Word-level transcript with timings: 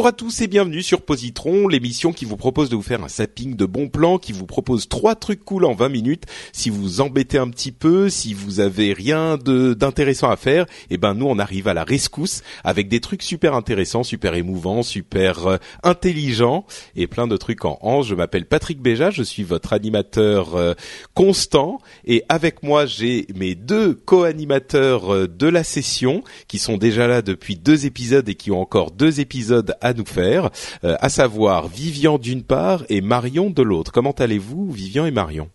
Bonjour 0.00 0.08
à 0.08 0.12
tous 0.12 0.40
et 0.40 0.46
bienvenue 0.46 0.82
sur 0.82 1.02
Positron, 1.02 1.68
l'émission 1.68 2.14
qui 2.14 2.24
vous 2.24 2.38
propose 2.38 2.70
de 2.70 2.74
vous 2.74 2.80
faire 2.80 3.04
un 3.04 3.08
zapping 3.10 3.54
de 3.54 3.66
bons 3.66 3.90
plans, 3.90 4.16
qui 4.16 4.32
vous 4.32 4.46
propose 4.46 4.88
trois 4.88 5.14
trucs 5.14 5.44
cool 5.44 5.66
en 5.66 5.74
20 5.74 5.90
minutes. 5.90 6.24
Si 6.54 6.70
vous 6.70 7.02
embêtez 7.02 7.36
un 7.36 7.50
petit 7.50 7.70
peu, 7.70 8.08
si 8.08 8.32
vous 8.32 8.60
avez 8.60 8.94
rien 8.94 9.36
d'intéressant 9.36 10.30
à 10.30 10.38
faire, 10.38 10.64
eh 10.88 10.96
ben 10.96 11.12
nous 11.12 11.26
on 11.26 11.38
arrive 11.38 11.68
à 11.68 11.74
la 11.74 11.84
rescousse 11.84 12.40
avec 12.64 12.88
des 12.88 13.00
trucs 13.00 13.22
super 13.22 13.52
intéressants, 13.54 14.02
super 14.02 14.32
émouvants, 14.32 14.82
super 14.82 15.46
euh, 15.46 15.56
intelligents 15.82 16.64
et 16.96 17.06
plein 17.06 17.26
de 17.26 17.36
trucs 17.36 17.66
en 17.66 17.78
hanche. 17.82 18.06
Je 18.06 18.14
m'appelle 18.14 18.46
Patrick 18.46 18.80
Béja, 18.80 19.10
je 19.10 19.22
suis 19.22 19.42
votre 19.42 19.74
animateur 19.74 20.54
euh, 20.54 20.72
constant 21.12 21.78
et 22.06 22.24
avec 22.30 22.62
moi 22.62 22.86
j'ai 22.86 23.26
mes 23.36 23.54
deux 23.54 23.92
co-animateurs 23.92 25.14
euh, 25.14 25.28
de 25.28 25.46
la 25.46 25.62
session 25.62 26.24
qui 26.48 26.58
sont 26.58 26.78
déjà 26.78 27.06
là 27.06 27.20
depuis 27.20 27.56
deux 27.56 27.84
épisodes 27.84 28.26
et 28.30 28.34
qui 28.34 28.50
ont 28.50 28.62
encore 28.62 28.92
deux 28.92 29.20
épisodes 29.20 29.74
à 29.82 29.89
nous 29.94 30.06
faire, 30.06 30.50
euh, 30.84 30.96
à 31.00 31.08
savoir 31.08 31.68
Vivian 31.68 32.18
d'une 32.18 32.42
part 32.42 32.84
et 32.88 33.00
Marion 33.00 33.50
de 33.50 33.62
l'autre. 33.62 33.92
Comment 33.92 34.12
allez-vous, 34.12 34.70
Vivian 34.70 35.06
et 35.06 35.10
Marion? 35.10 35.48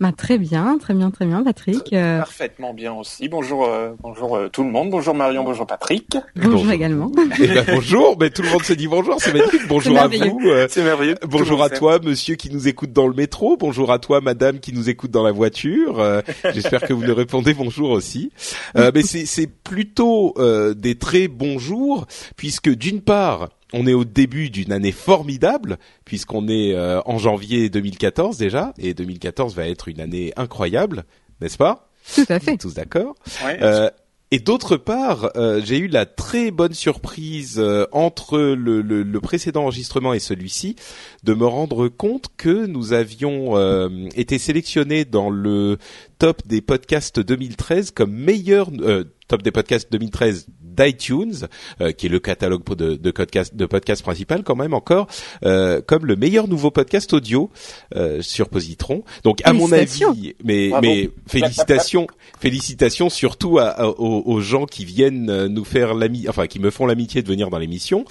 Bah, 0.00 0.10
très 0.10 0.36
bien, 0.36 0.78
très 0.80 0.94
bien, 0.94 1.12
très 1.12 1.26
bien, 1.26 1.44
Patrick. 1.44 1.92
Euh, 1.92 2.18
Parfaitement 2.18 2.74
bien 2.74 2.92
aussi. 2.92 3.28
Bonjour, 3.28 3.66
euh, 3.66 3.90
bonjour 4.00 4.34
euh, 4.36 4.48
tout 4.48 4.64
le 4.64 4.70
monde. 4.70 4.90
Bonjour 4.90 5.14
Marion, 5.14 5.44
bonjour 5.44 5.64
Patrick. 5.64 6.16
Bonjour, 6.34 6.72
également. 6.72 7.12
Eh 7.38 7.46
ben, 7.46 7.64
bonjour, 7.68 8.16
mais 8.18 8.30
tout 8.30 8.42
le 8.42 8.50
monde 8.50 8.64
se 8.64 8.72
dit 8.72 8.88
bonjour, 8.88 9.14
c'est 9.20 9.32
magnifique. 9.32 9.60
Bonjour 9.68 9.96
à 9.96 10.08
vous. 10.08 10.40
euh, 10.46 10.66
C'est 10.68 10.82
merveilleux. 10.82 11.14
Bonjour 11.28 11.62
à 11.62 11.70
toi, 11.70 12.00
monsieur 12.02 12.34
qui 12.34 12.50
nous 12.50 12.66
écoute 12.66 12.92
dans 12.92 13.06
le 13.06 13.14
métro. 13.14 13.56
Bonjour 13.56 13.92
à 13.92 14.00
toi, 14.00 14.20
madame 14.20 14.58
qui 14.58 14.72
nous 14.72 14.90
écoute 14.90 15.12
dans 15.12 15.22
la 15.22 15.30
voiture. 15.30 16.00
Euh, 16.00 16.20
J'espère 16.52 16.80
que 16.80 16.92
vous 16.92 17.04
nous 17.04 17.14
répondez 17.14 17.54
bonjour 17.54 17.90
aussi. 17.90 18.32
Euh, 18.76 18.90
mais 18.92 19.02
c'est 19.02 19.24
c'est 19.24 19.46
plutôt 19.46 20.34
euh, 20.38 20.74
des 20.74 20.96
très 20.96 21.28
bons 21.28 21.60
jours, 21.60 22.06
puisque 22.36 22.70
d'une 22.70 23.02
part, 23.02 23.50
on 23.72 23.86
est 23.86 23.94
au 23.94 24.04
début 24.04 24.50
d'une 24.50 24.72
année 24.72 24.92
formidable, 24.92 25.78
puisqu'on 26.04 26.48
est 26.48 26.74
euh, 26.74 27.00
en 27.06 27.18
janvier 27.18 27.68
2014 27.70 28.36
déjà, 28.38 28.72
et 28.78 28.94
2014 28.94 29.54
va 29.54 29.66
être 29.68 29.88
une 29.88 30.00
année 30.00 30.32
incroyable, 30.36 31.04
n'est-ce 31.40 31.56
pas? 31.58 31.88
Tout 32.14 32.24
à 32.28 32.38
fait. 32.40 32.56
Tous 32.56 32.74
d'accord. 32.74 33.14
Ouais, 33.44 33.58
euh, 33.62 33.88
et 34.34 34.38
d'autre 34.38 34.78
part, 34.78 35.30
euh, 35.36 35.60
j'ai 35.62 35.76
eu 35.76 35.88
la 35.88 36.06
très 36.06 36.50
bonne 36.50 36.72
surprise 36.72 37.56
euh, 37.58 37.84
entre 37.92 38.38
le, 38.38 38.80
le- 38.80 39.02
le 39.02 39.20
précédent 39.20 39.62
enregistrement 39.64 40.14
et 40.14 40.20
celui-ci 40.20 40.74
de 41.22 41.34
me 41.34 41.44
rendre 41.46 41.88
compte 41.88 42.28
que 42.38 42.64
nous 42.66 42.94
avions 42.94 43.58
euh, 43.58 43.90
été 44.16 44.38
sélectionnés 44.38 45.04
dans 45.04 45.28
le 45.28 45.76
top 46.18 46.46
des 46.46 46.62
podcasts 46.62 47.20
2013 47.20 47.90
comme 47.90 48.12
meilleur 48.12 48.70
euh, 48.80 49.04
top 49.28 49.42
des 49.42 49.50
podcasts 49.52 49.92
2013 49.92 50.46
d'iTunes, 50.74 51.46
euh, 51.80 51.92
qui 51.92 52.06
est 52.06 52.08
le 52.08 52.18
catalogue 52.20 52.64
de, 52.74 52.94
de 52.96 53.10
podcast 53.10 53.54
de 53.54 53.66
podcast 53.66 54.02
principal 54.02 54.42
quand 54.42 54.56
même 54.56 54.74
encore, 54.74 55.06
euh, 55.44 55.80
comme 55.80 56.06
le 56.06 56.16
meilleur 56.16 56.48
nouveau 56.48 56.70
podcast 56.70 57.12
audio 57.12 57.50
euh, 57.94 58.22
sur 58.22 58.48
Positron. 58.48 59.04
Donc 59.24 59.40
à 59.44 59.52
mon 59.52 59.70
avis, 59.72 60.34
mais 60.44 60.68
Bravo. 60.70 60.86
mais 60.86 61.10
félicitations, 61.26 62.06
félicitations 62.40 63.10
surtout 63.10 63.58
à- 63.58 63.68
à- 63.68 63.86
aux, 63.86 64.22
aux 64.26 64.40
gens 64.40 64.66
qui 64.66 64.84
viennent 64.84 65.46
nous 65.46 65.64
faire 65.64 65.94
l'ami, 65.94 66.26
enfin 66.28 66.46
qui 66.46 66.58
me 66.58 66.70
font 66.70 66.86
l'amitié 66.86 67.22
de 67.22 67.28
venir 67.28 67.50
dans 67.50 67.58
l'émission, 67.58 68.04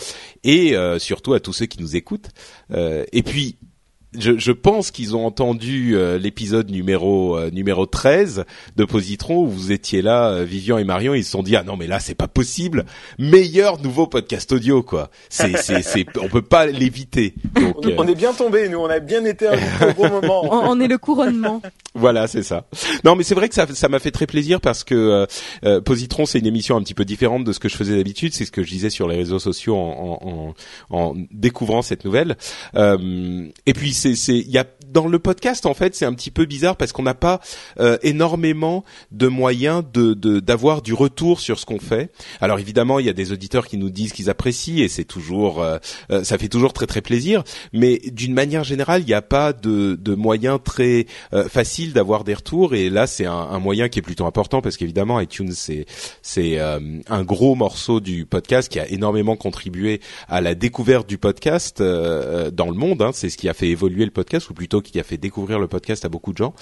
et 0.44 0.76
euh, 0.76 1.00
surtout 1.00 1.34
à 1.34 1.40
tous 1.40 1.54
ceux 1.54 1.66
qui 1.66 1.82
nous 1.82 1.96
écoutent. 1.96 2.30
Euh, 2.72 3.06
et 3.12 3.24
puis 3.24 3.58
je, 4.18 4.38
je 4.38 4.52
pense 4.52 4.92
qu'ils 4.92 5.16
ont 5.16 5.26
entendu 5.26 5.96
euh, 5.96 6.18
l'épisode 6.18 6.70
numéro 6.70 7.38
euh, 7.38 7.50
numéro 7.52 7.86
13 7.86 8.46
de 8.76 8.86
Positron 8.86 9.44
où 9.44 9.48
vous 9.48 9.72
étiez 9.72 10.02
là, 10.02 10.30
euh, 10.30 10.44
Vivian 10.44 10.78
et 10.78 10.84
Marion, 10.84 11.14
ils 11.14 11.24
se 11.24 11.32
sont 11.32 11.44
dit 11.44 11.56
ah 11.56 11.64
non 11.64 11.78
mais 11.78 11.88
là 11.88 12.00
c'est 12.00 12.16
pas 12.16 12.28
possible, 12.28 12.86
meilleur 13.20 13.82
nouveau 13.82 14.08
podcast 14.08 14.52
audio 14.52 14.84
quoi. 14.84 15.10
C'est 15.30 15.58
c'est 15.58 15.82
c'est 15.84 16.06
on 16.20 16.28
peut 16.28 16.42
pas 16.42 16.66
l'éviter. 16.66 17.34
Donc 17.56 17.78
On, 17.84 17.88
euh, 17.88 17.96
on 17.98 18.08
est 18.08 18.16
bien 18.16 18.34
tombé, 18.34 18.68
nous. 18.70 18.80
On 18.80 18.90
a 18.90 19.00
bien 19.00 19.24
été 19.26 19.48
invités 19.48 19.86
au 19.90 19.94
bon 19.94 20.06
On, 20.08 20.22
moment. 20.22 20.50
on 20.70 20.80
est 20.80 20.88
le 20.88 20.98
couronnement. 20.98 21.62
Voilà, 21.94 22.28
c'est 22.28 22.44
ça. 22.44 22.66
Non, 23.04 23.16
mais 23.16 23.24
c'est 23.24 23.36
vrai 23.36 23.50
que 23.50 23.56
ça, 23.56 23.68
ça 23.68 23.90
m'a 23.90 24.00
fait 24.00 24.12
très 24.12 24.26
plaisir 24.26 24.62
parce 24.62 24.84
que 24.86 24.96
euh, 24.96 25.26
euh, 25.66 25.82
Positron, 25.82 26.26
c'est 26.26 26.40
une 26.40 26.46
émission 26.46 26.78
un 26.78 26.82
petit 26.82 26.94
peu 26.94 27.04
différente 27.04 27.44
de 27.44 27.52
ce 27.52 27.60
que 27.60 27.68
je 27.68 27.76
faisais 27.76 27.98
d'habitude. 27.98 28.34
C'est 28.34 28.46
ce 28.46 28.52
que 28.52 28.64
je 28.64 28.70
disais 28.70 28.90
sur 28.90 29.08
les 29.10 29.18
réseaux 29.18 29.40
sociaux 29.40 29.76
en, 29.76 30.20
en, 30.22 30.96
en, 30.96 30.98
en 30.98 31.16
découvrant 31.32 31.82
cette 31.82 32.06
nouvelle. 32.06 32.38
Euh, 32.76 33.46
et 33.66 33.74
puis, 33.74 33.94
c'est, 34.16 34.38
y 34.40 34.58
a 34.58 34.66
dans 34.91 35.07
le 35.07 35.19
podcast 35.19 35.66
en 35.66 35.74
fait, 35.74 35.96
c'est 35.96 36.06
un 36.06 36.13
petit 36.13 36.31
peu 36.31 36.46
bizarre 36.46 36.75
parce 36.75 36.91
qu'on 36.91 37.03
n'a 37.03 37.13
pas 37.13 37.40
euh, 37.79 37.97
énormément 38.03 38.84
de 39.12 39.28
moyens 39.28 39.84
de, 39.94 40.13
d'avoir 40.40 40.81
du 40.81 40.94
retour 40.94 41.40
sur 41.40 41.59
ce 41.59 41.66
qu'on 41.66 41.79
fait. 41.79 42.12
Alors 42.40 42.59
évidemment, 42.59 43.00
il 43.00 43.06
y 43.06 43.09
a 43.09 43.13
des 43.13 43.31
auditeurs 43.31 43.68
qui 43.68 43.78
nous 43.78 43.90
disent 43.90 44.13
qu'ils 44.13 44.29
apprécient 44.29 44.84
et 44.84 44.88
c'est 44.88 45.06
toujours, 45.06 45.62
euh, 45.62 45.78
euh, 46.12 46.24
ça 46.24 46.38
fait 46.38 46.50
toujours 46.50 46.74
très 46.74 46.88
très 46.88 47.02
plaisir. 47.02 47.44
Mais 47.74 48.00
d'une 48.12 48.34
manière 48.34 48.63
générale, 48.63 49.02
il 49.02 49.07
n'y 49.07 49.13
a 49.13 49.22
pas 49.22 49.53
de, 49.53 49.96
de 49.96 50.16
moyens 50.16 50.59
très 50.63 51.06
euh, 51.34 51.47
facile 51.47 51.94
d'avoir 51.94 52.23
des 52.23 52.34
retours 52.34 52.73
et 52.73 52.90
là 52.90 53.08
c'est 53.08 53.25
un, 53.25 53.34
un 53.34 53.59
moyen 53.59 53.90
qui 53.90 54.00
est 54.00 54.02
plutôt 54.02 54.25
important 54.25 54.62
parce 54.62 54.78
qu'évidemment 54.78 55.19
iTunes 55.19 55.52
c'est 55.53 55.85
c'est 56.22 56.59
euh, 56.59 56.79
un 57.08 57.23
gros 57.23 57.56
morceau 57.56 58.00
du 58.00 58.25
podcast 58.25 58.69
qui 58.69 58.79
a 58.79 58.88
énormément 58.90 59.35
contribué 59.35 60.02
à 60.28 60.41
la 60.41 60.56
découverte 60.56 61.08
du 61.08 61.18
podcast 61.18 61.81
euh, 61.81 62.52
dans 62.52 62.68
le 62.68 62.75
monde 62.75 63.02
hein. 63.02 63.12
c'est 63.13 63.29
ce 63.29 63.38
qui 63.38 63.50
a 63.50 63.53
fait 63.53 63.69
évoluer 63.69 64.06
le 64.06 64.12
podcast 64.12 64.50
ou 64.50 64.53
plutôt 64.53 64.81
qui 64.81 65.00
a 65.00 65.03
fait 65.03 65.18
découvrir 65.18 65.59
le 65.59 65.68
podcast 65.68 66.06
à 66.06 66.09
beaucoup 66.09 66.34
de 66.34 66.38
gens 66.38 66.53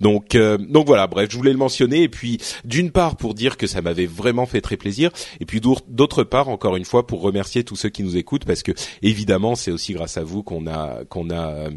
donc 0.00 0.34
euh, 0.34 0.58
donc 0.58 0.86
voilà 0.86 1.06
bref 1.06 1.28
je 1.30 1.36
voulais 1.36 1.52
le 1.52 1.58
mentionner 1.58 2.02
et 2.02 2.08
puis 2.08 2.40
d'une 2.64 2.90
part 2.90 3.16
pour 3.16 3.34
dire 3.34 3.56
que 3.56 3.66
ça 3.66 3.82
m'avait 3.82 4.06
vraiment 4.06 4.46
fait 4.46 4.60
très 4.60 4.76
plaisir 4.76 5.10
et 5.40 5.46
puis 5.46 5.60
d'autre 5.60 6.24
part 6.24 6.48
encore 6.48 6.76
une 6.76 6.84
fois 6.84 7.06
pour 7.06 7.20
remercier 7.20 7.64
tous 7.64 7.76
ceux 7.76 7.88
qui 7.90 8.02
nous 8.02 8.16
écoutent 8.16 8.44
parce 8.44 8.62
que 8.62 8.72
évidemment 9.02 9.54
c'est 9.54 9.70
aussi 9.70 9.92
grâce 9.92 10.16
à 10.16 10.24
vous 10.24 10.42
qu'on 10.42 10.66
a 10.66 11.04
qu'on 11.04 11.30
a 11.30 11.50
euh, 11.50 11.70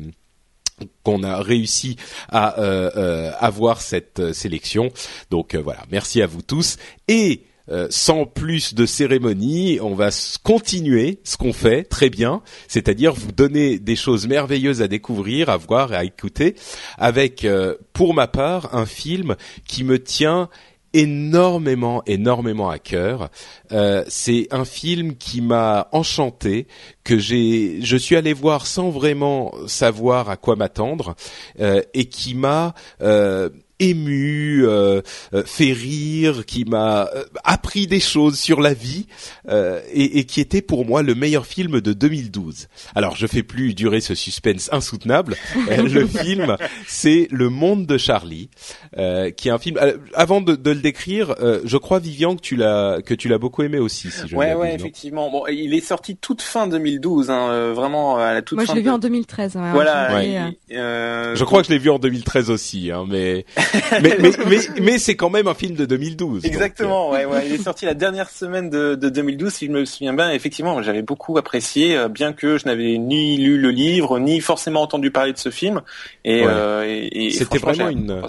qu'on 1.04 1.24
a 1.24 1.42
réussi 1.42 1.96
à 2.30 2.60
euh, 2.60 2.92
euh, 2.96 3.32
avoir 3.40 3.82
cette 3.82 4.20
euh, 4.20 4.34
sélection. 4.34 4.92
Donc 5.32 5.56
euh, 5.56 5.62
voilà, 5.62 5.84
merci 5.92 6.22
à 6.22 6.28
vous 6.28 6.42
tous. 6.42 6.78
Et 7.08 7.42
euh, 7.70 7.88
sans 7.90 8.26
plus 8.26 8.74
de 8.74 8.86
cérémonie, 8.86 9.80
on 9.82 9.94
va 9.94 10.10
continuer 10.44 11.20
ce 11.24 11.38
qu'on 11.38 11.54
fait 11.54 11.84
très 11.84 12.10
bien, 12.10 12.42
c'est-à-dire 12.68 13.14
vous 13.14 13.32
donner 13.32 13.80
des 13.80 13.96
choses 13.96 14.28
merveilleuses 14.28 14.82
à 14.82 14.88
découvrir, 14.88 15.50
à 15.50 15.58
voir 15.58 15.94
et 15.94 15.98
à 15.98 16.04
écouter, 16.04 16.56
avec, 16.98 17.46
euh, 17.46 17.76
pour 17.94 18.14
ma 18.14 18.28
part, 18.28 18.76
un 18.76 18.86
film 18.86 19.36
qui 19.66 19.84
me 19.84 20.02
tient 20.02 20.50
énormément, 20.94 22.02
énormément 22.06 22.70
à 22.70 22.80
cœur. 22.80 23.30
Euh, 23.72 24.04
c'est 24.08 24.48
un 24.52 24.66
film 24.66 25.16
qui 25.16 25.42
m'a 25.42 25.90
enchanté, 25.92 26.68
que 27.04 27.18
j'ai, 27.18 27.80
je 27.82 27.98
suis 27.98 28.16
allé 28.16 28.34
voir 28.34 28.66
sans 28.66 28.90
vraiment 28.90 29.54
savoir 29.68 30.30
à 30.30 30.38
quoi 30.38 30.56
m'attendre, 30.56 31.16
euh, 31.60 31.82
et 31.94 32.06
qui 32.06 32.34
m'a 32.34 32.74
euh, 33.02 33.50
ému, 33.80 34.66
euh, 34.66 35.02
euh, 35.34 35.44
fait 35.46 35.72
rire, 35.74 36.46
qui 36.46 36.66
m'a 36.66 37.10
euh, 37.16 37.24
appris 37.44 37.88
des 37.88 38.00
choses 38.00 38.38
sur 38.40 38.62
la 38.62 38.74
vie 38.74 39.06
euh, 39.50 39.80
et, 39.94 40.20
et 40.20 40.24
qui 40.26 40.42
était 40.42 40.62
pour 40.62 40.86
moi 40.86 41.02
le 41.04 41.16
meilleur 41.16 41.46
film 41.46 41.80
de 41.82 41.94
2012. 41.94 42.68
Alors 42.96 43.16
je 43.16 43.28
fais 43.28 43.44
plus 43.44 43.74
durer 43.74 44.02
ce 44.02 44.16
suspense 44.16 44.70
insoutenable. 44.72 45.36
Euh, 45.70 45.84
le 45.84 46.08
film, 46.08 46.56
c'est 46.88 47.28
Le 47.30 47.50
Monde 47.50 47.86
de 47.86 47.98
Charlie, 47.98 48.50
euh, 48.98 49.32
qui 49.32 49.50
est 49.50 49.52
un 49.52 49.58
film. 49.58 49.78
euh, 49.82 49.98
avant 50.14 50.40
de, 50.40 50.56
de 50.56 50.72
le 50.72 50.80
décrire, 50.80 51.36
euh, 51.42 51.60
je 51.66 51.76
crois 51.78 52.00
Vivian 52.00 52.36
que 52.38 52.42
tu 52.42 52.56
l'as 52.56 53.02
que 53.06 53.14
tu 53.14 53.28
l'as 53.28 53.38
beaucoup 53.38 53.64
aimé 53.64 53.78
aussi. 53.80 54.10
Si 54.10 54.28
je 54.28 54.34
ne 54.36 54.40
Ouais, 54.40 54.54
ouais, 54.54 54.74
effectivement. 54.76 55.30
Bon, 55.30 55.46
il 55.48 55.74
est 55.74 55.82
sorti 55.82 56.16
toute 56.16 56.42
fin 56.42 56.68
2012, 56.68 57.30
hein, 57.30 57.50
euh, 57.50 57.74
vraiment 57.74 58.18
à 58.18 58.34
la 58.34 58.42
toute 58.42 58.58
Moi, 58.58 58.66
fin. 58.66 58.74
je 58.74 58.78
l'ai 58.78 58.84
de- 58.84 58.88
vu 58.88 58.94
en 58.94 59.00
2013. 59.00 59.56
ouais, 59.58 59.72
Voilà. 59.72 60.12
euh, 60.16 60.52
euh, 60.72 61.36
Je 61.36 61.44
crois 61.44 61.62
que 61.62 61.68
je 61.68 61.74
l'ai 61.74 61.80
vu 61.80 61.90
en 61.90 62.00
2013 62.00 62.50
aussi, 62.50 62.92
hein, 62.92 63.06
mais 63.10 63.46
mais 64.02 64.18
mais 64.20 64.32
mais, 64.48 64.58
mais 64.82 64.98
c'est 65.00 65.16
quand 65.16 65.30
même 65.30 65.48
un 65.48 65.54
film 65.54 65.76
de 65.76 65.86
2012. 65.86 66.42
donc, 66.42 66.46
euh, 66.46 66.48
Exactement, 66.48 67.10
ouais, 67.12 67.26
ouais. 67.26 67.44
Il 67.48 67.54
est 67.54 67.64
sorti 67.64 67.86
la 67.86 67.94
dernière 67.94 68.30
semaine 68.30 68.70
de, 68.70 68.96
de 68.96 69.10
2012, 69.10 69.54
si 69.54 69.68
je 69.68 69.72
me 69.72 69.86
souviens 69.86 70.14
bien. 70.14 70.32
Effectivement, 70.32 70.82
j'avais 70.82 71.02
beaucoup 71.02 71.38
apprécié, 71.38 71.98
euh, 71.98 72.08
bien 72.08 72.34
que 72.34 72.58
je 72.58 72.66
n'avais 72.66 72.98
ni 72.98 73.38
lu 73.38 73.58
le 73.58 73.70
livre, 73.72 74.20
ni 74.20 74.40
forcément 74.42 74.82
entendu 74.82 75.12
parler 75.12 75.34
de 75.34 75.38
ce 75.38 75.50
film. 75.50 75.82
Et, 76.26 76.42
Ouais. 76.42 76.48
euh, 76.48 76.84
et- 76.88 77.26
et 77.28 77.32
C'était 77.32 77.58
vraiment 77.58 77.90
une-. 77.90 78.22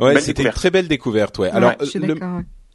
Ouais, 0.00 0.20
c'était 0.20 0.42
une 0.42 0.50
très 0.50 0.70
belle 0.70 0.88
découverte, 0.88 1.38
ouais. 1.38 1.50
Alors, 1.50 1.72
je 1.80 1.84
suis 1.86 1.98
le, 1.98 2.14
ouais. 2.14 2.20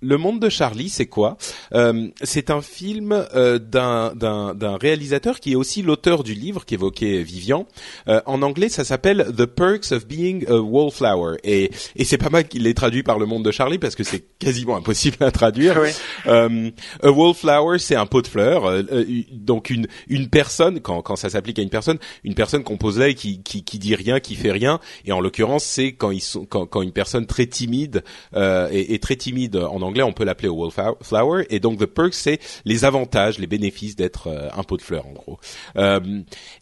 Le 0.02 0.18
monde 0.18 0.40
de 0.40 0.50
Charlie, 0.50 0.90
c'est 0.90 1.08
quoi? 1.08 1.38
Euh, 1.74 2.10
C'est 2.22 2.52
un 2.52 2.62
film 2.62 3.26
euh, 3.34 3.58
d'un 3.58 4.78
réalisateur 4.78 5.40
qui 5.40 5.54
est 5.54 5.56
aussi 5.56 5.82
l'auteur 5.82 6.24
du 6.24 6.36
livre 6.36 6.66
qu'évoquait 6.66 7.24
Vivian. 7.24 7.66
Euh, 8.08 8.22
en 8.28 8.44
anglais, 8.44 8.70
ça 8.70 8.84
s'appelle 8.84 9.26
The 9.36 9.46
Perks 9.46 9.92
of 9.92 10.06
Being 10.06 10.46
a 10.48 10.60
Wallflower, 10.62 11.38
et 11.44 11.72
et 11.96 12.06
c'est 12.06 12.20
pas 12.20 12.30
mal 12.30 12.48
qu'il 12.48 12.64
l'ait 12.64 12.76
traduit 12.76 13.02
par 13.02 13.18
le 13.18 13.26
monde 13.26 13.44
de 13.44 13.50
Charlie 13.52 13.80
parce 13.80 13.96
que 13.96 14.04
c'est 14.04 14.24
quasiment 14.38 14.78
impossible 14.78 15.18
à 15.22 15.32
traduire. 15.32 15.78
Ouais. 15.80 15.94
Euh, 16.28 16.70
a 17.02 17.12
wallflower, 17.12 17.80
c'est 17.80 17.96
un 17.96 18.06
pot 18.06 18.22
de 18.22 18.28
fleurs. 18.28 18.66
euh, 18.66 18.84
euh, 18.92 19.06
donc 19.32 19.72
une 19.72 19.88
une 20.08 20.28
personne, 20.30 20.80
quand 20.80 21.02
quand 21.02 21.16
ça 21.16 21.32
s'applique 21.32 21.58
à 21.58 21.64
une 21.64 21.72
personne, 21.72 21.98
une 22.24 22.36
personne 22.36 22.64
qu'on 22.64 22.78
pose 22.78 23.00
là 23.00 23.08
et 23.08 23.16
qui 23.16 23.42
qui 23.42 23.64
qui 23.64 23.80
dit 23.80 23.96
rien, 23.96 24.20
qui 24.20 24.36
fait 24.36 24.52
rien. 24.52 24.80
Et 25.06 25.12
en 25.12 25.20
l'occurrence, 25.22 25.64
c'est 25.64 25.94
quand 25.94 26.12
ils 26.12 26.22
sont 26.22 26.46
quand 26.46 26.68
quand 26.68 26.84
une 26.84 26.92
personne 26.92 27.26
très 27.26 27.48
timide 27.48 28.04
euh, 28.36 28.70
est, 28.70 28.94
est 28.94 29.02
très 29.02 29.16
timide 29.16 29.56
en 29.56 29.87
anglais, 29.88 30.04
on 30.04 30.14
peut 30.14 30.24
l'appeler 30.24 30.50
wallflower. 30.50 31.46
Et 31.50 31.60
donc 31.60 31.80
the 31.80 31.86
perks, 31.86 32.14
c'est 32.14 32.40
les 32.66 32.86
avantages, 32.86 33.40
les 33.40 33.48
bénéfices 33.48 33.96
d'être 33.96 34.28
euh, 34.28 34.50
un 34.56 34.64
pot 34.64 34.78
de 34.78 34.82
fleurs 34.82 35.08
en 35.08 35.14
gros. 35.14 35.40
Euh, 35.78 36.22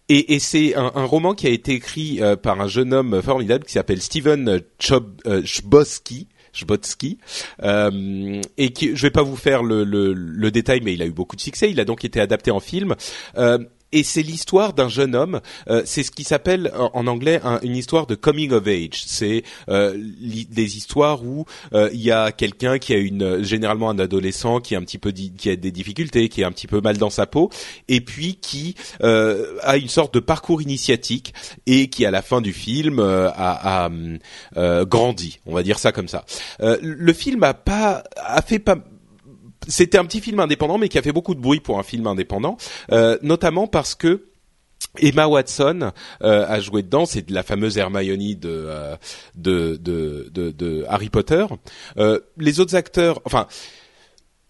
et, 0.09 0.39
c'est 0.39 0.75
un, 0.75 1.05
roman 1.05 1.33
qui 1.33 1.47
a 1.47 1.49
été 1.49 1.73
écrit 1.73 2.21
euh, 2.21 2.35
par 2.35 2.61
un 2.61 2.67
jeune 2.67 2.93
homme 2.93 3.21
formidable 3.21 3.65
qui 3.65 3.73
s'appelle 3.73 4.01
Steven 4.01 4.61
Chob, 4.79 5.21
Chbosky. 5.43 6.27
Et 8.57 8.69
qui, 8.71 8.95
je 8.95 9.01
vais 9.01 9.11
pas 9.11 9.23
vous 9.23 9.35
faire 9.35 9.63
le, 9.63 10.49
détail, 10.51 10.81
mais 10.83 10.93
il 10.93 11.01
a 11.01 11.05
eu 11.05 11.11
beaucoup 11.11 11.35
de 11.35 11.41
succès. 11.41 11.69
Il 11.71 11.79
a 11.79 11.85
donc 11.85 12.05
été 12.05 12.21
adapté 12.21 12.51
en 12.51 12.59
film. 12.59 12.95
Et 13.95 14.03
c'est 14.03 14.21
l'histoire 14.21 14.73
d'un 14.73 14.89
jeune 14.89 15.15
homme. 15.15 15.41
euh, 15.69 15.81
c'est 15.85 16.03
ce 16.03 16.11
qui 16.11 16.23
s'appelle 16.23 16.71
en, 16.77 17.07
anglais 17.07 17.39
un- 17.43 17.59
une 17.63 17.75
histoire 17.75 18.05
de 18.07 18.15
coming 18.15 18.51
of 18.51 18.67
age. 18.67 19.03
C'est 19.07 19.43
euh, 19.69 19.97
des 19.97 20.77
histoires 20.77 21.23
où 21.23 21.45
euh, 21.73 21.89
il 21.93 22.01
y 22.01 22.11
a 22.11 22.31
quelqu'un 22.31 22.77
qui 22.77 22.93
a 22.93 22.97
une, 22.97 23.41
généralement 23.43 23.89
un 23.89 23.97
adolescent 23.99 24.59
qui 24.59 24.75
a 24.75 24.79
un 24.79 24.81
petit 24.83 24.97
peu 24.97 25.11
qui 25.11 25.49
a 25.49 25.55
des 25.55 25.71
difficultés, 25.71 26.29
qui 26.29 26.41
est 26.41 26.45
un 26.45 26.51
petit 26.51 26.67
peu 26.67 26.81
mal 26.81 26.97
dans 26.97 27.09
sa 27.09 27.25
peau, 27.25 27.49
et 27.87 28.01
puis 28.01 28.35
qui 28.35 28.75
euh, 29.01 29.57
a 29.63 29.77
une 29.77 29.87
sorte 29.89 30.13
de 30.13 30.19
parcours 30.19 30.61
initiatique 30.61 31.33
et 31.65 31.87
qui 31.89 32.05
à 32.05 32.11
la 32.11 32.21
fin 32.21 32.41
du 32.41 32.53
film 32.53 32.99
euh, 32.99 33.29
a, 33.29 33.85
a, 34.55 34.85
grandi. 34.85 35.39
On 35.45 35.53
va 35.53 35.63
dire 35.63 35.79
ça 35.79 35.91
comme 35.91 36.07
ça. 36.09 36.25
Le 36.59 37.13
film 37.13 37.43
a 37.43 37.53
pas 37.53 38.03
a 38.17 38.41
fait 38.41 38.59
pas 38.59 38.77
c'était 39.67 39.97
un 39.97 40.05
petit 40.05 40.21
film 40.21 40.39
indépendant, 40.39 40.77
mais 40.77 40.89
qui 40.89 40.97
a 40.97 41.01
fait 41.01 41.11
beaucoup 41.11 41.35
de 41.35 41.39
bruit 41.39 41.59
pour 41.59 41.79
un 41.79 41.83
film 41.83 42.07
indépendant, 42.07 42.57
euh, 42.91 43.17
notamment 43.21 43.67
parce 43.67 43.95
que 43.95 44.27
Emma 44.99 45.27
Watson 45.27 45.91
euh, 46.21 46.45
a 46.47 46.59
joué 46.59 46.83
dedans, 46.83 47.05
c'est 47.05 47.29
la 47.29 47.43
fameuse 47.43 47.77
Hermione 47.77 48.35
de 48.35 48.49
euh, 48.49 48.95
de, 49.35 49.77
de, 49.77 50.29
de, 50.31 50.51
de 50.51 50.85
Harry 50.87 51.09
Potter. 51.09 51.45
Euh, 51.97 52.19
les 52.37 52.59
autres 52.59 52.75
acteurs, 52.75 53.21
enfin. 53.25 53.47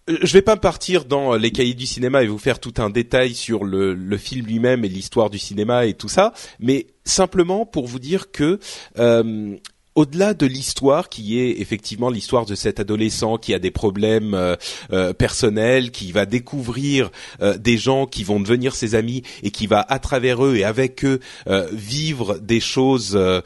Je 0.08 0.32
vais 0.34 0.42
pas 0.42 0.56
partir 0.56 1.04
dans 1.04 1.34
les 1.34 1.50
cahiers 1.50 1.74
du 1.74 1.84
cinéma 1.84 2.22
et 2.22 2.28
vous 2.28 2.38
faire 2.38 2.60
tout 2.60 2.74
un 2.78 2.90
détail 2.90 3.34
sur 3.34 3.64
le, 3.64 3.92
le 3.92 4.16
film 4.16 4.46
lui-même 4.46 4.84
et 4.84 4.88
l'histoire 4.88 5.30
du 5.30 5.38
cinéma 5.40 5.86
et 5.86 5.94
tout 5.94 6.06
ça, 6.06 6.32
mais 6.60 6.86
simplement 7.04 7.66
pour 7.66 7.88
vous 7.88 7.98
dire 7.98 8.30
que 8.30 8.60
euh, 9.00 9.56
au-delà 9.96 10.34
de 10.34 10.46
l'histoire 10.46 11.08
qui 11.08 11.40
est 11.40 11.60
effectivement 11.60 12.10
l'histoire 12.10 12.44
de 12.44 12.54
cet 12.54 12.78
adolescent 12.78 13.38
qui 13.38 13.54
a 13.54 13.58
des 13.58 13.70
problèmes 13.70 14.34
euh, 14.34 14.54
euh, 14.92 15.12
personnels, 15.14 15.90
qui 15.90 16.12
va 16.12 16.26
découvrir 16.26 17.10
euh, 17.40 17.56
des 17.56 17.78
gens 17.78 18.06
qui 18.06 18.22
vont 18.22 18.38
devenir 18.38 18.74
ses 18.74 18.94
amis 18.94 19.22
et 19.42 19.50
qui 19.50 19.66
va 19.66 19.84
à 19.88 19.98
travers 19.98 20.44
eux 20.44 20.56
et 20.56 20.64
avec 20.64 21.04
eux 21.04 21.20
euh, 21.48 21.66
vivre 21.72 22.38
des 22.38 22.60
choses, 22.60 23.16
euh, 23.16 23.40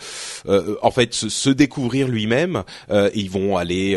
en 0.82 0.90
fait 0.90 1.14
se, 1.14 1.28
se 1.28 1.50
découvrir 1.50 2.08
lui-même. 2.08 2.64
Ils 3.14 3.30
vont 3.30 3.56
aller, 3.56 3.96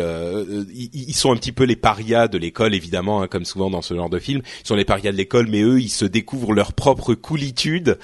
ils, 0.72 0.90
ils 0.92 1.14
sont 1.14 1.32
un 1.32 1.36
petit 1.36 1.52
peu 1.52 1.64
les 1.64 1.76
parias 1.76 2.28
de 2.28 2.38
l'école 2.38 2.74
évidemment, 2.74 3.22
hein, 3.22 3.26
comme 3.26 3.44
souvent 3.44 3.70
dans 3.70 3.82
ce 3.82 3.94
genre 3.94 4.10
de 4.10 4.20
film. 4.20 4.42
Ils 4.62 4.68
sont 4.68 4.76
les 4.76 4.84
parias 4.84 5.10
de 5.10 5.16
l'école, 5.16 5.48
mais 5.48 5.62
eux 5.62 5.80
ils 5.80 5.88
se 5.88 6.04
découvrent 6.04 6.52
leur 6.52 6.72
propre 6.72 7.14
coolitude, 7.14 7.98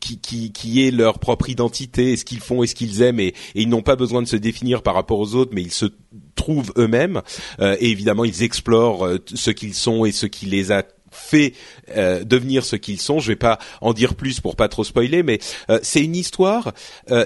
qui, 0.00 0.18
qui, 0.18 0.52
qui 0.52 0.86
est 0.86 0.90
leur 0.90 1.18
propre 1.18 1.50
identité, 1.50 2.12
et 2.12 2.16
ce 2.16 2.24
qu'ils 2.24 2.40
font 2.40 2.62
et 2.62 2.66
ce 2.66 2.74
qu'ils 2.74 2.85
aiment, 3.02 3.20
et, 3.20 3.34
ils 3.54 3.68
n'ont 3.68 3.82
pas 3.82 3.96
besoin 3.96 4.22
de 4.22 4.28
se 4.28 4.36
définir 4.36 4.82
par 4.82 4.94
rapport 4.94 5.18
aux 5.18 5.34
autres, 5.34 5.52
mais 5.54 5.62
ils 5.62 5.72
se 5.72 5.86
trouvent 6.34 6.72
eux-mêmes. 6.76 7.22
Euh, 7.60 7.76
et 7.80 7.90
évidemment, 7.90 8.24
ils 8.24 8.42
explorent 8.42 9.06
euh, 9.06 9.18
ce 9.34 9.50
qu'ils 9.50 9.74
sont 9.74 10.04
et 10.04 10.12
ce 10.12 10.26
qui 10.26 10.46
les 10.46 10.72
a 10.72 10.84
fait 11.10 11.54
euh, 11.96 12.24
devenir 12.24 12.64
ce 12.64 12.76
qu'ils 12.76 13.00
sont. 13.00 13.20
Je 13.20 13.28
vais 13.28 13.36
pas 13.36 13.58
en 13.80 13.92
dire 13.92 14.14
plus 14.14 14.40
pour 14.40 14.56
pas 14.56 14.68
trop 14.68 14.84
spoiler, 14.84 15.22
mais 15.22 15.38
c'est 15.82 16.04
une 16.04 16.16
histoire 16.16 16.72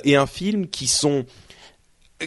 et 0.05 0.15
un 0.15 0.27
film 0.27 0.69
qui 0.69 0.87
sont 0.87 1.25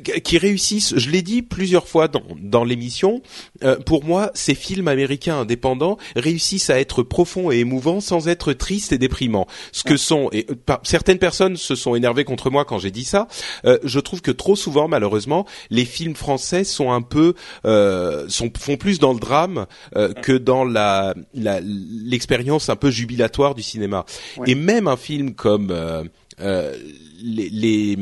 qui 0.02 0.38
réussissent, 0.38 0.98
je 0.98 1.10
l'ai 1.10 1.22
dit 1.22 1.42
plusieurs 1.42 1.88
fois 1.88 2.08
dans, 2.08 2.24
dans 2.42 2.64
l'émission, 2.64 3.22
euh, 3.64 3.78
pour 3.78 4.04
moi, 4.04 4.32
ces 4.34 4.56
films 4.56 4.88
américains 4.88 5.40
indépendants 5.40 5.98
réussissent 6.16 6.70
à 6.70 6.80
être 6.80 7.04
profonds 7.04 7.52
et 7.52 7.58
émouvants 7.60 8.00
sans 8.02 8.28
être 8.28 8.54
tristes 8.54 8.92
et 8.92 8.98
déprimants. 8.98 9.48
Ce 9.72 9.84
que 9.84 9.98
sont, 9.98 10.30
et 10.32 10.46
euh, 10.50 10.56
par- 10.56 10.80
certaines 10.84 11.20
personnes 11.20 11.58
se 11.58 11.76
sont 11.76 11.96
énervées 11.96 12.24
contre 12.24 12.50
moi 12.50 12.66
quand 12.66 12.80
j'ai 12.80 12.92
dit 12.92 13.04
ça, 13.04 13.28
euh, 13.66 13.78
je 13.84 14.00
trouve 14.00 14.22
que 14.22 14.32
trop 14.32 14.56
souvent, 14.56 14.88
malheureusement, 14.88 15.46
les 15.70 15.86
films 15.86 16.16
français 16.16 16.64
sont 16.64 16.92
un 16.92 17.02
peu, 17.02 17.34
euh, 17.66 18.26
sont, 18.30 18.52
font 18.58 18.78
plus 18.78 19.00
dans 19.00 19.14
le 19.14 19.20
drame 19.20 19.66
euh, 19.96 20.14
que 20.14 20.34
dans 20.34 20.64
la 20.66 21.14
la- 21.34 21.60
l'expérience 21.62 22.70
un 22.70 22.76
peu 22.76 22.90
jubilatoire 22.92 23.56
du 23.56 23.62
cinéma. 23.64 24.06
Ouais. 24.38 24.52
Et 24.52 24.56
même 24.56 24.88
un 24.88 24.98
film 24.98 25.34
comme 25.36 25.70
euh, 25.72 26.04
euh, 26.40 26.76
les, 27.22 27.50
les 27.50 27.98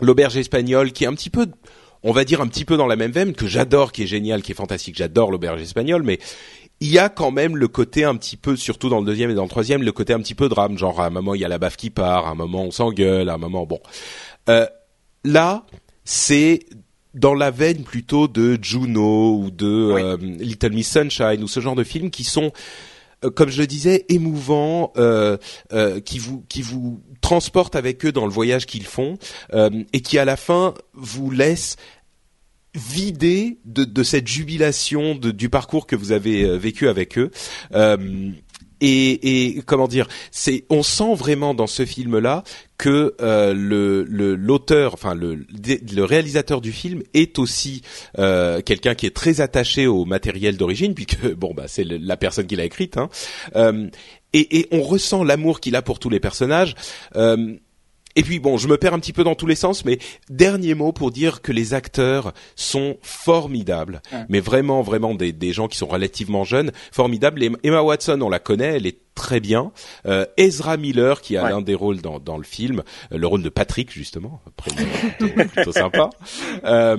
l'auberge 0.00 0.36
espagnole 0.36 0.92
qui 0.92 1.04
est 1.04 1.06
un 1.06 1.14
petit 1.14 1.30
peu 1.30 1.46
on 2.02 2.12
va 2.12 2.24
dire 2.24 2.40
un 2.40 2.46
petit 2.46 2.64
peu 2.64 2.76
dans 2.76 2.86
la 2.86 2.96
même 2.96 3.10
veine 3.12 3.34
que 3.34 3.46
j'adore 3.46 3.92
qui 3.92 4.04
est 4.04 4.06
génial 4.06 4.42
qui 4.42 4.52
est 4.52 4.54
fantastique. 4.54 4.96
J'adore 4.96 5.30
l'auberge 5.30 5.60
espagnole 5.60 6.02
mais 6.02 6.18
il 6.80 6.90
y 6.90 6.98
a 6.98 7.10
quand 7.10 7.30
même 7.30 7.56
le 7.58 7.68
côté 7.68 8.04
un 8.04 8.16
petit 8.16 8.38
peu 8.38 8.56
surtout 8.56 8.88
dans 8.88 9.00
le 9.00 9.04
deuxième 9.06 9.30
et 9.30 9.34
dans 9.34 9.42
le 9.42 9.50
troisième 9.50 9.82
le 9.82 9.92
côté 9.92 10.14
un 10.14 10.20
petit 10.20 10.34
peu 10.34 10.48
drame. 10.48 10.78
Genre 10.78 11.00
à 11.00 11.06
un 11.06 11.10
moment 11.10 11.34
il 11.34 11.40
y 11.42 11.44
a 11.44 11.48
la 11.48 11.58
baffe 11.58 11.76
qui 11.76 11.90
part 11.90 12.26
à 12.26 12.30
un 12.30 12.34
moment 12.34 12.62
on 12.64 12.70
s'engueule 12.70 13.28
à 13.28 13.34
un 13.34 13.38
moment 13.38 13.66
bon. 13.66 13.80
Euh, 14.48 14.66
là 15.24 15.66
c'est 16.04 16.60
dans 17.12 17.34
la 17.34 17.50
veine 17.50 17.82
plutôt 17.82 18.28
de 18.28 18.56
Juno 18.62 19.36
ou 19.36 19.50
de 19.50 19.92
Oui. 19.94 20.02
euh, 20.02 20.16
Little 20.38 20.70
Miss 20.72 20.90
Sunshine 20.90 21.42
ou 21.42 21.48
ce 21.48 21.60
genre 21.60 21.74
de 21.74 21.84
films 21.84 22.10
qui 22.10 22.24
sont 22.24 22.52
comme 23.28 23.50
je 23.50 23.60
le 23.60 23.66
disais, 23.66 24.06
émouvants, 24.08 24.92
euh, 24.96 25.36
euh, 25.72 26.00
qui 26.00 26.18
vous 26.18 26.44
qui 26.48 26.62
vous 26.62 27.00
transportent 27.20 27.76
avec 27.76 28.04
eux 28.06 28.12
dans 28.12 28.24
le 28.24 28.32
voyage 28.32 28.66
qu'ils 28.66 28.86
font 28.86 29.18
euh, 29.52 29.84
et 29.92 30.00
qui 30.00 30.18
à 30.18 30.24
la 30.24 30.36
fin 30.36 30.74
vous 30.94 31.30
laissent 31.30 31.76
vider 32.74 33.58
de, 33.64 33.84
de 33.84 34.02
cette 34.02 34.28
jubilation 34.28 35.14
du 35.16 35.48
parcours 35.48 35.86
que 35.86 35.96
vous 35.96 36.12
avez 36.12 36.44
euh, 36.44 36.56
vécu 36.56 36.88
avec 36.88 37.18
eux. 37.18 37.30
Euh, 37.74 38.30
et, 38.80 39.56
et 39.56 39.62
comment 39.62 39.88
dire, 39.88 40.08
c'est 40.30 40.64
on 40.70 40.82
sent 40.82 41.14
vraiment 41.14 41.54
dans 41.54 41.66
ce 41.66 41.84
film-là 41.84 42.44
que 42.78 43.14
euh, 43.20 43.52
le 43.52 44.04
l'auteur, 44.34 44.94
enfin 44.94 45.14
le 45.14 45.44
le 45.54 46.04
réalisateur 46.04 46.60
du 46.60 46.72
film 46.72 47.02
est 47.12 47.38
aussi 47.38 47.82
euh, 48.18 48.62
quelqu'un 48.62 48.94
qui 48.94 49.06
est 49.06 49.14
très 49.14 49.40
attaché 49.40 49.86
au 49.86 50.04
matériel 50.04 50.56
d'origine, 50.56 50.94
puisque 50.94 51.26
bon 51.34 51.52
bah 51.54 51.64
c'est 51.66 51.84
la 51.84 52.16
personne 52.16 52.46
qui 52.46 52.56
l'a 52.56 52.64
écrite. 52.64 52.96
Hein. 52.96 53.08
Euh, 53.56 53.88
et, 54.32 54.60
et 54.60 54.68
on 54.70 54.82
ressent 54.82 55.24
l'amour 55.24 55.60
qu'il 55.60 55.76
a 55.76 55.82
pour 55.82 55.98
tous 55.98 56.10
les 56.10 56.20
personnages. 56.20 56.74
Euh, 57.16 57.56
et 58.20 58.22
puis 58.22 58.38
bon, 58.38 58.58
je 58.58 58.68
me 58.68 58.76
perds 58.76 58.92
un 58.92 58.98
petit 58.98 59.14
peu 59.14 59.24
dans 59.24 59.34
tous 59.34 59.46
les 59.46 59.54
sens, 59.54 59.86
mais 59.86 59.98
dernier 60.28 60.74
mot 60.74 60.92
pour 60.92 61.10
dire 61.10 61.40
que 61.40 61.52
les 61.52 61.72
acteurs 61.72 62.34
sont 62.54 62.98
formidables, 63.00 64.02
mais 64.28 64.40
vraiment, 64.40 64.82
vraiment 64.82 65.14
des, 65.14 65.32
des 65.32 65.54
gens 65.54 65.68
qui 65.68 65.78
sont 65.78 65.86
relativement 65.86 66.44
jeunes, 66.44 66.70
formidables. 66.92 67.42
Emma 67.62 67.80
Watson, 67.80 68.20
on 68.20 68.28
la 68.28 68.38
connaît, 68.38 68.76
elle 68.76 68.86
est 68.86 68.98
très 69.14 69.40
bien. 69.40 69.72
Euh, 70.04 70.26
Ezra 70.36 70.76
Miller 70.76 71.22
qui 71.22 71.38
a 71.38 71.48
l'un 71.48 71.62
des 71.62 71.74
rôles 71.74 72.02
dans, 72.02 72.18
dans 72.18 72.36
le 72.36 72.44
film, 72.44 72.82
euh, 73.10 73.16
le 73.16 73.26
rôle 73.26 73.42
de 73.42 73.48
Patrick 73.48 73.90
justement, 73.90 74.42
plutôt, 74.54 74.84
plutôt 75.54 75.72
sympa. 75.72 76.10
Euh, 76.64 76.96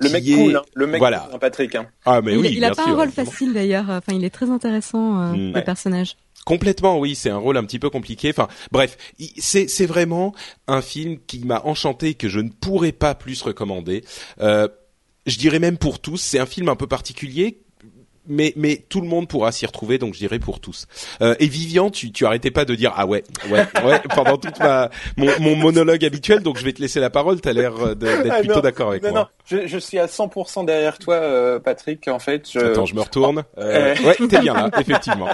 le 0.00 0.08
mec 0.10 0.24
cool, 0.24 0.56
hein. 0.56 0.62
le 0.72 0.86
mec 0.86 0.98
voilà. 0.98 1.28
cool, 1.30 1.38
Patrick. 1.38 1.74
Hein. 1.74 1.86
Ah 2.06 2.22
mais 2.22 2.32
il, 2.32 2.38
oui, 2.38 2.54
il 2.56 2.64
a 2.64 2.74
pas 2.74 2.88
un 2.88 2.94
rôle 2.94 3.10
facile 3.10 3.52
d'ailleurs. 3.52 3.90
Enfin, 3.90 4.14
il 4.14 4.24
est 4.24 4.30
très 4.30 4.48
intéressant 4.48 5.20
euh, 5.20 5.32
mm. 5.32 5.52
le 5.52 5.64
personnage. 5.64 6.16
Complètement, 6.46 7.00
oui, 7.00 7.16
c'est 7.16 7.28
un 7.28 7.38
rôle 7.38 7.56
un 7.56 7.64
petit 7.64 7.80
peu 7.80 7.90
compliqué. 7.90 8.30
Enfin, 8.30 8.46
bref, 8.70 8.96
c'est 9.36 9.66
c'est 9.66 9.84
vraiment 9.84 10.32
un 10.68 10.80
film 10.80 11.18
qui 11.26 11.40
m'a 11.40 11.60
enchanté 11.64 12.10
et 12.10 12.14
que 12.14 12.28
je 12.28 12.38
ne 12.38 12.50
pourrais 12.50 12.92
pas 12.92 13.16
plus 13.16 13.42
recommander. 13.42 14.04
Euh, 14.40 14.68
je 15.26 15.38
dirais 15.38 15.58
même 15.58 15.76
pour 15.76 15.98
tous, 15.98 16.18
c'est 16.18 16.38
un 16.38 16.46
film 16.46 16.68
un 16.68 16.76
peu 16.76 16.86
particulier 16.86 17.65
mais 18.28 18.52
mais 18.56 18.84
tout 18.88 19.00
le 19.00 19.08
monde 19.08 19.28
pourra 19.28 19.52
s'y 19.52 19.66
retrouver, 19.66 19.98
donc 19.98 20.14
je 20.14 20.18
dirais 20.18 20.38
pour 20.38 20.60
tous. 20.60 20.86
Euh, 21.20 21.34
et 21.38 21.46
Vivian, 21.46 21.90
tu 21.90 22.12
tu 22.12 22.26
arrêtais 22.26 22.50
pas 22.50 22.64
de 22.64 22.74
dire 22.74 22.92
ah 22.96 23.06
ouais 23.06 23.24
ouais 23.50 23.66
ouais 23.84 24.00
pendant 24.14 24.36
toute 24.36 24.58
ma 24.58 24.90
mon, 25.16 25.30
mon 25.40 25.56
monologue 25.56 26.04
habituel, 26.04 26.40
donc 26.40 26.58
je 26.58 26.64
vais 26.64 26.72
te 26.72 26.80
laisser 26.80 27.00
la 27.00 27.10
parole. 27.10 27.40
T'as 27.40 27.52
l'air 27.52 27.74
euh, 27.76 27.94
d'être 27.94 28.30
ah, 28.30 28.40
plutôt 28.40 28.60
d'accord 28.60 28.90
avec 28.90 29.02
non, 29.02 29.10
moi. 29.10 29.20
Non, 29.20 29.26
je, 29.44 29.66
je 29.66 29.78
suis 29.78 29.98
à 29.98 30.06
100% 30.06 30.64
derrière 30.64 30.98
toi, 30.98 31.16
euh, 31.16 31.58
Patrick. 31.58 32.08
En 32.08 32.18
fait, 32.18 32.48
je... 32.50 32.58
attends, 32.58 32.86
je 32.86 32.94
me 32.94 33.00
retourne. 33.00 33.44
Euh, 33.58 33.94
ouais, 34.04 34.16
t'es 34.28 34.40
bien 34.40 34.54
là, 34.54 34.70
effectivement. 34.78 35.28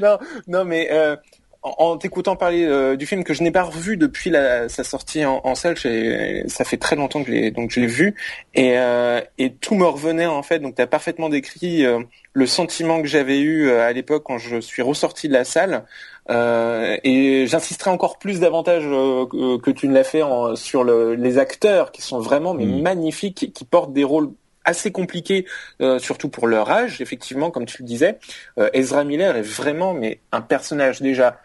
non, 0.00 0.18
non, 0.46 0.64
mais 0.64 0.88
euh, 0.90 1.16
en, 1.64 1.96
t'écoutant 1.96 2.36
parler 2.36 2.64
euh, 2.66 2.94
du 2.94 3.06
film 3.06 3.24
que 3.24 3.32
je 3.32 3.42
n'ai 3.42 3.50
pas 3.50 3.62
revu 3.62 3.96
depuis 3.96 4.28
la, 4.28 4.68
sa 4.68 4.84
sortie 4.84 5.24
en, 5.24 5.40
en 5.44 5.54
salle, 5.54 5.76
ça 5.78 6.64
fait 6.64 6.76
très 6.76 6.94
longtemps 6.94 7.24
que 7.24 7.28
je 7.28 7.32
l'ai 7.32 7.50
donc 7.50 7.70
je 7.70 7.80
l'ai 7.80 7.86
vu 7.86 8.14
et, 8.54 8.76
euh, 8.76 9.20
et 9.38 9.52
tout 9.54 9.74
me 9.74 9.86
revenait 9.86 10.26
en 10.26 10.42
fait. 10.42 10.58
Donc 10.58 10.76
tu 10.76 10.82
as 10.82 10.86
parfaitement 10.86 11.30
décrit 11.30 11.86
euh, 11.86 12.00
le 12.34 12.46
sentiment 12.46 13.00
que 13.00 13.08
j'avais 13.08 13.40
eu 13.40 13.70
à 13.70 13.92
l'époque 13.92 14.24
quand 14.26 14.38
je 14.38 14.60
suis 14.60 14.82
ressorti 14.82 15.28
de 15.28 15.32
la 15.32 15.44
salle. 15.44 15.84
et 16.28 17.46
j'insisterai 17.46 17.90
encore 17.90 18.18
plus 18.18 18.40
davantage 18.40 18.84
que 18.84 19.70
tu 19.70 19.88
ne 19.88 19.94
l'as 19.94 20.04
fait 20.04 20.22
en, 20.22 20.56
sur 20.56 20.84
le, 20.84 21.14
les 21.14 21.38
acteurs 21.38 21.92
qui 21.92 22.02
sont 22.02 22.20
vraiment 22.20 22.52
mais 22.52 22.66
mmh. 22.66 22.82
magnifiques, 22.82 23.36
qui, 23.36 23.52
qui 23.52 23.64
portent 23.64 23.92
des 23.92 24.04
rôles 24.04 24.30
assez 24.64 24.90
compliqués, 24.90 25.46
euh, 25.80 25.98
surtout 25.98 26.28
pour 26.28 26.46
leur 26.46 26.70
âge. 26.70 27.00
Effectivement, 27.00 27.50
comme 27.50 27.66
tu 27.66 27.82
le 27.82 27.86
disais, 27.86 28.18
euh, 28.58 28.70
Ezra 28.72 29.04
Miller 29.04 29.36
est 29.36 29.42
vraiment 29.42 29.94
mais 29.94 30.20
un 30.32 30.40
personnage 30.40 31.00
déjà 31.00 31.38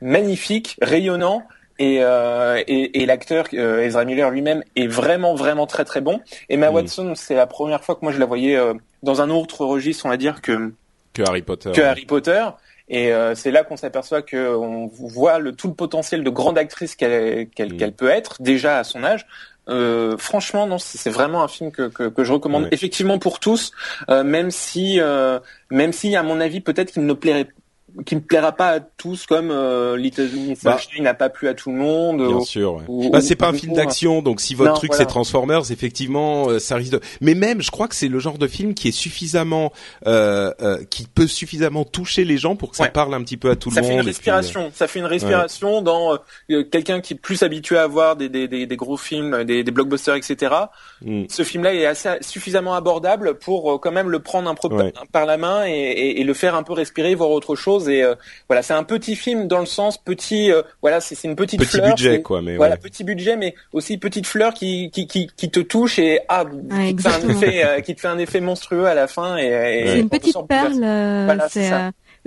magnifique, 0.00 0.76
rayonnant. 0.82 1.42
Et, 1.78 1.98
euh, 2.00 2.62
et, 2.68 3.02
et 3.02 3.06
l'acteur 3.06 3.46
euh, 3.54 3.82
Ezra 3.82 4.04
Miller 4.04 4.30
lui-même 4.30 4.62
est 4.76 4.86
vraiment 4.86 5.34
vraiment 5.34 5.66
très 5.66 5.84
très 5.84 6.00
bon. 6.00 6.20
Emma 6.48 6.70
mm. 6.70 6.74
Watson, 6.74 7.12
c'est 7.16 7.34
la 7.34 7.46
première 7.46 7.82
fois 7.82 7.96
que 7.96 8.00
moi 8.02 8.12
je 8.12 8.18
la 8.18 8.26
voyais 8.26 8.58
dans 9.02 9.20
un 9.20 9.30
autre 9.30 9.64
registre, 9.64 10.06
on 10.06 10.10
va 10.10 10.16
dire 10.16 10.42
que 10.42 10.72
que 11.12 11.22
Harry 11.22 11.42
Potter. 11.42 11.72
Que 11.74 11.80
Harry 11.80 12.04
Potter. 12.04 12.44
Et 12.88 13.10
c'est 13.34 13.50
là 13.50 13.64
qu'on 13.64 13.76
s'aperçoit 13.76 14.22
qu'on 14.22 14.90
voit 14.92 15.38
le, 15.38 15.52
tout 15.52 15.66
le 15.66 15.74
potentiel 15.74 16.22
de 16.22 16.30
grande 16.30 16.58
actrice 16.58 16.94
qu'elle 16.94 17.48
qu'elle 17.48 17.72
mm. 17.72 17.76
qu'elle 17.78 17.92
peut 17.94 18.10
être 18.10 18.42
déjà 18.42 18.78
à 18.78 18.84
son 18.84 19.02
âge. 19.02 19.26
Euh, 19.68 20.16
franchement, 20.18 20.66
non, 20.66 20.78
c'est 20.78 21.10
vraiment 21.10 21.42
un 21.42 21.48
film 21.48 21.70
que, 21.70 21.88
que, 21.88 22.08
que 22.08 22.24
je 22.24 22.32
recommande 22.32 22.68
effectivement 22.72 23.18
pour 23.18 23.38
tous, 23.38 23.72
euh, 24.10 24.24
même 24.24 24.50
si, 24.50 25.00
euh, 25.00 25.38
même 25.70 25.92
si 25.92 26.16
à 26.16 26.22
mon 26.22 26.40
avis 26.40 26.60
peut-être 26.60 26.92
qu'il 26.92 27.06
ne 27.06 27.12
plairait 27.12 27.46
qui 28.06 28.16
me 28.16 28.20
plaira 28.20 28.52
pas 28.52 28.68
à 28.68 28.80
tous 28.80 29.26
comme 29.26 29.50
euh, 29.50 29.96
Little 29.96 30.28
Miss 30.32 30.64
bah, 30.64 30.78
n'a 31.00 31.14
pas 31.14 31.28
plu 31.28 31.48
à 31.48 31.54
tout 31.54 31.70
le 31.70 31.76
monde. 31.76 32.26
Bien 32.26 32.40
sûr. 32.40 32.82
Ouais. 32.88 33.10
bah, 33.10 33.20
c'est 33.20 33.36
pas 33.36 33.48
un 33.48 33.52
film 33.52 33.74
d'action, 33.74 34.22
donc 34.22 34.40
si 34.40 34.54
votre 34.54 34.74
truc 34.74 34.94
c'est 34.94 35.06
Transformers, 35.06 35.70
effectivement, 35.70 36.48
euh, 36.48 36.58
ça 36.58 36.76
risque 36.76 36.92
de. 36.92 37.00
Mais 37.20 37.34
même, 37.34 37.60
je 37.60 37.70
crois 37.70 37.88
que 37.88 37.94
c'est 37.94 38.08
le 38.08 38.18
genre 38.18 38.38
de 38.38 38.46
film 38.46 38.74
qui 38.74 38.88
est 38.88 38.92
suffisamment, 38.92 39.72
euh, 40.06 40.52
euh 40.60 40.78
qui 40.88 41.06
peut 41.06 41.26
suffisamment 41.26 41.84
toucher 41.84 42.24
les 42.24 42.38
gens 42.38 42.56
pour 42.56 42.70
que 42.70 42.76
ça 42.76 42.88
parle 42.88 43.14
un 43.14 43.22
petit 43.22 43.36
peu 43.36 43.50
à 43.50 43.56
tout 43.56 43.70
le 43.70 43.74
monde. 43.74 43.84
Ça 43.84 43.88
fait 43.88 43.94
une 43.94 44.06
respiration. 44.06 44.70
Ça 44.74 44.86
fait 44.86 44.98
une 44.98 45.06
respiration 45.06 45.82
dans 45.82 46.18
quelqu'un 46.70 47.00
qui 47.00 47.14
est 47.14 47.16
plus 47.18 47.42
habitué 47.42 47.76
à 47.76 47.86
voir 47.86 48.16
des, 48.16 48.28
des, 48.28 48.48
des, 48.48 48.66
des 48.66 48.76
gros 48.76 48.96
films, 48.96 49.44
des, 49.44 49.64
des 49.64 49.70
blockbusters, 49.70 50.14
etc. 50.14 50.54
Mm. 51.02 51.24
Ce 51.28 51.42
film-là 51.42 51.74
est 51.74 51.86
assez 51.86 52.08
suffisamment 52.20 52.74
abordable 52.74 53.38
pour 53.38 53.80
quand 53.80 53.92
même 53.92 54.10
le 54.10 54.20
prendre 54.20 54.48
un 54.48 54.54
peu 54.54 54.92
par 55.12 55.26
la 55.26 55.36
main 55.36 55.66
et, 55.66 55.70
et, 55.70 56.20
et 56.20 56.24
le 56.24 56.34
faire 56.34 56.54
un 56.54 56.62
peu 56.62 56.72
respirer, 56.72 57.14
voir 57.14 57.30
autre 57.30 57.54
chose 57.54 57.81
et 57.88 58.02
euh, 58.02 58.14
voilà, 58.48 58.62
c'est 58.62 58.74
un 58.74 58.84
petit 58.84 59.16
film 59.16 59.48
dans 59.48 59.60
le 59.60 59.66
sens 59.66 59.98
petit, 59.98 60.50
euh, 60.50 60.62
voilà, 60.80 61.00
c'est 61.00 61.22
une 61.24 61.36
petite 61.36 61.60
petit 61.60 61.78
fleur. 61.78 61.88
budget 61.88 62.22
quoi, 62.22 62.42
mais 62.42 62.56
voilà, 62.56 62.76
petit 62.76 63.04
budget, 63.04 63.36
mais 63.36 63.54
aussi 63.72 63.98
petite 63.98 64.26
fleur 64.26 64.54
qui 64.54 64.90
qui 64.90 65.06
qui, 65.06 65.28
qui 65.36 65.50
te 65.50 65.60
touche 65.60 65.98
et 65.98 66.20
ah, 66.28 66.44
qui, 66.44 66.96
te 66.96 67.02
fait 67.02 67.08
un 67.08 67.28
effet, 67.28 67.64
euh, 67.64 67.80
qui 67.80 67.94
te 67.94 68.00
fait 68.00 68.08
un 68.08 68.18
effet 68.18 68.40
monstrueux 68.40 68.86
à 68.86 68.94
la 68.94 69.06
fin 69.06 69.36
et, 69.38 69.46
et 69.46 69.86
c'est 69.86 70.00
une 70.00 70.08
petite 70.08 70.36
perle. 70.48 70.78
Voilà, 70.78 71.48
c'est 71.48 71.70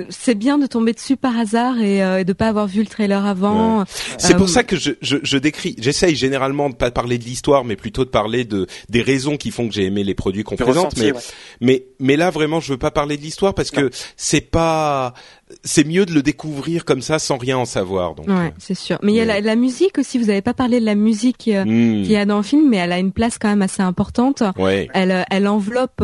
c'est 0.10 0.36
bien 0.36 0.58
de 0.58 0.68
tomber 0.68 0.92
dessus 0.94 1.16
par 1.16 1.38
hasard 1.38 1.80
et, 1.80 2.04
euh, 2.04 2.24
de 2.24 2.34
pas 2.34 2.48
avoir 2.48 2.68
vu 2.68 2.82
le 2.82 2.88
trailer 2.88 3.26
avant. 3.26 3.86
C'est 4.18 4.36
pour 4.36 4.50
ça 4.50 4.64
que 4.64 4.76
je, 4.76 4.92
je, 5.02 5.18
je 5.24 5.38
décris. 5.38 5.76
J'essaye 5.80 6.16
généralement 6.16 6.70
de 6.70 6.76
pas 6.76 6.92
parler 6.92 7.18
de 7.18 7.24
l'histoire, 7.24 7.64
mais 7.64 7.76
plutôt 7.76 8.04
de 8.04 8.10
parler 8.10 8.44
de 8.46 8.68
des 8.90 9.02
raisons 9.02 9.38
qui 9.38 9.52
font 9.52 9.68
que 9.68 9.74
j'ai 9.74 9.86
aimé 9.86 10.04
les 10.04 10.16
produits 10.16 10.44
qu'on 10.44 10.56
présente. 10.56 10.98
Mais, 10.98 11.14
mais 11.62 11.86
mais 12.00 12.18
là 12.18 12.30
vraiment, 12.30 12.60
je 12.60 12.74
veux 12.74 12.78
pas 12.78 12.92
parler 12.92 13.18
de 13.18 13.22
l'histoire 13.22 13.54
parce 13.54 13.72
que 13.72 13.90
c'est 14.18 14.42
pas 14.42 15.14
c'est 15.64 15.86
mieux 15.86 16.08
de 16.08 16.14
le 16.14 16.24
découvrir 16.24 16.86
comme 16.86 17.02
ça 17.02 17.20
sans 17.20 17.38
rien 17.38 17.58
en 17.58 17.66
savoir. 17.66 18.16
Donc, 18.16 18.28
ouais, 18.28 18.34
euh, 18.34 18.50
c'est 18.58 18.74
sûr. 18.74 18.98
Mais 19.04 19.14
il 19.14 19.16
y 19.16 19.22
a 19.22 19.26
la, 19.26 19.42
la, 19.42 19.56
musique 19.56 20.00
aussi. 20.00 20.18
Vous 20.18 20.26
n'avez 20.26 20.42
pas 20.42 20.56
parlé 20.56 20.80
de 20.80 20.86
la 20.86 20.96
musique 20.96 21.48
euh, 21.48 21.64
hmm. 21.64 22.02
qu'il 22.02 22.12
y 22.12 22.16
a 22.16 22.26
dans 22.26 22.38
le 22.38 22.44
film, 22.44 22.68
mais 22.68 22.78
elle 22.78 22.92
a 22.92 22.98
une 22.98 23.12
place 23.12 23.38
quand 23.38 23.50
même 23.50 23.62
assez 23.62 23.84
importante. 23.84 24.42
Ouais. 24.58 24.90
Elle, 24.96 25.12
euh, 25.12 25.22
elle 25.30 25.48
enveloppe 25.48 26.04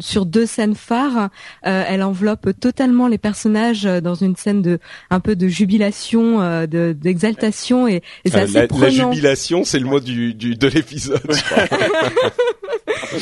sur 0.00 0.26
deux 0.26 0.44
scènes 0.44 0.74
phares. 0.74 1.30
elle 1.62 2.02
enveloppe 2.02 2.50
totalement 2.60 3.08
les 3.08 3.18
personnages 3.18 3.84
dans 3.84 4.14
une 4.14 4.36
scène 4.36 4.60
de 4.60 4.78
un 5.10 5.20
peu 5.20 5.34
de 5.34 5.48
jubilation, 5.48 6.38
de 6.66 6.92
d'exaltation 6.92 7.88
et, 7.88 8.02
et 8.24 8.30
c'est 8.30 8.40
assez 8.40 8.52
la, 8.54 8.66
la, 8.66 8.90
jubilation, 8.90 9.64
c'est 9.64 9.78
le 9.78 9.86
mot 9.86 10.00
du, 10.00 10.34
du 10.34 10.56
de 10.56 10.66
l'épisode. 10.66 11.20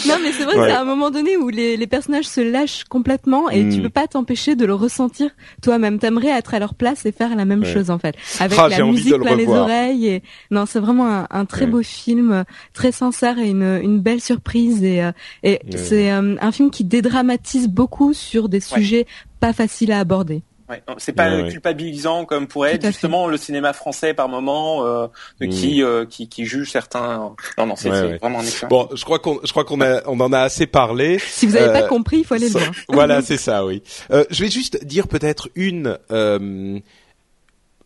non, 0.09 0.17
mais 0.23 0.33
c'est 0.33 0.45
vrai 0.45 0.59
ouais. 0.59 0.69
c'est 0.69 0.77
un 0.77 0.85
moment 0.85 1.11
donné 1.11 1.37
où 1.37 1.49
les, 1.49 1.77
les 1.77 1.87
personnages 1.87 2.27
se 2.27 2.41
lâchent 2.41 2.85
complètement 2.85 3.51
et 3.51 3.69
tu 3.69 3.79
hmm. 3.79 3.83
peux 3.83 3.91
pas 3.91 4.07
t'empêcher 4.07 4.57
de 4.57 4.65
le 4.65 4.75
ressentir 4.75 5.31
toi-même. 5.63 5.99
T'aimerais 5.99 6.29
être 6.29 6.55
à 6.55 6.59
leur 6.59 6.75
place 6.75 7.07
et 7.07 7.13
faire 7.13 7.35
la 7.37 7.45
même 7.45 7.65
chose 7.65 7.91
en 7.91 7.99
fait, 7.99 8.17
avec 8.41 8.59
ah, 8.59 8.69
la 8.69 8.85
musique 8.85 9.19
plein 9.21 9.37
les 9.37 9.49
oreilles. 9.49 10.07
Et 10.07 10.23
non, 10.51 10.67
c'est 10.67 10.81
vraiment 10.81 11.09
un, 11.09 11.27
un 11.31 11.45
très 11.45 11.67
beau 11.67 11.83
film, 11.83 12.45
très 12.73 12.93
sincère 12.93 13.39
et 13.39 13.49
une, 13.49 13.81
une 13.83 14.01
belle 14.01 14.21
surprise. 14.21 14.83
Et, 14.83 15.03
euh, 15.03 15.13
et 15.43 15.61
c'est 15.77 16.11
euh, 16.11 16.37
un 16.41 16.53
film 16.53 16.71
qui 16.71 16.85
dédramatise 16.85 17.69
beaucoup 17.69 18.13
sur 18.13 18.49
des 18.49 18.61
sujets 18.61 19.07
pas 19.41 19.53
faciles 19.53 19.93
à 19.93 20.01
aborder. 20.01 20.43
Ouais, 20.69 20.83
c'est 20.99 21.13
pas 21.13 21.43
culpabilisant 21.49 22.25
comme 22.25 22.49
pourrait 22.49 22.75
être 22.75 22.87
justement 22.87 23.29
le 23.29 23.37
cinéma 23.37 23.73
français 23.73 24.15
par 24.15 24.29
moment 24.29 24.85
euh, 24.85 25.07
qui, 25.39 25.81
mm. 25.81 25.85
euh, 25.85 26.07
qui 26.07 26.29
qui 26.29 26.45
juge 26.45 26.73
certains. 26.73 27.35
Non 27.57 27.67
non, 27.67 27.77
c'est 27.77 27.89
vraiment 27.89 28.41
un 28.41 28.43
excellent. 28.43 28.69
Bon, 28.69 28.89
je 28.93 29.05
crois 29.05 29.21
qu'on 29.21 29.39
je 29.45 29.51
crois 29.53 29.65
qu'on 29.65 29.81
a 29.81 30.03
on 30.07 30.19
en 30.19 30.33
a 30.33 30.41
assez 30.41 30.67
parlé. 30.67 31.21
Si 31.21 31.47
vous 31.47 31.53
n'avez 31.53 31.73
pas 31.73 31.85
euh, 31.85 31.89
compris, 31.89 32.19
il 32.19 32.25
faut 32.25 32.35
aller 32.35 32.49
le 32.49 32.53
voir. 32.53 32.73
voilà, 32.89 33.23
c'est 33.23 33.37
ça, 33.37 33.65
oui. 33.65 33.83
Euh, 34.11 34.25
je 34.31 34.43
vais 34.43 34.51
juste 34.51 34.85
dire 34.85 35.07
peut-être 35.07 35.49
une 35.55 35.99
une 36.11 36.83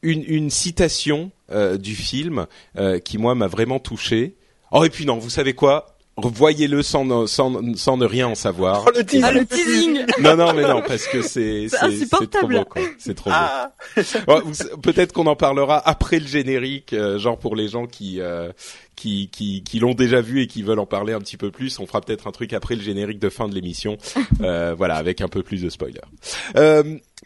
une 0.03 0.51
citation 0.51 1.31
du 1.79 1.95
film 1.95 2.47
qui 3.05 3.19
moi 3.19 3.35
m'a 3.35 3.47
vraiment 3.47 3.79
touché. 3.79 4.37
Oh 4.73 4.85
et 4.85 4.91
puis 4.91 5.05
non, 5.05 5.19
vous 5.19 5.31
savez 5.31 5.53
quoi? 5.53 5.90
Voyez-le 6.27 6.83
sans, 6.83 7.27
sans, 7.27 7.77
sans 7.77 7.97
ne 7.97 8.05
rien 8.05 8.29
en 8.29 8.35
savoir. 8.35 8.85
Oh, 8.87 8.91
le 8.97 9.05
teasing. 9.05 9.25
Ah, 9.25 9.33
le 9.33 9.47
teasing. 9.47 10.05
non, 10.21 10.37
non, 10.37 10.53
mais 10.55 10.63
non, 10.63 10.83
parce 10.87 11.07
que 11.07 11.23
c'est 11.23 11.69
c'est 11.69 12.09
trop 12.09 12.47
beau, 12.47 12.65
C'est 12.99 13.15
trop 13.15 13.31
ah. 13.33 13.73
beau. 14.27 14.41
Peut-être 14.83 15.13
qu'on 15.13 15.27
en 15.27 15.37
parlera 15.37 15.81
après 15.87 16.19
le 16.19 16.27
générique, 16.27 16.93
euh, 16.93 17.19
genre 17.19 17.39
pour 17.39 17.57
les 17.57 17.69
gens 17.69 17.87
qui 17.87 18.21
euh, 18.21 18.53
qui 18.97 19.29
qui, 19.31 19.63
qui 19.63 19.79
l'ont 19.79 19.95
déjà 19.95 20.21
vu 20.21 20.43
et 20.43 20.47
qui 20.47 20.63
veulent 20.63 20.79
en 20.79 20.87
parler 20.87 21.13
un 21.13 21.21
petit 21.21 21.37
peu 21.37 21.51
plus. 21.51 21.79
On 21.79 21.87
fera 21.87 22.01
peut-être 22.01 22.27
un 22.27 22.33
truc 22.33 22.53
après 22.53 22.75
le 22.75 22.83
générique 22.83 23.19
de 23.19 23.29
fin 23.29 23.49
de 23.49 23.55
l'émission, 23.55 23.97
euh, 24.41 24.75
voilà, 24.77 24.97
avec 24.97 25.21
un 25.21 25.29
peu 25.29 25.43
plus 25.43 25.63
de 25.63 25.71
spoilers. 25.71 26.01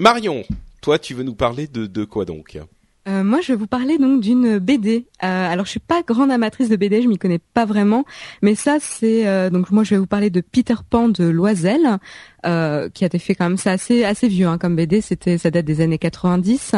Marion, 0.00 0.44
toi, 0.80 0.98
tu 0.98 1.14
veux 1.14 1.22
nous 1.22 1.34
parler 1.34 1.66
de 1.66 1.86
de 1.86 2.04
quoi 2.04 2.24
donc? 2.24 2.58
Euh, 3.06 3.22
moi, 3.22 3.40
je 3.42 3.52
vais 3.52 3.58
vous 3.58 3.66
parler 3.66 3.98
donc 3.98 4.20
d'une 4.20 4.58
BD. 4.58 5.06
Euh, 5.22 5.26
alors, 5.26 5.66
je 5.66 5.72
suis 5.72 5.80
pas 5.80 6.02
grande 6.02 6.30
amatrice 6.30 6.68
de 6.68 6.76
BD, 6.76 7.02
je 7.02 7.08
m'y 7.08 7.18
connais 7.18 7.38
pas 7.38 7.66
vraiment, 7.66 8.04
mais 8.40 8.54
ça, 8.54 8.78
c'est 8.80 9.50
donc 9.50 9.70
moi, 9.70 9.84
je 9.84 9.90
vais 9.90 9.98
vous 9.98 10.06
parler 10.06 10.30
de 10.30 10.40
Peter 10.40 10.74
Pan 10.88 11.08
de 11.08 11.24
Loisel, 11.24 11.98
euh, 12.46 12.88
qui 12.88 13.04
a 13.04 13.06
été 13.06 13.18
fait 13.18 13.34
quand 13.34 13.48
même, 13.48 13.58
c'est 13.58 13.70
assez 13.70 14.04
assez 14.04 14.28
vieux 14.28 14.46
hein, 14.46 14.58
comme 14.58 14.76
BD, 14.76 15.00
c'était 15.00 15.38
ça 15.38 15.50
date 15.50 15.66
des 15.66 15.80
années 15.80 15.98
90. 15.98 16.72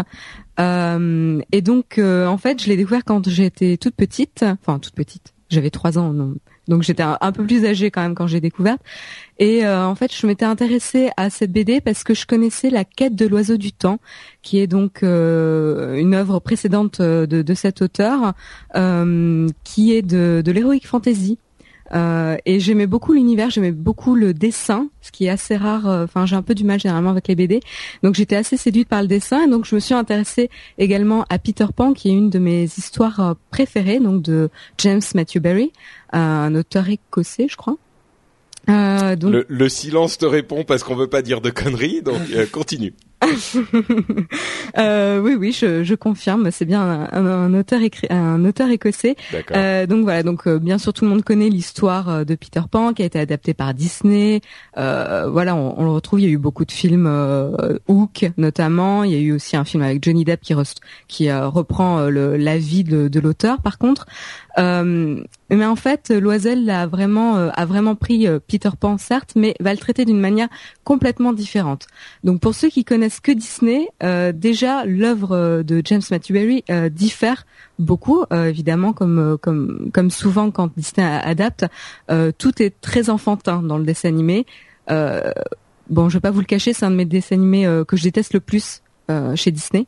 Euh, 0.58 1.40
et 1.52 1.62
donc, 1.62 1.98
en 1.98 2.38
fait, 2.38 2.62
je 2.62 2.68
l'ai 2.68 2.76
découvert 2.76 3.04
quand 3.04 3.28
j'étais 3.28 3.76
toute 3.76 3.94
petite, 3.94 4.44
enfin 4.44 4.78
toute 4.78 4.94
petite. 4.94 5.32
J'avais 5.48 5.70
trois 5.70 5.96
ans, 5.96 6.12
non, 6.12 6.34
donc 6.68 6.82
j'étais 6.82 7.02
un, 7.02 7.32
peu 7.32 7.44
plus 7.44 7.64
âgée 7.64 7.90
quand 7.90 8.02
même 8.02 8.14
quand 8.14 8.26
j'ai 8.26 8.40
découvert. 8.40 8.76
Et 9.38 9.66
en 9.66 9.94
fait, 9.94 10.14
je 10.14 10.26
m'étais 10.26 10.44
intéressée 10.44 11.10
à 11.16 11.30
cette 11.30 11.52
BD 11.52 11.80
parce 11.80 12.04
que 12.04 12.14
je 12.14 12.26
connaissais 12.26 12.70
La 12.70 12.84
Quête 12.84 13.14
de 13.14 13.26
l'oiseau 13.26 13.56
du 13.56 13.72
temps, 13.72 13.98
qui 14.42 14.58
est 14.58 14.66
donc 14.66 15.02
une 15.02 16.14
œuvre 16.14 16.40
précédente 16.40 17.00
de, 17.02 17.26
de 17.26 17.54
cet 17.54 17.82
auteur, 17.82 18.32
qui 19.64 19.92
est 19.92 20.02
de, 20.02 20.42
de 20.44 20.52
l'heroic 20.52 20.80
fantasy. 20.84 21.38
Euh, 21.94 22.36
et 22.44 22.60
j'aimais 22.60 22.86
beaucoup 22.86 23.12
l'univers, 23.12 23.50
j'aimais 23.50 23.72
beaucoup 23.72 24.14
le 24.14 24.34
dessin, 24.34 24.88
ce 25.00 25.12
qui 25.12 25.26
est 25.26 25.28
assez 25.28 25.56
rare. 25.56 25.88
Euh, 25.88 26.04
enfin, 26.04 26.26
j'ai 26.26 26.36
un 26.36 26.42
peu 26.42 26.54
du 26.54 26.64
mal 26.64 26.80
généralement 26.80 27.10
avec 27.10 27.28
les 27.28 27.36
BD, 27.36 27.60
donc 28.02 28.14
j'étais 28.14 28.36
assez 28.36 28.56
séduite 28.56 28.88
par 28.88 29.02
le 29.02 29.08
dessin. 29.08 29.44
Et 29.44 29.50
donc 29.50 29.64
je 29.64 29.74
me 29.74 29.80
suis 29.80 29.94
intéressée 29.94 30.50
également 30.78 31.24
à 31.28 31.38
Peter 31.38 31.66
Pan, 31.74 31.92
qui 31.92 32.08
est 32.08 32.12
une 32.12 32.30
de 32.30 32.38
mes 32.38 32.64
histoires 32.64 33.20
euh, 33.20 33.34
préférées, 33.50 34.00
donc 34.00 34.22
de 34.22 34.50
James 34.78 35.02
Matthew 35.14 35.38
Barry, 35.38 35.72
un 36.12 36.54
auteur 36.54 36.88
écossais, 36.88 37.46
je 37.48 37.56
crois. 37.56 37.76
donc... 38.66 39.44
le, 39.48 39.68
silence 39.68 40.18
te 40.18 40.26
répond 40.26 40.64
parce 40.64 40.82
qu'on 40.82 40.96
veut 40.96 41.08
pas 41.08 41.22
dire 41.22 41.40
de 41.40 41.50
conneries, 41.50 42.02
donc 42.02 42.20
continue. 42.52 42.94
euh, 44.78 45.20
oui, 45.20 45.34
oui, 45.38 45.52
je, 45.52 45.84
je 45.84 45.94
confirme. 45.94 46.50
C'est 46.50 46.66
bien 46.66 47.08
un, 47.12 47.26
un, 47.26 47.54
auteur 47.54 47.80
écrit, 47.80 48.06
un 48.10 48.44
auteur 48.44 48.68
écossais. 48.68 49.16
Euh, 49.52 49.86
donc 49.86 50.02
voilà, 50.02 50.22
donc 50.22 50.46
euh, 50.46 50.58
bien 50.58 50.78
sûr 50.78 50.92
tout 50.92 51.04
le 51.04 51.10
monde 51.10 51.24
connaît 51.24 51.48
l'histoire 51.48 52.08
euh, 52.08 52.24
de 52.24 52.34
Peter 52.34 52.60
Pan 52.70 52.92
qui 52.92 53.02
a 53.02 53.06
été 53.06 53.18
adaptée 53.18 53.54
par 53.54 53.72
Disney. 53.72 54.42
Euh, 54.76 55.28
voilà, 55.30 55.56
on, 55.56 55.78
on, 55.78 55.84
le 55.84 55.90
retrouve. 55.90 56.20
Il 56.20 56.26
y 56.26 56.28
a 56.28 56.32
eu 56.32 56.38
beaucoup 56.38 56.64
de 56.64 56.72
films, 56.72 57.06
Hook 57.88 58.30
notamment. 58.36 59.04
Il 59.04 59.12
y 59.12 59.14
a 59.14 59.18
eu 59.18 59.32
aussi 59.32 59.56
un 59.56 59.64
film 59.64 59.82
avec 59.82 60.04
Johnny 60.04 60.24
Depp 60.24 60.42
qui, 60.42 60.54
qui 61.08 61.32
reprend 61.32 62.06
le, 62.06 62.36
la 62.36 62.58
vie 62.58 62.84
de, 62.84 63.08
de 63.08 63.20
l'auteur. 63.20 63.62
Par 63.62 63.78
contre, 63.78 64.06
mais 64.58 65.64
en 65.64 65.76
fait, 65.76 66.10
Loisel 66.10 66.68
a 66.70 66.86
vraiment 66.86 67.36
a 67.36 67.64
vraiment 67.66 67.94
pris 67.94 68.26
Peter 68.48 68.70
Pan 68.78 68.98
certes, 68.98 69.32
mais 69.36 69.54
va 69.60 69.72
le 69.72 69.78
traiter 69.78 70.04
d'une 70.04 70.20
manière 70.20 70.48
complètement 70.84 71.32
différente. 71.32 71.86
Donc 72.24 72.40
pour 72.40 72.54
ceux 72.54 72.68
qui 72.68 72.84
connaissent 72.84 73.05
que 73.20 73.32
Disney, 73.32 73.88
euh, 74.02 74.32
déjà 74.32 74.84
l'œuvre 74.84 75.32
euh, 75.32 75.62
de 75.62 75.82
James 75.84 76.02
Matthew 76.10 76.62
euh, 76.70 76.88
diffère 76.88 77.46
beaucoup, 77.78 78.24
évidemment, 78.32 78.92
comme 78.92 79.36
comme 79.40 79.90
comme 79.92 80.10
souvent 80.10 80.50
quand 80.50 80.70
Disney 80.76 81.06
adapte, 81.06 81.66
tout 82.38 82.62
est 82.62 82.80
très 82.80 83.10
enfantin 83.10 83.62
dans 83.62 83.76
le 83.76 83.84
dessin 83.84 84.08
animé. 84.08 84.46
bon, 84.88 86.08
je 86.08 86.14
vais 86.14 86.20
pas 86.20 86.30
vous 86.30 86.40
le 86.40 86.46
cacher, 86.46 86.72
c'est 86.72 86.86
un 86.86 86.90
de 86.90 86.96
mes 86.96 87.04
dessins 87.04 87.34
animés 87.36 87.68
que 87.86 87.96
je 87.98 88.02
déteste 88.02 88.32
le 88.32 88.40
plus 88.40 88.82
euh, 89.10 89.36
chez 89.36 89.50
Disney. 89.50 89.86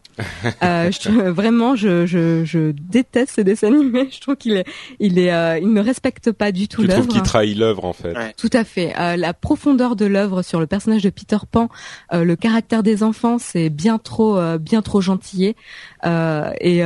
Euh, 0.63 0.91
je, 0.91 1.11
vraiment, 1.29 1.77
je, 1.77 2.07
je, 2.07 2.45
je, 2.45 2.73
déteste 2.73 3.37
ce 3.37 3.41
dessin 3.41 3.69
animé. 3.69 4.09
Je 4.11 4.21
trouve 4.21 4.37
qu'il 4.37 4.57
est, 4.57 4.65
il 4.99 5.19
est, 5.19 5.33
euh, 5.33 5.59
il 5.59 5.73
ne 5.73 5.81
respecte 5.81 6.33
pas 6.33 6.53
du 6.53 6.69
tout 6.69 6.83
l'œuvre. 6.83 6.95
Tu 6.95 7.09
trouves 7.09 7.15
qu'il 7.15 7.23
trahit 7.23 7.57
l'œuvre 7.57 7.85
en 7.85 7.93
fait. 7.93 8.15
Tout 8.37 8.51
à 8.53 8.65
fait. 8.65 8.95
Euh, 8.99 9.17
la 9.17 9.35
profondeur 9.35 9.97
de 9.97 10.07
l'œuvre 10.07 10.43
sur 10.43 10.61
le 10.61 10.67
personnage 10.67 11.03
de 11.03 11.11
Peter 11.11 11.39
Pan, 11.51 11.69
euh, 12.13 12.25
le 12.25 12.37
caractère 12.37 12.83
des 12.83 13.03
enfants, 13.03 13.39
c'est 13.39 13.71
bien 13.71 13.99
trop, 13.99 14.39
bien 14.59 14.83
trop 14.83 15.01
gentillé. 15.01 15.57
et 16.05 16.79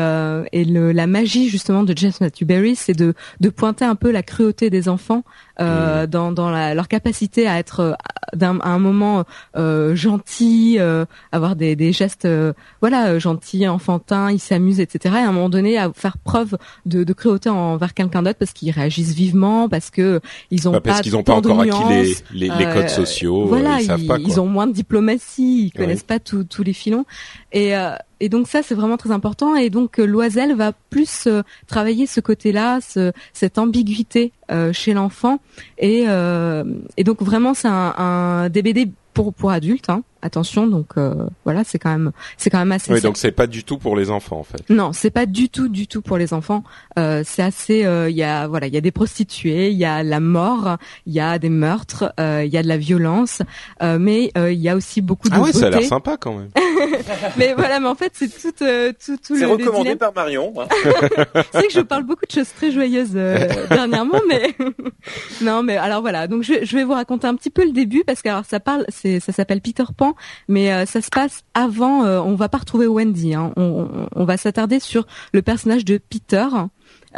et 0.53 0.65
le, 0.65 0.93
la 0.93 1.07
magie 1.07 1.49
justement 1.49 1.83
de 1.83 1.97
James 1.97 2.13
Matthew 2.21 2.45
Berry, 2.45 2.77
c'est 2.77 2.97
de, 2.97 3.15
de 3.41 3.49
pointer 3.49 3.85
un 3.85 3.95
peu 3.95 4.11
la 4.11 4.23
cruauté 4.23 4.71
des 4.71 4.89
enfants 4.89 5.25
euh, 5.61 6.07
dans, 6.07 6.33
dans 6.33 6.51
la, 6.51 6.75
leur 6.75 6.89
capacité 6.89 7.47
à 7.47 7.59
être 7.59 7.81
euh, 7.81 7.93
d'un, 8.35 8.59
à 8.61 8.69
un 8.69 8.79
moment 8.79 9.25
euh, 9.57 9.95
gentil, 9.95 10.77
euh, 10.79 11.05
avoir 11.31 11.57
des, 11.57 11.77
des 11.77 11.93
gestes 11.93 12.29
voilà 12.81 13.19
gentils, 13.19 13.69
enfantins, 13.69 14.31
ils 14.31 14.39
s'amusent, 14.39 14.81
etc. 14.81 15.17
Et 15.17 15.19
à 15.19 15.29
un 15.29 15.33
moment 15.33 15.51
donné, 15.51 15.77
à 15.77 15.91
faire 15.93 16.17
preuve 16.19 16.57
de, 16.87 17.05
de 17.05 17.13
cruauté 17.13 17.51
envers 17.51 17.95
quelqu'un 17.95 18.23
d'autre 18.23 18.39
parce 18.39 18.53
qu'ils 18.53 18.71
réagissent 18.71 19.15
vivement, 19.15 19.69
parce 19.69 19.91
que 19.91 20.21
ils 20.51 20.69
ont 20.69 20.73
bah, 20.73 20.81
parce 20.81 20.99
pas 20.99 21.03
qu'ils 21.03 21.13
n'ont 21.13 21.23
pas 21.23 21.35
encore 21.35 21.61
acquis 21.61 21.89
les, 22.33 22.49
les, 22.49 22.57
les 22.57 22.65
codes 22.73 22.89
sociaux. 22.89 23.47
Voilà, 23.47 23.81
ils, 23.81 23.87
savent 23.87 24.07
pas, 24.07 24.19
ils, 24.19 24.41
ont 24.41 24.47
moins 24.47 24.67
de 24.67 24.73
diplomatie, 24.73 25.67
ils 25.67 25.73
connaissent 25.73 26.03
pas 26.03 26.19
tous 26.19 26.45
tous 26.45 26.63
les 26.63 26.73
filons. 26.73 27.05
Et 27.53 27.75
et 28.23 28.29
donc 28.29 28.47
ça 28.47 28.63
c'est 28.63 28.77
vraiment 28.77 28.97
très 28.97 29.11
important 29.11 29.57
et 29.57 29.69
donc 29.69 29.99
Loisel 29.99 30.55
va 30.55 30.73
plus 30.91 31.29
travailler 31.67 32.07
ce 32.07 32.21
côté-là, 32.21 32.81
ce, 32.81 33.13
cette 33.33 33.59
ambiguïté 33.59 34.33
euh, 34.53 34.73
chez 34.73 34.95
l'enfant 34.95 35.41
et, 35.77 36.05
euh, 36.07 36.63
et 36.97 37.03
donc 37.03 37.21
vraiment 37.21 37.53
c'est 37.53 37.69
un, 37.69 37.95
un 37.99 38.49
DBD 38.49 38.93
pour 39.13 39.35
pour 39.35 39.51
adultes. 39.51 39.91
Hein. 39.91 40.05
Attention, 40.25 40.69
donc 40.69 40.91
euh, 40.97 41.27
voilà, 41.45 41.65
c'est 41.65 41.81
quand 41.81 41.91
même 41.91 42.13
c'est 42.37 42.49
quand 42.49 42.61
même 42.61 42.71
assez. 42.71 42.93
Oui, 42.93 43.01
donc 43.01 43.17
c'est 43.17 43.33
pas 43.33 43.49
du 43.49 43.65
tout 43.65 43.77
pour 43.77 43.97
les 43.97 44.09
enfants 44.09 44.39
en 44.39 44.45
fait. 44.45 44.63
Non, 44.71 44.93
c'est 44.93 45.11
pas 45.11 45.27
du 45.27 45.49
tout 45.49 45.69
du 45.69 45.89
tout 45.89 46.01
pour 46.01 46.17
les 46.17 46.33
enfants. 46.33 46.63
Euh, 46.97 47.25
c'est 47.27 47.43
assez. 47.43 47.85
Euh, 47.85 48.09
il 48.09 48.17
y 48.17 48.23
a 48.23 48.47
voilà, 48.47 48.69
il 48.69 48.73
y 48.73 48.77
a 48.77 48.81
des 48.81 48.93
prostituées, 48.93 49.71
il 49.71 49.77
y 49.77 49.85
a 49.85 50.05
la 50.05 50.21
mort, 50.21 50.77
il 51.07 51.13
y 51.13 51.19
a 51.19 51.41
des 51.41 51.49
meurtres, 51.49 52.15
il 52.19 52.47
y 52.47 52.57
a 52.57 52.63
de 52.63 52.69
la 52.69 52.77
violence, 52.77 53.43
mais 53.81 54.31
il 54.37 54.61
y 54.61 54.69
a 54.69 54.77
aussi 54.77 55.01
beaucoup 55.01 55.29
de. 55.29 55.35
Ah 55.35 55.41
ouais, 55.41 55.53
ça 55.53 55.67
a 55.67 55.71
l'air 55.71 55.83
sympa 55.83 56.17
quand 56.17 56.39
même. 56.39 56.51
mais 57.37 57.55
voilà, 57.55 57.81
mais 57.81 57.89
en 57.89 57.97
fait 57.97 58.13
c'est 58.15 58.29
tout 58.29 58.53
tout 59.05 59.17
tout. 59.17 59.37
C'est 59.37 59.45
recommandé 59.45 59.97
par 59.97 60.15
Marion. 60.15 60.53
Hein. 60.57 60.69
c'est 61.53 61.67
que 61.67 61.73
je 61.73 61.81
parle 61.81 62.05
beaucoup 62.05 62.27
de 62.27 62.33
choses 62.33 62.53
très 62.55 62.71
joyeuses 62.71 63.11
dernièrement, 63.71 64.21
mais 64.29 64.55
non, 65.43 65.65
mais 65.65 65.79
alors 65.79 66.01
voilà. 66.01 66.29
Donc 66.29 66.45
je, 66.45 66.65
je 66.65 66.77
vais 66.77 66.85
vous 66.85 66.93
raconter 66.95 67.27
un 67.27 67.35
petit 67.35 67.51
peu 67.51 67.65
le 67.65 67.73
début 67.73 68.05
parce 68.05 68.23
que 68.23 68.29
alors 68.29 68.45
ça 68.45 68.61
parle, 68.61 68.85
c'est 68.89 69.19
ça 69.19 69.33
s'appelle 69.33 69.61
Peter 69.61 69.83
Pan 69.97 70.12
mais 70.49 70.73
euh, 70.73 70.87
ça 70.87 71.01
se 71.01 71.09
passe 71.11 71.43
avant. 71.55 72.05
Euh, 72.05 72.21
on 72.21 72.35
va 72.35 72.49
pas 72.49 72.59
retrouver 72.59 72.87
Wendy. 72.87 73.35
Hein. 73.35 73.53
On, 73.57 74.25
va 74.25 74.37
s'attarder 74.37 74.81
sur 74.81 75.07
le 75.33 75.43
personnage 75.43 75.85
de 75.85 75.99
Peter. 75.99 76.47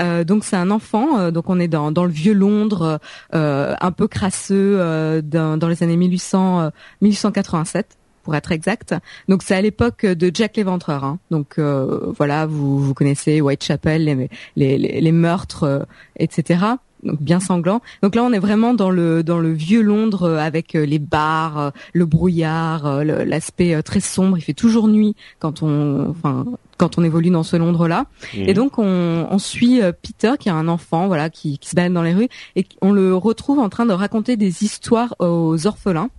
Euh, 0.00 0.24
donc 0.24 0.44
c'est 0.44 0.56
un 0.56 0.70
enfant, 0.70 1.30
donc 1.30 1.48
on 1.48 1.60
est 1.60 1.68
dans, 1.68 1.92
dans 1.92 2.04
le 2.04 2.10
vieux 2.10 2.32
Londres, 2.32 2.98
un 3.32 3.92
peu 3.92 4.08
crasseux, 4.08 5.22
dans, 5.22 5.56
dans, 5.58 5.68
les 5.68 5.82
années 5.82 5.96
1800, 5.96 6.70
1887 7.02 7.98
pour 8.22 8.34
être 8.34 8.52
exact. 8.52 8.94
Donc 9.28 9.42
c'est 9.42 9.54
à 9.54 9.60
l'époque 9.60 10.06
de 10.06 10.30
Jack 10.32 10.56
l'Éventreur. 10.56 11.04
Hein. 11.04 11.18
Donc 11.30 11.58
voilà, 11.58 12.46
vous, 12.46 12.80
vous 12.80 12.94
connaissez 12.94 13.40
Whitechapel, 13.40 14.04
les, 14.04 14.30
les, 14.56 14.78
les, 14.78 15.00
les 15.00 15.12
meurtres, 15.12 15.86
etc 16.16 16.76
donc 17.04 17.20
bien 17.20 17.40
sanglant. 17.40 17.80
Donc 18.02 18.14
là, 18.14 18.22
on 18.22 18.32
est 18.32 18.38
vraiment 18.38 18.74
dans 18.74 18.90
le 18.90 19.22
dans 19.22 19.38
le 19.38 19.52
vieux 19.52 19.82
Londres 19.82 20.24
euh, 20.24 20.38
avec 20.38 20.74
euh, 20.74 20.84
les 20.84 20.98
bars, 20.98 21.58
euh, 21.58 21.70
le 21.92 22.06
brouillard, 22.06 23.04
l'aspect 23.04 23.82
très 23.82 24.00
sombre. 24.00 24.38
Il 24.38 24.42
fait 24.42 24.54
toujours 24.54 24.88
nuit 24.88 25.14
quand 25.38 25.62
on, 25.62 26.10
enfin, 26.10 26.44
quand 26.76 26.98
on 26.98 27.04
évolue 27.04 27.30
dans 27.30 27.42
ce 27.42 27.56
Londres-là. 27.56 28.06
Mmh. 28.34 28.38
Et 28.48 28.54
donc 28.54 28.78
on, 28.78 29.26
on, 29.30 29.38
suit 29.38 29.80
Peter, 30.02 30.32
qui 30.38 30.48
est 30.48 30.52
un 30.52 30.68
enfant, 30.68 31.06
voilà, 31.06 31.30
qui, 31.30 31.58
qui 31.58 31.68
se 31.68 31.76
balade 31.76 31.92
dans 31.92 32.02
les 32.02 32.14
rues, 32.14 32.28
et 32.56 32.66
on 32.80 32.92
le 32.92 33.14
retrouve 33.14 33.58
en 33.58 33.68
train 33.68 33.86
de 33.86 33.92
raconter 33.92 34.36
des 34.36 34.64
histoires 34.64 35.14
aux 35.18 35.66
orphelins. 35.66 36.10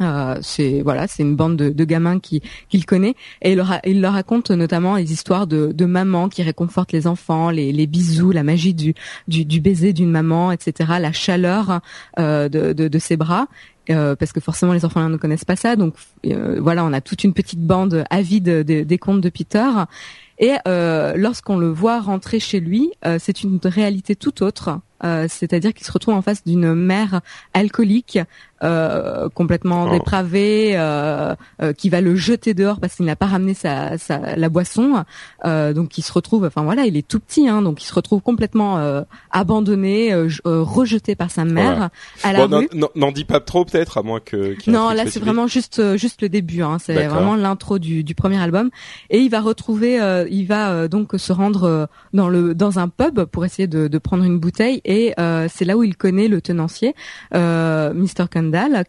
Euh, 0.00 0.36
c'est 0.42 0.82
voilà, 0.82 1.06
c'est 1.06 1.22
une 1.22 1.36
bande 1.36 1.56
de, 1.56 1.84
gamins 1.84 2.18
qui 2.18 2.42
qu'il 2.68 2.84
connaît 2.84 3.14
et 3.42 3.52
il 3.52 4.00
leur, 4.00 4.12
raconte 4.12 4.50
notamment 4.50 4.96
les 4.96 5.12
histoires 5.12 5.46
de, 5.46 5.70
de 5.72 5.84
maman 5.84 6.28
qui 6.28 6.42
réconforte 6.42 6.90
les 6.90 7.06
enfants, 7.06 7.50
les, 7.50 7.86
bisous, 7.86 8.32
la 8.32 8.42
magie 8.42 8.74
du 8.74 9.60
baiser 9.60 9.92
d'une 9.92 10.10
maman, 10.10 10.50
etc. 10.50 10.94
La 11.00 11.12
chaleur 11.12 11.80
euh, 12.18 12.48
de, 12.48 12.98
ses 12.98 13.16
bras. 13.16 13.46
Euh, 13.90 14.16
parce 14.16 14.32
que 14.32 14.40
forcément 14.40 14.72
les 14.72 14.86
enfants 14.86 15.06
ne 15.10 15.18
connaissent 15.18 15.44
pas 15.44 15.56
ça, 15.56 15.76
donc 15.76 15.94
voilà, 16.24 16.84
on 16.84 16.92
a 16.92 17.00
toute 17.00 17.22
une 17.22 17.34
petite 17.34 17.60
bande 17.60 18.04
avide 18.10 18.48
des 18.48 18.98
contes 18.98 19.20
de 19.20 19.28
Peter. 19.28 19.68
Et 20.38 20.54
lorsqu'on 20.66 21.56
le 21.56 21.68
voit 21.68 22.00
rentrer 22.00 22.40
chez 22.40 22.58
lui, 22.58 22.90
c'est 23.18 23.44
une 23.44 23.60
réalité 23.62 24.16
tout 24.16 24.42
autre. 24.42 24.80
c'est-à-dire 25.02 25.74
qu'il 25.74 25.86
se 25.86 25.92
retrouve 25.92 26.14
en 26.14 26.22
face 26.22 26.44
d'une 26.44 26.74
mère 26.74 27.20
alcoolique 27.52 28.18
euh, 28.62 29.28
complètement 29.34 29.86
oh. 29.88 29.90
dépravé, 29.90 30.72
euh, 30.74 31.34
euh, 31.60 31.72
qui 31.72 31.90
va 31.90 32.00
le 32.00 32.14
jeter 32.14 32.54
dehors 32.54 32.78
parce 32.78 32.94
qu'il 32.94 33.04
n'a 33.04 33.16
pas 33.16 33.26
ramené 33.26 33.52
sa, 33.52 33.98
sa 33.98 34.36
la 34.36 34.48
boisson. 34.48 35.04
donc 35.44 35.98
il 35.98 36.02
se 36.02 36.12
retrouve, 36.12 36.44
enfin 36.44 36.62
voilà, 36.62 36.86
il 36.86 36.96
est 36.96 37.06
tout 37.06 37.18
petit, 37.18 37.48
hein, 37.48 37.62
donc 37.62 37.82
il 37.82 37.86
se 37.86 37.94
retrouve 37.94 38.22
complètement 38.22 39.04
abandonné, 39.30 40.14
rejeté 40.44 41.16
par 41.16 41.30
sa 41.30 41.44
mère 41.44 41.90
à 42.22 42.32
la 42.32 42.46
rue. 42.46 42.68
N'en 42.94 43.12
dis 43.12 43.24
pas 43.24 43.40
trop 43.40 43.64
peut-être, 43.64 43.98
à 43.98 44.02
moins 44.02 44.20
que. 44.20 44.54
non, 44.70 44.90
là 44.90 45.04
c'est 45.06 45.20
vraiment 45.20 45.46
juste 45.46 45.96
juste 45.96 46.22
le 46.22 46.28
début. 46.28 46.62
Hein, 46.62 46.78
c'est 46.78 47.06
vraiment 47.06 47.34
l'intro 47.34 47.78
du, 47.78 48.04
du 48.04 48.14
premier 48.14 48.38
album. 48.38 48.70
Et 49.10 49.18
il 49.18 49.30
va 49.30 49.40
retrouver, 49.40 50.26
il 50.30 50.46
va 50.46 50.86
donc 50.88 51.12
se 51.16 51.32
rendre 51.32 51.88
dans 52.12 52.28
le 52.28 52.54
dans 52.54 52.78
un 52.78 52.88
pub 52.88 53.24
pour 53.24 53.44
essayer 53.44 53.66
de, 53.66 53.88
de 53.88 53.98
prendre 53.98 54.24
une 54.24 54.38
bouteille 54.38 54.80
et 54.84 55.12
c'est 55.48 55.64
là 55.64 55.76
où 55.76 55.82
il 55.82 55.96
connaît 55.96 56.28
le 56.28 56.40
tenancier, 56.40 56.94
Mr. 57.32 58.28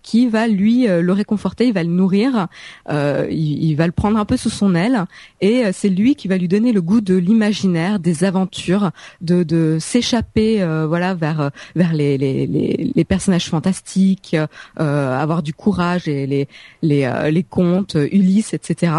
Qui 0.01 0.27
va 0.27 0.47
lui 0.47 0.87
euh, 0.87 1.01
le 1.01 1.13
réconforter, 1.13 1.67
il 1.67 1.73
va 1.73 1.83
le 1.83 1.89
nourrir, 1.89 2.47
euh, 2.89 3.27
il, 3.29 3.75
va 3.75 3.85
le 3.85 3.91
prendre 3.91 4.17
un 4.17 4.25
peu 4.25 4.37
sous 4.37 4.49
son 4.49 4.75
aile 4.75 5.05
et 5.41 5.65
euh, 5.65 5.71
c'est 5.73 5.89
lui 5.89 6.15
qui 6.15 6.27
va 6.27 6.37
lui 6.37 6.47
donner 6.47 6.71
le 6.71 6.81
goût 6.81 7.01
de 7.01 7.15
l'imaginaire, 7.15 7.99
des 7.99 8.23
aventures, 8.23 8.91
de, 9.21 9.77
s'échapper 9.79 10.65
voilà 10.87 11.13
vers 11.13 11.51
les, 11.75 13.05
personnages 13.07 13.49
fantastiques, 13.49 14.35
avoir 14.75 15.43
du 15.43 15.53
courage 15.53 16.07
et 16.07 16.27
les 16.27 16.47
les, 16.81 17.09
les 17.31 17.43
contes 17.43 17.95
Ulysse, 18.11 18.53
etc. 18.53 18.93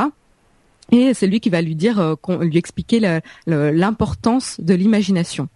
Et 0.93 1.15
c'est 1.15 1.27
lui 1.27 1.41
qui 1.41 1.51
va 1.51 1.63
lui 1.63 1.75
dire, 1.75 2.17
lui 2.41 2.59
expliquer 2.59 3.21
l'importance 3.47 4.61
de 4.61 4.75
l'imagination. 4.75 5.49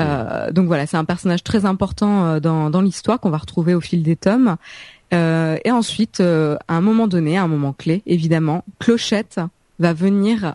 Euh, 0.00 0.50
donc 0.50 0.66
voilà, 0.66 0.86
c'est 0.86 0.96
un 0.96 1.04
personnage 1.04 1.44
très 1.44 1.64
important 1.64 2.26
euh, 2.26 2.40
dans, 2.40 2.70
dans 2.70 2.80
l'histoire 2.80 3.20
qu'on 3.20 3.30
va 3.30 3.38
retrouver 3.38 3.74
au 3.74 3.80
fil 3.80 4.02
des 4.02 4.16
tomes. 4.16 4.56
Euh, 5.12 5.56
et 5.64 5.70
ensuite, 5.70 6.20
à 6.20 6.58
un 6.68 6.80
moment 6.80 7.06
donné, 7.06 7.38
à 7.38 7.42
un 7.42 7.48
moment 7.48 7.72
clé, 7.72 8.02
évidemment, 8.06 8.64
Clochette 8.78 9.40
va 9.78 9.92
venir 9.92 10.54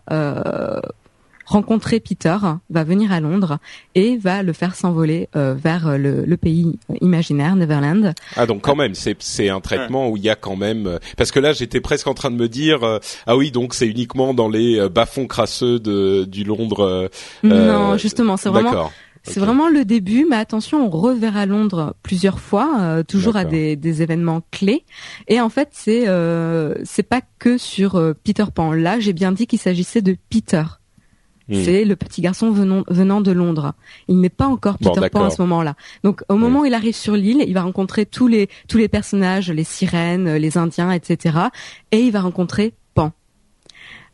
rencontrer 1.49 1.99
Peter, 1.99 2.37
va 2.69 2.83
venir 2.83 3.11
à 3.11 3.19
Londres 3.19 3.57
et 3.95 4.17
va 4.17 4.43
le 4.43 4.53
faire 4.53 4.75
s'envoler 4.75 5.29
euh, 5.35 5.55
vers 5.55 5.97
le, 5.97 6.23
le, 6.23 6.37
pays 6.37 6.77
imaginaire, 7.01 7.55
Neverland. 7.55 8.13
Ah 8.37 8.45
donc 8.45 8.61
quand 8.61 8.75
même, 8.75 8.93
c'est 8.93 9.15
c'est 9.19 9.49
un 9.49 9.59
traitement 9.59 10.09
où 10.09 10.17
il 10.17 10.23
y 10.23 10.29
a 10.29 10.35
quand 10.35 10.55
même 10.55 10.85
euh, 10.85 10.99
parce 11.17 11.31
que 11.31 11.39
là 11.39 11.51
j'étais 11.51 11.81
presque 11.81 12.07
en 12.07 12.13
train 12.13 12.29
de 12.29 12.35
me 12.35 12.47
dire 12.47 12.83
euh, 12.83 12.99
ah 13.25 13.35
oui 13.35 13.51
donc 13.51 13.73
c'est 13.73 13.87
uniquement 13.87 14.33
dans 14.33 14.47
les 14.47 14.87
bas-fonds 14.89 15.27
crasseux 15.27 15.79
de 15.79 16.25
du 16.25 16.43
Londres. 16.43 17.09
non 17.43 17.97
justement 17.97 18.37
c'est 18.37 18.49
vraiment. 18.49 18.91
C'est 19.23 19.39
vraiment 19.39 19.69
le 19.69 19.85
début, 19.85 20.25
mais 20.29 20.37
attention, 20.37 20.85
on 20.85 20.89
reverra 20.89 21.45
Londres 21.45 21.95
plusieurs 22.03 22.39
fois, 22.39 23.03
toujours 23.07 23.35
à 23.35 23.45
des, 23.45 23.75
des, 23.75 24.01
événements 24.01 24.41
clés. 24.51 24.85
Et 25.27 25.39
en 25.41 25.49
fait, 25.49 25.69
c'est 25.71 26.07
euh, 26.07 26.75
c'est 26.83 27.03
pas 27.03 27.21
que 27.37 27.57
sur 27.57 28.01
Peter 28.23 28.45
Pan. 28.53 28.71
Là, 28.71 28.99
j'ai 28.99 29.13
bien 29.13 29.31
dit 29.31 29.45
qu'il 29.45 29.59
s'agissait 29.59 30.01
de 30.01 30.15
Peter. 30.29 30.63
Hmm. 31.49 31.63
C'est 31.63 31.83
le 31.83 31.95
petit 31.95 32.21
garçon 32.21 32.51
venant, 32.51 32.83
venant 32.87 33.21
de 33.21 33.31
Londres. 33.31 33.73
Il 34.07 34.19
n'est 34.19 34.29
pas 34.29 34.45
encore 34.45 34.77
Peter 34.77 35.09
Pan 35.09 35.25
à 35.25 35.29
ce 35.31 35.41
moment-là. 35.41 35.75
Donc 36.03 36.21
au 36.29 36.35
moment 36.35 36.61
où 36.61 36.65
il 36.65 36.73
arrive 36.75 36.95
sur 36.95 37.15
l'île, 37.15 37.43
il 37.45 37.53
va 37.53 37.63
rencontrer 37.63 38.05
tous 38.05 38.27
les 38.27 38.49
tous 38.67 38.77
les 38.77 38.87
personnages, 38.87 39.49
les 39.51 39.63
sirènes, 39.63 40.35
les 40.35 40.57
Indiens, 40.57 40.91
etc. 40.91 41.37
Et 41.91 42.01
il 42.01 42.11
va 42.11 42.21
rencontrer 42.21 42.73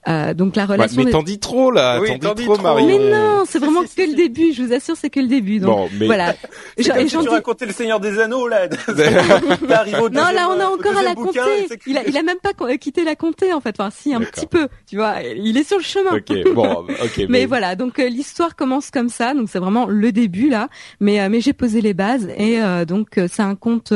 euh, 0.08 0.34
donc 0.34 0.56
la 0.56 0.66
relation. 0.66 1.04
mais 1.04 1.12
t'en 1.12 1.24
dis 1.24 1.40
trop 1.40 1.72
là, 1.72 2.00
oui, 2.00 2.20
t'en 2.20 2.34
dis 2.34 2.46
trop, 2.46 2.58
Marie. 2.58 2.86
Mais 2.86 3.00
non, 3.12 3.44
c'est 3.48 3.60
vraiment 3.60 3.84
que 3.84 4.02
le 4.02 4.16
début. 4.16 4.54
Je 4.54 4.64
vous 4.64 4.74
assure, 4.74 4.96
c'est 4.96 5.10
que 5.10 5.20
le 5.20 5.28
début. 5.28 5.60
Donc 5.60 5.70
bon, 5.70 5.90
mais... 6.00 6.06
voilà. 6.06 6.36
Si 6.78 6.92
tu 7.10 7.30
racontais 7.30 7.66
le 7.66 7.72
Seigneur 7.72 8.00
des 8.00 8.20
Anneaux 8.20 8.48
là. 8.48 8.68
au 10.02 10.10
non, 10.10 10.24
là 10.34 10.50
on 10.50 10.60
a 10.60 10.66
encore 10.66 10.98
à 10.98 11.04
la 11.04 11.16
compter. 11.16 11.40
Il 11.88 11.98
a, 11.98 12.04
il 12.08 12.18
a 12.18 12.24
même 12.24 12.38
pas 12.42 12.52
quitté 12.78 13.04
la 13.04 13.16
compter 13.16 13.54
en 13.54 13.62
fait. 13.62 13.76
Enfin, 13.80 13.90
si 13.92 14.14
un 14.14 14.20
petit 14.20 14.46
peu. 14.46 14.68
Tu 14.88 14.98
vois, 14.98 15.22
il 15.22 15.58
est 15.58 15.64
sur 15.64 15.78
le 15.78 15.84
chemin. 15.84 16.16
Ok, 16.16 16.54
bon, 16.54 16.86
ok. 16.88 17.18
mais... 17.18 17.28
mais 17.30 17.46
voilà, 17.46 17.76
donc 17.76 18.00
euh, 18.00 18.08
l'histoire 18.08 18.56
commence 18.56 18.92
comme 18.92 19.10
ça. 19.10 19.34
Donc 19.34 19.50
c'est 19.50 19.60
vraiment 19.60 19.86
le 19.88 20.12
début 20.12 20.50
là. 20.50 20.70
Mais 21.00 21.22
euh, 21.22 21.30
mais 21.30 21.42
j'ai 21.42 21.54
posé 21.54 21.82
les 21.82 21.94
bases 21.94 22.30
et 22.38 22.62
euh, 22.62 22.86
donc 22.86 23.20
c'est 23.28 23.44
un 23.44 23.56
conte. 23.56 23.94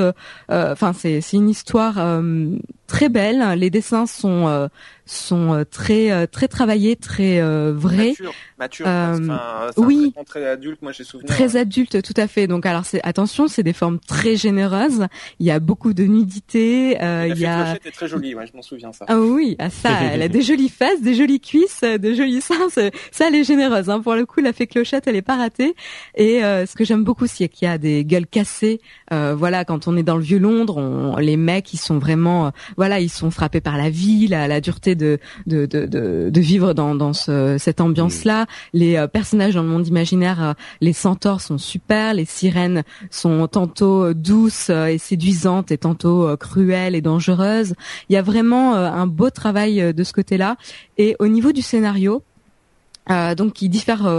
Enfin, 0.50 0.94
c'est 0.94 1.22
c'est 1.22 1.38
une 1.38 1.50
histoire 1.50 2.00
très 2.90 3.08
belle. 3.08 3.58
Les 3.58 3.70
dessins 3.70 4.06
sont 4.06 4.70
sont 5.10 5.54
euh, 5.54 5.64
très 5.64 6.12
euh, 6.12 6.28
très 6.28 6.48
travaillés, 6.48 6.96
très 6.96 7.42
euh, 7.42 7.74
vrais. 7.76 8.10
Mature, 8.10 8.34
mature. 8.58 8.86
oui. 9.78 10.14
très 10.26 10.46
adulte, 10.46 10.82
moi 10.82 10.92
j'ai 10.92 11.04
souvenir. 11.04 11.28
Très 11.28 11.58
adulte, 11.58 12.02
tout 12.02 12.14
à 12.16 12.28
fait. 12.28 12.48
Donc 12.48 12.66
alors 12.66 12.86
c'est 12.86 13.02
attention, 13.04 13.48
c'est 13.48 13.64
des 13.64 13.74
formes 13.74 14.00
très 14.00 14.36
généreuses. 14.36 15.08
Il 15.40 15.46
y 15.46 15.52
a 15.52 15.60
beaucoup 15.60 15.94
de 15.94 16.04
nudité. 16.04 17.02
Euh, 17.02 17.28
il 17.30 17.40
y 17.40 17.46
a. 17.46 17.76
est 17.76 17.92
très 17.92 18.08
jolie, 18.08 18.36
ouais, 18.36 18.46
je 18.46 18.56
m'en 18.56 18.62
souviens 18.62 18.94
ça. 18.94 19.06
Ah 19.08 19.20
oui, 19.20 19.56
ah, 19.60 19.70
ça, 19.70 19.90
elle 20.12 20.22
a 20.22 20.28
des 20.28 20.42
jolies 20.42 20.70
fesses, 20.70 21.02
des 21.02 21.16
jolies 21.16 21.42
cuisses, 21.42 21.82
de 21.82 22.14
jolis 22.14 22.42
seins. 22.42 22.70
Ça, 23.12 23.28
elle 23.28 23.36
est 23.36 23.44
généreuse. 23.44 23.90
Hein. 23.90 24.02
Pour 24.02 24.16
le 24.16 24.26
coup, 24.26 24.42
la 24.42 24.54
fée 24.54 24.68
clochette, 24.68 25.08
elle 25.08 25.16
est 25.16 25.22
pas 25.22 25.38
ratée. 25.38 25.76
Et 26.16 26.42
ce 26.42 26.76
que 26.76 26.86
j'aime 26.86 27.04
beaucoup, 27.04 27.28
c'est 27.28 27.48
qu'il 27.50 27.68
y 27.68 27.72
a 27.72 27.78
des 27.78 28.06
gueules 28.06 28.28
cassées. 28.28 28.80
voilà, 29.12 29.66
quand 29.66 29.88
on 29.88 29.98
est 29.98 30.04
dans 30.04 30.18
le 30.18 30.24
vieux 30.24 30.40
Londres, 30.40 30.78
on, 30.78 31.18
les 31.18 31.38
mecs, 31.38 31.74
ils 31.74 31.78
sont 31.78 31.98
vraiment, 31.98 32.52
voilà, 32.80 33.02
ils 33.02 33.10
sont 33.10 33.30
frappés 33.30 33.60
par 33.60 33.76
la 33.76 33.90
vie, 33.90 34.28
la, 34.28 34.62
dureté 34.62 34.96
de 34.96 35.20
vivre 36.40 36.72
dans, 36.72 36.96
dans 36.96 37.12
ce, 37.12 37.58
cette 37.60 37.82
ambiance-là. 37.82 38.46
Les 38.72 38.96
euh, 38.96 39.06
personnages 39.06 39.56
dans 39.56 39.64
le 39.64 39.68
monde 39.68 39.86
imaginaire, 39.86 40.42
euh, 40.42 40.54
les 40.80 40.94
centaures 40.94 41.42
sont 41.42 41.58
super, 41.58 42.14
les 42.14 42.24
sirènes 42.24 42.84
sont 43.12 43.50
tantôt 43.50 44.14
douces 44.14 44.70
et 44.70 44.98
séduisantes 44.98 45.74
et 45.74 45.78
tantôt 45.78 46.38
cruelles 46.38 46.96
et 46.96 47.02
dangereuses. 47.02 47.74
Il 48.08 48.14
y 48.14 48.16
a 48.16 48.22
vraiment 48.22 48.76
un 48.76 49.08
beau 49.08 49.30
travail 49.30 49.94
de 49.94 50.04
ce 50.06 50.14
côté-là. 50.14 50.56
Et 50.98 51.18
au 51.20 51.28
niveau 51.28 51.52
du 51.52 51.62
scénario, 51.62 52.24
euh, 53.12 53.36
donc 53.36 53.52
qui 53.52 53.68
diffère 53.68 54.10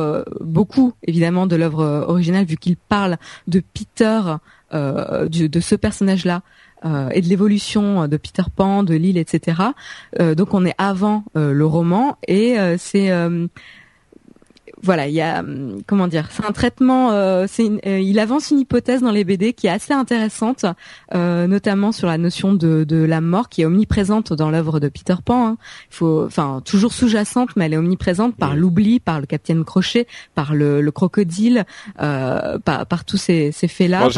beaucoup 0.43 0.93
évidemment 1.07 1.47
de 1.47 1.57
l'œuvre 1.57 2.05
originale 2.09 2.45
vu 2.45 2.57
qu'il 2.57 2.77
parle 2.77 3.17
de 3.47 3.63
Peter, 3.73 4.21
euh, 4.73 5.27
de 5.29 5.59
ce 5.59 5.75
personnage-là 5.75 6.37
euh, 6.37 6.43
et 6.85 7.21
de 7.21 7.27
l'évolution 7.29 8.09
de 8.09 8.17
Peter 8.17 8.43
Pan, 8.55 8.83
de 8.83 8.95
l'île, 8.95 9.19
etc. 9.19 9.63
Euh, 10.19 10.35
donc 10.35 10.55
on 10.55 10.65
est 10.65 10.75
avant 10.79 11.25
euh, 11.37 11.53
le 11.53 11.67
roman 11.67 12.17
et 12.27 12.57
c'est 12.79 13.11
voilà, 14.83 15.09
il 15.09 15.15
y 15.15 15.21
a 15.21 15.41
hum, 15.41 15.83
comment 15.87 16.09
dire, 16.09 16.29
c'est 16.31 16.45
un 16.45 16.53
traitement. 16.53 17.13
Euh, 17.13 17.47
c'est 17.49 17.67
il 17.85 18.19
avance 18.19 18.51
une 18.51 18.59
hypothèse 18.59 19.03
dans 19.03 19.11
les 19.11 19.25
BD 19.25 19.53
qui 19.53 19.67
est 19.67 19.71
assez 19.71 19.93
intéressante, 19.93 20.65
euh, 21.15 21.47
notamment 21.47 21.93
sur 21.93 22.07
la 22.09 22.19
notion 22.19 22.55
de, 22.55 22.85
de 22.85 22.97
la 22.97 23.21
mort 23.21 23.49
qui 23.49 23.63
est 23.63 23.67
omniprésente 23.67 24.33
dans 24.33 24.51
l'œuvre 24.51 24.81
de 24.81 24.89
Peter 24.89 25.15
Pan. 25.25 25.47
Hein. 25.47 25.57
Il 25.91 25.95
faut, 25.97 26.25
enfin, 26.25 26.63
toujours 26.65 26.93
sous-jacente, 26.93 27.51
mais 27.57 27.67
elle 27.67 27.75
est 27.75 27.79
omniprésente 27.79 28.37
par 28.37 28.57
l'oubli, 28.57 29.01
par 29.01 29.21
le 29.21 29.27
Capitaine 29.27 29.65
Crochet, 29.65 30.07
par 30.35 30.55
le, 30.55 30.81
le 30.81 30.91
crocodile, 30.91 31.65
euh, 32.01 32.59
par, 32.59 32.87
par 32.87 33.05
tous 33.05 33.17
ces, 33.17 33.53
ces 33.53 33.69
faits-là. 33.69 34.09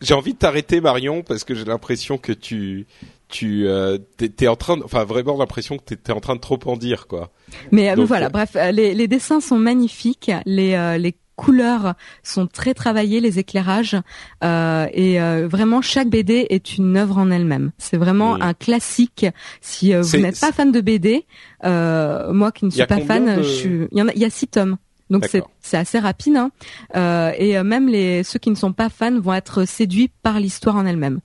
J'ai 0.00 0.14
envie 0.14 0.32
de 0.32 0.38
t'arrêter, 0.38 0.80
Marion, 0.80 1.22
parce 1.22 1.44
que 1.44 1.54
j'ai 1.54 1.64
l'impression 1.64 2.18
que 2.18 2.32
tu 2.32 2.86
tu 3.28 3.66
euh, 3.66 3.98
t'es 4.16 4.48
en 4.48 4.56
train, 4.56 4.80
enfin 4.82 5.04
vraiment 5.04 5.36
l'impression 5.36 5.76
que 5.76 5.94
t'es 5.94 6.12
en 6.12 6.20
train 6.20 6.34
de 6.34 6.40
trop 6.40 6.58
en 6.64 6.76
dire 6.76 7.06
quoi. 7.06 7.30
Mais 7.72 7.90
euh, 7.90 8.04
voilà, 8.04 8.26
euh, 8.26 8.30
bref, 8.30 8.56
euh, 8.56 8.72
les, 8.72 8.94
les, 8.94 9.06
dessins 9.06 9.40
sont 9.40 9.58
magnifiques, 9.58 10.30
les 10.46 10.98
les 10.98 11.14
couleurs 11.36 11.94
sont 12.24 12.48
très 12.48 12.74
travaillées, 12.74 13.20
les 13.20 13.38
éclairages 13.38 13.96
et 14.42 15.18
vraiment 15.44 15.82
chaque 15.82 16.08
BD 16.08 16.46
est 16.50 16.76
une 16.76 16.96
œuvre 16.96 17.18
en 17.18 17.30
elle-même. 17.30 17.70
C'est 17.78 17.96
vraiment 17.96 18.34
un 18.40 18.54
classique. 18.54 19.26
Si 19.60 19.94
vous 19.94 20.16
n'êtes 20.16 20.40
pas 20.40 20.50
fan 20.50 20.72
de 20.72 20.80
BD, 20.80 21.26
moi 21.62 22.50
qui 22.52 22.64
ne 22.64 22.70
suis 22.70 22.86
pas 22.86 23.00
fan, 23.00 23.42
je 23.42 23.48
suis... 23.48 23.88
il 23.92 23.98
y 23.98 24.02
en 24.02 24.08
a, 24.08 24.12
il 24.14 24.20
y 24.20 24.24
a 24.24 24.30
six 24.30 24.48
tomes. 24.48 24.78
Donc 25.10 25.26
c'est 25.26 25.42
c'est 25.60 25.76
assez 25.76 25.98
rapide 25.98 26.36
hein. 26.36 27.32
et 27.38 27.62
même 27.62 27.88
les 27.88 28.24
ceux 28.24 28.38
qui 28.40 28.50
ne 28.50 28.56
sont 28.56 28.72
pas 28.72 28.88
fans 28.88 29.20
vont 29.20 29.34
être 29.34 29.64
séduits 29.64 30.10
par 30.22 30.40
l'histoire 30.40 30.74
en 30.76 30.86
elle-même. 30.86 31.20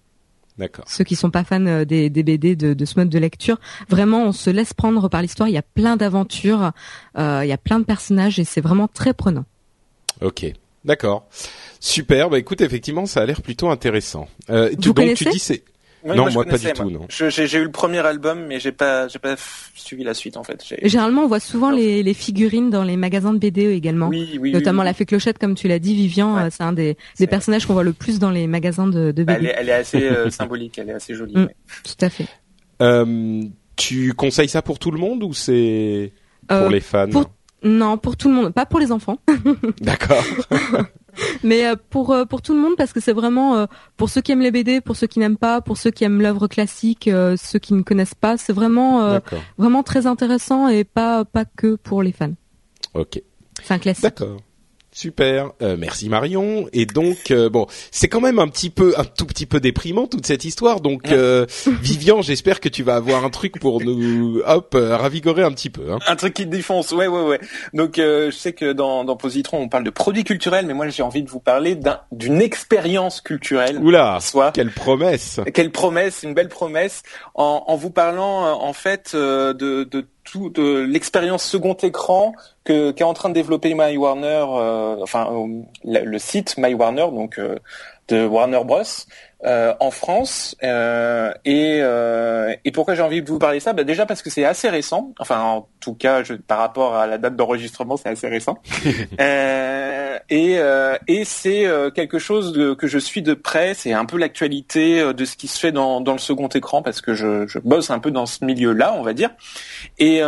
D'accord. 0.57 0.85
Ceux 0.87 1.03
qui 1.03 1.15
sont 1.15 1.31
pas 1.31 1.43
fans 1.43 1.65
euh, 1.65 1.83
des, 1.83 2.09
des 2.09 2.23
BD 2.23 2.55
de, 2.55 2.73
de, 2.73 2.85
ce 2.85 2.99
mode 2.99 3.09
de 3.09 3.17
lecture, 3.17 3.59
vraiment, 3.89 4.23
on 4.23 4.31
se 4.31 4.49
laisse 4.49 4.73
prendre 4.73 5.09
par 5.09 5.21
l'histoire. 5.21 5.49
Il 5.49 5.53
y 5.53 5.57
a 5.57 5.63
plein 5.63 5.97
d'aventures, 5.97 6.71
euh, 7.17 7.41
il 7.43 7.47
y 7.47 7.53
a 7.53 7.57
plein 7.57 7.79
de 7.79 7.85
personnages 7.85 8.39
et 8.39 8.43
c'est 8.43 8.61
vraiment 8.61 8.87
très 8.87 9.13
prenant. 9.13 9.45
Ok, 10.21 10.45
d'accord, 10.85 11.25
super. 11.79 12.29
Bah 12.29 12.37
écoute, 12.37 12.61
effectivement, 12.61 13.07
ça 13.07 13.21
a 13.21 13.25
l'air 13.25 13.41
plutôt 13.41 13.69
intéressant. 13.69 14.27
Euh, 14.51 14.69
Vous 14.77 14.93
donc 14.93 15.13
tu 15.15 15.25
dis 15.25 15.39
c'est 15.39 15.63
non, 16.05 16.29
moi, 16.31 16.45
pas 16.45 16.57
du 16.57 16.71
tout, 16.73 16.89
non. 16.89 17.05
J'ai 17.09 17.57
eu 17.57 17.63
le 17.63 17.71
premier 17.71 17.99
album, 17.99 18.45
mais 18.47 18.59
j'ai 18.59 18.71
pas, 18.71 19.07
j'ai 19.07 19.19
pas 19.19 19.35
suivi 19.75 20.03
la 20.03 20.13
suite 20.13 20.37
en 20.37 20.43
fait. 20.43 20.63
Généralement, 20.83 21.23
on 21.23 21.27
voit 21.27 21.39
souvent 21.39 21.71
les, 21.71 22.03
les, 22.03 22.13
figurines 22.13 22.69
dans 22.69 22.83
les 22.83 22.97
magasins 22.97 23.33
de 23.33 23.39
BD 23.39 23.71
également. 23.71 24.07
Oui, 24.07 24.37
oui, 24.39 24.51
Notamment 24.51 24.83
la 24.83 24.93
fée 24.93 25.05
clochette, 25.05 25.37
comme 25.37 25.55
tu 25.55 25.67
l'as 25.67 25.79
dit, 25.79 25.95
Vivian, 25.95 26.37
euh, 26.37 26.47
c'est 26.51 26.63
un 26.63 26.73
des, 26.73 26.97
des 27.19 27.27
personnages 27.27 27.65
qu'on 27.65 27.73
voit 27.73 27.83
le 27.83 27.93
plus 27.93 28.19
dans 28.19 28.31
les 28.31 28.47
magasins 28.47 28.87
de, 28.87 29.11
de 29.11 29.23
BD. 29.23 29.33
Elle 29.33 29.45
est, 29.45 29.55
elle 29.57 29.69
est 29.69 29.73
assez 29.73 30.03
euh, 30.03 30.29
symbolique, 30.29 30.77
elle 30.77 30.89
est 30.89 30.93
assez 30.93 31.15
jolie. 31.15 31.35
Mm, 31.35 31.47
tout 31.83 32.05
à 32.05 32.09
fait. 32.09 32.27
Euh, 32.81 33.43
tu 33.75 34.13
conseilles 34.13 34.49
ça 34.49 34.61
pour 34.61 34.79
tout 34.79 34.91
le 34.91 34.99
monde 34.99 35.23
ou 35.23 35.33
c'est 35.33 36.11
pour 36.47 36.57
euh, 36.57 36.69
les 36.69 36.79
fans 36.79 37.07
Non, 37.63 37.97
pour 37.97 38.17
tout 38.17 38.29
le 38.29 38.35
monde, 38.35 38.53
pas 38.53 38.65
pour 38.65 38.79
les 38.79 38.91
enfants. 38.91 39.17
D'accord. 39.81 40.23
Mais 41.43 41.65
euh, 41.65 41.75
pour 41.89 42.12
euh, 42.12 42.25
pour 42.25 42.41
tout 42.41 42.53
le 42.53 42.60
monde 42.60 42.75
parce 42.77 42.93
que 42.93 42.99
c'est 42.99 43.13
vraiment 43.13 43.56
euh, 43.56 43.65
pour 43.97 44.10
ceux 44.10 44.21
qui 44.21 44.32
aiment 44.32 44.41
les 44.41 44.51
BD, 44.51 44.82
pour 44.82 44.95
ceux 44.95 45.08
qui 45.08 45.19
n'aiment 45.19 45.38
pas, 45.38 45.62
pour 45.62 45.77
ceux 45.77 45.91
qui 45.91 46.03
aiment 46.03 46.21
l'œuvre 46.21 46.47
classique, 46.47 47.10
ceux 47.38 47.60
qui 47.60 47.73
ne 47.73 47.82
connaissent 47.82 48.15
pas, 48.15 48.38
c'est 48.38 48.53
vraiment 48.53 49.19
vraiment 49.58 49.84
très 49.84 50.08
intéressant 50.08 50.67
et 50.67 50.84
pas 50.84 51.25
pas 51.25 51.45
que 51.45 51.75
pour 51.75 52.03
les 52.03 52.12
fans. 52.12 52.34
Ok. 52.93 53.21
C'est 53.62 53.73
un 53.73 53.79
classique. 53.79 54.03
D'accord. 54.03 54.38
Super, 54.93 55.49
euh, 55.63 55.75
merci 55.77 56.08
Marion. 56.08 56.67
Et 56.71 56.86
donc 56.86 57.32
euh, 57.32 57.49
bon, 57.49 57.65
c'est 57.89 58.08
quand 58.08 58.21
même 58.21 58.38
un 58.38 58.47
petit 58.47 58.69
peu, 58.69 58.93
un 58.97 59.03
tout 59.03 59.25
petit 59.25 59.47
peu 59.47 59.60
déprimant 59.60 60.06
toute 60.06 60.27
cette 60.27 60.45
histoire. 60.45 60.82
Donc 60.82 61.12
euh, 61.12 61.47
Vivian, 61.82 62.21
j'espère 62.21 62.60
que 62.60 62.69
tu 62.69 62.84
vas 62.84 62.95
avoir 62.95 63.25
un 63.25 63.32
truc 63.32 63.60
pour 63.60 63.82
nous, 63.82 64.41
hop, 64.45 64.75
ravigorer 64.77 65.41
un 65.41 65.51
petit 65.51 65.71
peu. 65.71 65.91
Hein. 65.91 65.97
Un 66.08 66.15
truc 66.15 66.36
qui 66.36 66.45
te 66.45 66.49
défonce, 66.49 66.91
ouais, 66.91 67.08
ouais, 67.08 67.23
ouais. 67.23 67.39
Donc 67.73 67.95
je 67.97 68.29
sais 68.32 68.53
que 68.53 68.71
dans, 68.71 69.03
dans 69.03 69.15
Positron, 69.15 69.62
on 69.62 69.67
parle 69.67 69.84
de 69.84 69.89
produits 69.89 70.23
culturels, 70.23 70.67
mais 70.67 70.75
moi 70.75 70.88
j'ai 70.89 71.03
envie 71.03 71.23
de 71.23 71.29
vous 71.29 71.39
parler 71.39 71.73
d'un, 71.73 71.99
d'une 72.12 72.41
expérience 72.41 73.19
culturelle. 73.19 73.79
Oula, 73.79 74.19
soit. 74.21 74.51
quelle 74.51 74.71
promesse 74.71 75.39
Quelle 75.56 75.71
promesse, 75.71 76.21
une 76.21 76.36
belle 76.36 76.49
promesse. 76.49 77.01
En, 77.34 77.63
en 77.65 77.75
vous 77.75 77.89
parlant 77.89 78.62
en 78.62 78.73
fait 78.73 79.15
de, 79.15 79.53
de 79.84 80.06
de 80.36 80.79
l'expérience 80.79 81.43
second 81.43 81.75
écran 81.75 82.34
que 82.63 82.91
qu'est 82.91 83.04
en 83.04 83.13
train 83.13 83.30
de 83.30 83.34
développer 83.34 83.73
My 83.73 83.97
Warner, 83.97 84.45
euh, 84.49 84.97
enfin 85.02 85.30
euh, 85.32 85.62
le, 85.84 86.17
site 86.19 86.56
My 86.58 86.73
Warner, 86.73 87.08
donc 87.12 87.38
euh, 87.38 87.58
de 88.08 88.26
Warner 88.26 88.62
Bros. 88.63 88.84
en 89.45 89.91
France. 89.91 90.56
et, 90.62 91.78
et 92.65 92.71
pourquoi 92.71 92.95
j'ai 92.95 93.02
envie 93.02 93.21
de 93.21 93.30
vous 93.30 93.39
parler 93.39 93.58
de 93.60 93.63
ça? 93.63 93.73
Bah 93.73 93.84
Déjà 93.84 94.06
parce 94.06 94.21
que 94.21 94.30
c'est 94.30 94.45
assez 94.45 94.69
récent. 94.69 95.13
Enfin, 95.19 95.41
en 95.41 95.67
tout 95.80 95.93
cas, 95.93 96.23
je, 96.23 96.34
par 96.34 96.60
rapport 96.60 96.95
à 96.95 97.08
la 97.08 97.17
date 97.17 97.36
d'enregistrement, 97.36 97.97
c'est 97.97 98.10
assez 98.10 98.28
récent. 98.28 98.58
et 99.19 99.93
et, 100.30 100.60
et 101.08 101.26
c'est 101.26 101.65
quelque 101.93 102.19
chose 102.19 102.76
que 102.78 102.88
je 102.88 102.97
suis 102.97 103.21
de 103.21 103.34
près. 103.34 103.73
C'est 103.73 103.93
un 103.93 104.06
peu 104.06 104.17
l'actualité 104.17 105.13
de 105.13 105.26
ce 105.26 105.36
qui 105.36 105.47
se 105.47 105.60
fait 105.60 105.71
dans, 105.71 105.99
dans 106.02 106.13
le 106.13 106.19
second 106.19 106.47
écran 106.47 106.82
parce 106.82 107.02
que 107.02 107.13
je, 107.13 107.47
je 107.47 107.60
bosse 107.60 107.89
un 107.89 107.99
peu 107.99 108.12
dans 108.12 108.26
ce 108.26 108.45
milieu-là, 108.45 108.93
on 108.97 109.02
va 109.02 109.13
dire. 109.13 109.32
Et 109.97 110.21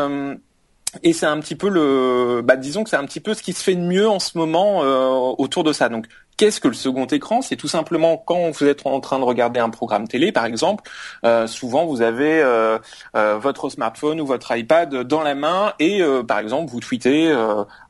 et 1.03 1.13
c'est 1.13 1.25
un 1.25 1.39
petit 1.39 1.55
peu 1.55 1.69
le, 1.69 2.41
bah, 2.43 2.55
disons 2.55 2.83
que 2.83 2.89
c'est 2.89 2.95
un 2.95 3.05
petit 3.05 3.19
peu 3.19 3.33
ce 3.33 3.41
qui 3.41 3.53
se 3.53 3.63
fait 3.63 3.75
de 3.75 3.81
mieux 3.81 4.07
en 4.07 4.19
ce 4.19 4.37
moment 4.37 4.83
euh, 4.83 5.07
autour 5.37 5.63
de 5.63 5.73
ça. 5.73 5.89
Donc, 5.89 6.05
qu'est-ce 6.37 6.59
que 6.59 6.67
le 6.67 6.73
second 6.73 7.05
écran? 7.05 7.41
C'est 7.41 7.55
tout 7.55 7.67
simplement 7.67 8.17
quand 8.17 8.51
vous 8.51 8.65
êtes 8.65 8.85
en 8.85 8.99
train 8.99 9.19
de 9.19 9.23
regarder 9.23 9.59
un 9.59 9.69
programme 9.69 10.07
télé, 10.07 10.31
par 10.31 10.45
exemple. 10.45 10.83
Euh, 11.25 11.47
souvent, 11.47 11.85
vous 11.85 12.01
avez 12.01 12.41
euh, 12.41 12.77
votre 13.13 13.69
smartphone 13.69 14.19
ou 14.21 14.25
votre 14.25 14.55
iPad 14.55 15.03
dans 15.03 15.21
la 15.21 15.35
main 15.35 15.73
et, 15.79 16.01
par 16.27 16.39
exemple, 16.39 16.71
vous 16.71 16.79
tweetez, 16.79 17.35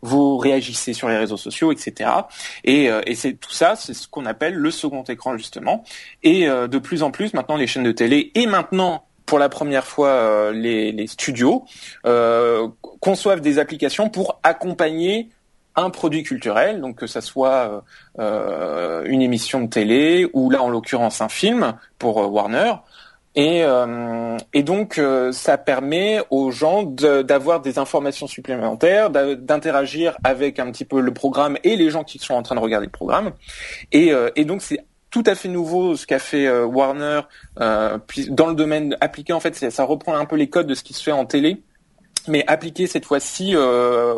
vous 0.01 0.37
réagissez 0.37 0.93
sur 0.93 1.09
les 1.09 1.17
réseaux 1.17 1.37
sociaux, 1.37 1.71
etc. 1.71 2.09
Et, 2.63 2.85
et 2.85 3.15
c'est 3.15 3.33
tout 3.33 3.51
ça, 3.51 3.75
c'est 3.75 3.93
ce 3.93 4.07
qu'on 4.07 4.25
appelle 4.25 4.53
le 4.53 4.71
second 4.71 5.03
écran 5.03 5.37
justement. 5.37 5.83
Et 6.23 6.47
de 6.47 6.77
plus 6.77 7.03
en 7.03 7.11
plus, 7.11 7.33
maintenant, 7.33 7.57
les 7.57 7.67
chaînes 7.67 7.83
de 7.83 7.91
télé 7.91 8.31
et 8.35 8.45
maintenant 8.45 9.05
pour 9.25 9.39
la 9.39 9.49
première 9.49 9.85
fois 9.85 10.09
euh, 10.09 10.51
les, 10.51 10.91
les, 10.91 11.07
studios 11.07 11.65
euh, 12.05 12.67
conçoivent 12.99 13.41
des 13.41 13.59
applications 13.59 14.09
pour 14.09 14.39
accompagner 14.43 15.29
un 15.75 15.89
produit 15.89 16.23
culturel, 16.23 16.79
donc 16.79 16.95
que 16.95 17.07
ça 17.07 17.19
soit 17.19 17.83
euh, 18.17 19.03
une 19.05 19.21
émission 19.21 19.61
de 19.61 19.67
télé 19.67 20.29
ou 20.31 20.49
là 20.49 20.63
en 20.63 20.69
l'occurrence 20.69 21.19
un 21.19 21.27
film 21.27 21.75
pour 21.99 22.31
Warner. 22.31 22.75
Et, 23.37 23.63
et 24.53 24.63
donc 24.63 25.01
ça 25.33 25.57
permet 25.57 26.21
aux 26.29 26.51
gens 26.51 26.83
d'avoir 26.83 27.59
des 27.59 27.77
informations 27.77 28.27
supplémentaires, 28.27 29.09
d'interagir 29.09 30.15
avec 30.23 30.57
un 30.57 30.71
petit 30.71 30.85
peu 30.85 31.01
le 31.01 31.13
programme 31.13 31.57
et 31.65 31.75
les 31.75 31.89
gens 31.89 32.05
qui 32.05 32.17
sont 32.17 32.33
en 32.33 32.43
train 32.43 32.55
de 32.55 32.61
regarder 32.61 32.85
le 32.85 32.93
programme. 32.93 33.33
Et, 33.91 34.13
et 34.37 34.45
donc 34.45 34.61
c'est 34.61 34.85
tout 35.15 35.23
à 35.27 35.33
fait 35.33 35.47
nouveau 35.47 35.95
ce 35.95 36.05
qu'a 36.05 36.19
fait 36.19 36.45
euh, 36.45 36.65
Warner 36.65 37.21
euh, 37.61 37.97
dans 38.31 38.47
le 38.47 38.53
domaine 38.53 38.97
appliqué 38.99 39.31
en 39.31 39.39
fait 39.39 39.55
ça 39.55 39.85
reprend 39.85 40.13
un 40.17 40.25
peu 40.25 40.35
les 40.35 40.49
codes 40.49 40.67
de 40.67 40.75
ce 40.75 40.83
qui 40.83 40.91
se 40.91 41.01
fait 41.01 41.13
en 41.13 41.25
télé 41.25 41.63
mais 42.27 42.43
appliqué 42.47 42.85
cette 42.85 43.05
fois-ci 43.05 43.51
euh, 43.55 44.15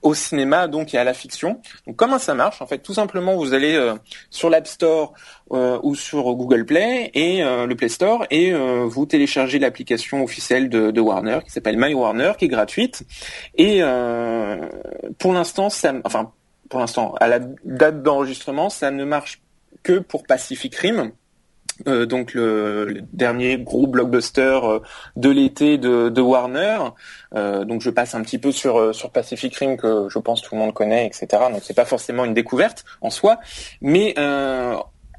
au 0.00 0.14
cinéma 0.14 0.68
donc 0.68 0.94
et 0.94 0.98
à 0.98 1.02
la 1.02 1.12
fiction. 1.12 1.60
Donc 1.88 1.96
comment 1.96 2.20
ça 2.20 2.34
marche? 2.34 2.62
En 2.62 2.66
fait, 2.66 2.78
tout 2.78 2.92
simplement, 2.92 3.36
vous 3.36 3.54
allez 3.54 3.94
sur 4.28 4.50
l'App 4.50 4.66
Store 4.66 5.14
ou 5.50 5.94
sur 5.94 6.34
Google 6.34 6.66
Play 6.66 7.10
et 7.14 7.42
le 7.42 7.74
Play 7.74 7.88
Store 7.88 8.26
et 8.30 8.52
vous 8.52 9.06
téléchargez 9.06 9.58
l'application 9.58 10.22
officielle 10.22 10.68
de, 10.68 10.90
de, 10.90 11.00
Warner 11.00 11.38
qui 11.42 11.50
s'appelle 11.50 11.78
My 11.78 11.94
Warner, 11.94 12.32
qui 12.36 12.44
est 12.44 12.48
gratuite. 12.48 13.04
Et 13.56 13.80
pour 15.18 15.32
l'instant, 15.32 15.70
ça, 15.70 15.94
enfin 16.04 16.32
pour 16.68 16.80
l'instant, 16.80 17.14
à 17.18 17.28
la 17.28 17.38
date 17.38 18.02
d'enregistrement, 18.02 18.68
ça 18.68 18.90
ne 18.90 19.04
marche 19.04 19.40
que 19.82 19.98
pour 19.98 20.24
Pacific 20.24 20.74
Rim. 20.76 21.12
Euh, 21.88 22.06
donc 22.06 22.34
le, 22.34 23.02
dernier 23.12 23.58
gros 23.58 23.86
blockbuster 23.86 24.60
euh, 24.62 24.78
de 25.16 25.30
l'été 25.30 25.78
de, 25.78 26.20
Warner. 26.20 26.78
Euh, 27.34 27.64
donc 27.64 27.80
je 27.80 27.90
passe 27.90 28.14
un 28.14 28.22
petit 28.22 28.38
peu 28.38 28.52
sur 28.52 28.94
sur 28.94 29.10
Pacific 29.10 29.54
Rim 29.56 29.76
que 29.76 30.08
je 30.08 30.18
pense 30.18 30.42
tout 30.42 30.54
le 30.54 30.60
monde 30.60 30.74
connaît, 30.74 31.06
etc. 31.06 31.26
Donc 31.50 31.62
c'est 31.62 31.74
pas 31.74 31.84
forcément 31.84 32.24
une 32.24 32.34
découverte 32.34 32.84
en 33.00 33.10
soi, 33.10 33.38
mais 33.80 34.14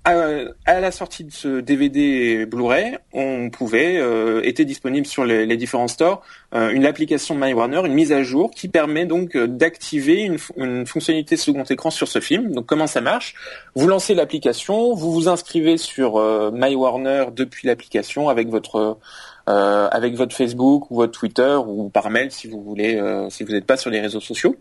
à, 0.06 0.80
la 0.82 0.92
sortie 0.92 1.24
de 1.24 1.32
ce 1.32 1.60
DVD 1.62 2.46
Blu-ray, 2.46 2.98
on 3.14 3.50
pouvait, 3.50 3.98
euh, 3.98 4.42
était 4.44 4.66
disponible 4.66 5.08
sur 5.08 5.24
les, 5.24 5.56
différents 5.56 5.88
stores, 5.88 6.22
euh, 6.54 6.72
une 6.72 6.86
application 6.86 7.36
My 7.36 7.54
Warner, 7.54 7.82
une 7.86 7.94
mise 7.94 8.12
à 8.12 8.22
jour 8.24 8.52
qui 8.52 8.68
permet 8.68 9.06
donc 9.06 9.36
euh, 9.36 9.48
d'activer 9.48 10.22
une, 10.22 10.38
une, 10.58 10.86
fonctionnalité 10.86 11.38
second 11.38 11.64
écran 11.64 11.90
sur 11.90 12.08
ce 12.08 12.20
film. 12.20 12.52
Donc 12.52 12.66
comment 12.66 12.88
ça 12.88 13.00
marche? 13.00 13.36
Vous 13.76 13.88
lancez 13.88 14.14
l'application, 14.14 14.94
vous 14.94 15.14
vous 15.14 15.30
inscrivez 15.30 15.78
sur 15.78 16.18
euh, 16.18 16.52
My 16.54 16.76
Warner 16.76 17.28
depuis 17.34 17.68
l'application 17.68 18.30
avec 18.30 18.50
votre 18.50 18.98
avec 19.46 20.16
votre 20.16 20.34
Facebook 20.34 20.90
ou 20.90 20.96
votre 20.96 21.12
Twitter 21.20 21.58
ou 21.68 21.90
par 21.90 22.10
mail 22.10 22.32
si 22.32 22.48
vous 22.48 22.62
voulez, 22.62 22.98
si 23.30 23.44
vous 23.44 23.52
n'êtes 23.52 23.66
pas 23.66 23.76
sur 23.76 23.90
les 23.90 24.00
réseaux 24.00 24.22
sociaux. 24.22 24.56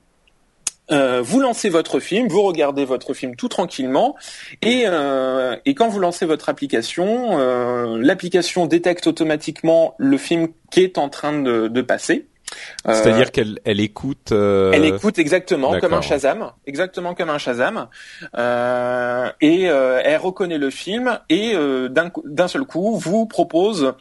Euh, 0.92 1.22
vous 1.22 1.40
lancez 1.40 1.68
votre 1.68 2.00
film, 2.00 2.28
vous 2.28 2.42
regardez 2.42 2.84
votre 2.84 3.14
film 3.14 3.34
tout 3.34 3.48
tranquillement, 3.48 4.16
et, 4.60 4.84
euh, 4.86 5.56
et 5.64 5.74
quand 5.74 5.88
vous 5.88 6.00
lancez 6.00 6.26
votre 6.26 6.48
application, 6.48 7.38
euh, 7.38 7.98
l'application 8.00 8.66
détecte 8.66 9.06
automatiquement 9.06 9.94
le 9.98 10.18
film 10.18 10.48
qui 10.70 10.82
est 10.82 10.98
en 10.98 11.08
train 11.08 11.40
de, 11.40 11.68
de 11.68 11.82
passer. 11.82 12.26
C'est-à-dire 12.84 13.32
qu'elle 13.32 13.60
elle 13.64 13.80
écoute. 13.80 14.30
Elle 14.30 14.84
écoute 14.84 15.18
exactement 15.18 15.80
comme 15.80 15.94
un 15.94 16.02
Shazam, 16.02 16.52
exactement 16.66 17.14
comme 17.14 17.30
un 17.30 17.38
Shazam, 17.38 17.88
et 19.40 19.62
elle 19.62 20.18
reconnaît 20.18 20.58
le 20.58 20.68
film 20.68 21.18
et 21.30 21.54
d'un 21.88 22.48
seul 22.48 22.64
coup 22.64 22.98
vous 22.98 23.24
propose 23.24 23.94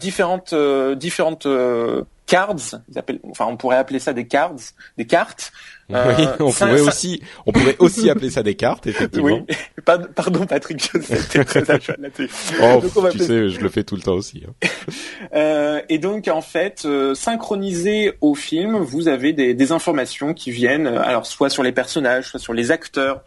différentes 0.00 0.52
différentes 0.96 1.46
cards, 2.26 2.56
enfin 3.30 3.46
on 3.48 3.56
pourrait 3.56 3.76
appeler 3.76 4.00
ça 4.00 4.12
des 4.12 4.26
cards, 4.26 4.56
des 4.98 5.06
cartes. 5.06 5.52
oui, 5.90 5.96
euh, 5.98 6.26
on 6.40 6.50
pourrait 6.50 6.80
aussi, 6.80 7.22
on 7.46 7.52
pourrait 7.52 7.76
aussi 7.78 8.10
appeler 8.10 8.30
ça 8.30 8.42
des 8.42 8.56
cartes, 8.56 8.88
effectivement. 8.88 9.44
Oui. 9.48 9.56
Pardon, 10.16 10.44
Patrick, 10.44 10.82
je 10.92 11.00
sais, 11.00 11.44
très 11.44 11.60
là-dessus. 11.60 12.28
Oh, 12.60 12.82
tu 13.12 13.18
sais, 13.18 13.48
je 13.48 13.60
le 13.60 13.68
fais 13.68 13.84
tout 13.84 13.94
le 13.94 14.02
temps 14.02 14.14
aussi. 14.14 14.42
Hein. 14.48 14.68
euh, 15.34 15.80
et 15.88 15.98
donc, 15.98 16.26
en 16.26 16.40
fait, 16.40 16.82
euh, 16.86 17.14
synchronisé 17.14 18.14
au 18.20 18.34
film, 18.34 18.78
vous 18.78 19.06
avez 19.06 19.32
des, 19.32 19.54
des, 19.54 19.70
informations 19.70 20.34
qui 20.34 20.50
viennent, 20.50 20.88
alors 20.88 21.26
soit 21.26 21.50
sur 21.50 21.62
les 21.62 21.72
personnages, 21.72 22.30
soit 22.30 22.40
sur 22.40 22.52
les 22.52 22.72
acteurs, 22.72 23.22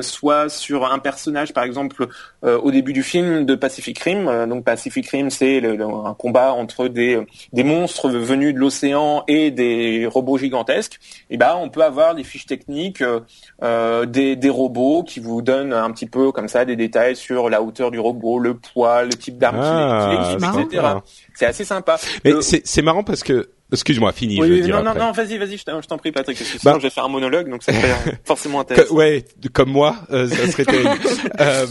soit 0.00 0.48
sur 0.48 0.92
un 0.92 0.98
personnage, 1.00 1.52
par 1.52 1.64
exemple, 1.64 2.06
au 2.42 2.70
début 2.70 2.92
du 2.92 3.02
film 3.02 3.46
de 3.46 3.54
Pacific 3.54 3.98
Rim. 3.98 4.46
donc, 4.48 4.64
Pacific 4.64 5.08
Rim, 5.08 5.30
c'est 5.30 5.64
un 5.64 6.14
combat 6.14 6.52
entre 6.52 6.88
des, 6.88 7.18
des 7.52 7.64
monstres 7.64 8.10
venus 8.10 8.54
de 8.54 8.58
l'océan 8.58 9.24
et 9.26 9.50
des 9.50 10.06
robots 10.06 10.38
gigantesques. 10.38 11.00
Et 11.30 11.36
ben, 11.36 11.63
on 11.64 11.70
peut 11.70 11.82
avoir 11.82 12.14
des 12.14 12.24
fiches 12.24 12.46
techniques 12.46 13.00
euh, 13.00 13.20
euh, 13.62 14.06
des, 14.06 14.36
des, 14.36 14.50
robots 14.50 15.02
qui 15.02 15.20
vous 15.20 15.42
donnent 15.42 15.72
un 15.72 15.90
petit 15.90 16.06
peu 16.06 16.30
comme 16.30 16.48
ça 16.48 16.64
des 16.64 16.76
détails 16.76 17.16
sur 17.16 17.48
la 17.48 17.62
hauteur 17.62 17.90
du 17.90 17.98
robot, 17.98 18.38
le 18.38 18.54
poids, 18.54 19.02
le 19.04 19.14
type 19.14 19.38
d'arme 19.38 19.56
qu'il 19.56 20.44
ah, 20.44 20.60
etc. 20.60 20.86
C'est 21.34 21.46
assez 21.46 21.64
sympa. 21.64 21.96
Mais 22.24 22.32
c'est 22.40 22.82
marrant 22.82 23.02
parce 23.02 23.22
que 23.22 23.48
Excuse-moi, 23.72 24.12
fini. 24.12 24.40
Oui, 24.40 24.62
je 24.62 24.70
non, 24.70 24.82
non, 24.82 24.94
non, 24.94 25.12
vas-y, 25.12 25.38
vas-y, 25.38 25.56
je 25.56 25.64
t'en 25.64 25.96
prie, 25.96 26.12
Patrick. 26.12 26.38
Parce 26.38 26.50
que 26.50 26.58
sinon, 26.58 26.72
bah, 26.72 26.78
je 26.78 26.82
vais 26.84 26.90
faire 26.90 27.06
un 27.06 27.08
monologue, 27.08 27.48
donc 27.48 27.62
ça 27.62 27.72
serait 27.72 28.18
forcément 28.24 28.60
intéressant. 28.60 28.94
ouais, 28.94 29.24
comme 29.54 29.70
moi, 29.70 29.96
euh, 30.10 30.28
ça 30.28 30.50
serait 30.50 30.66
terrible. 30.66 31.00
euh, 31.40 31.66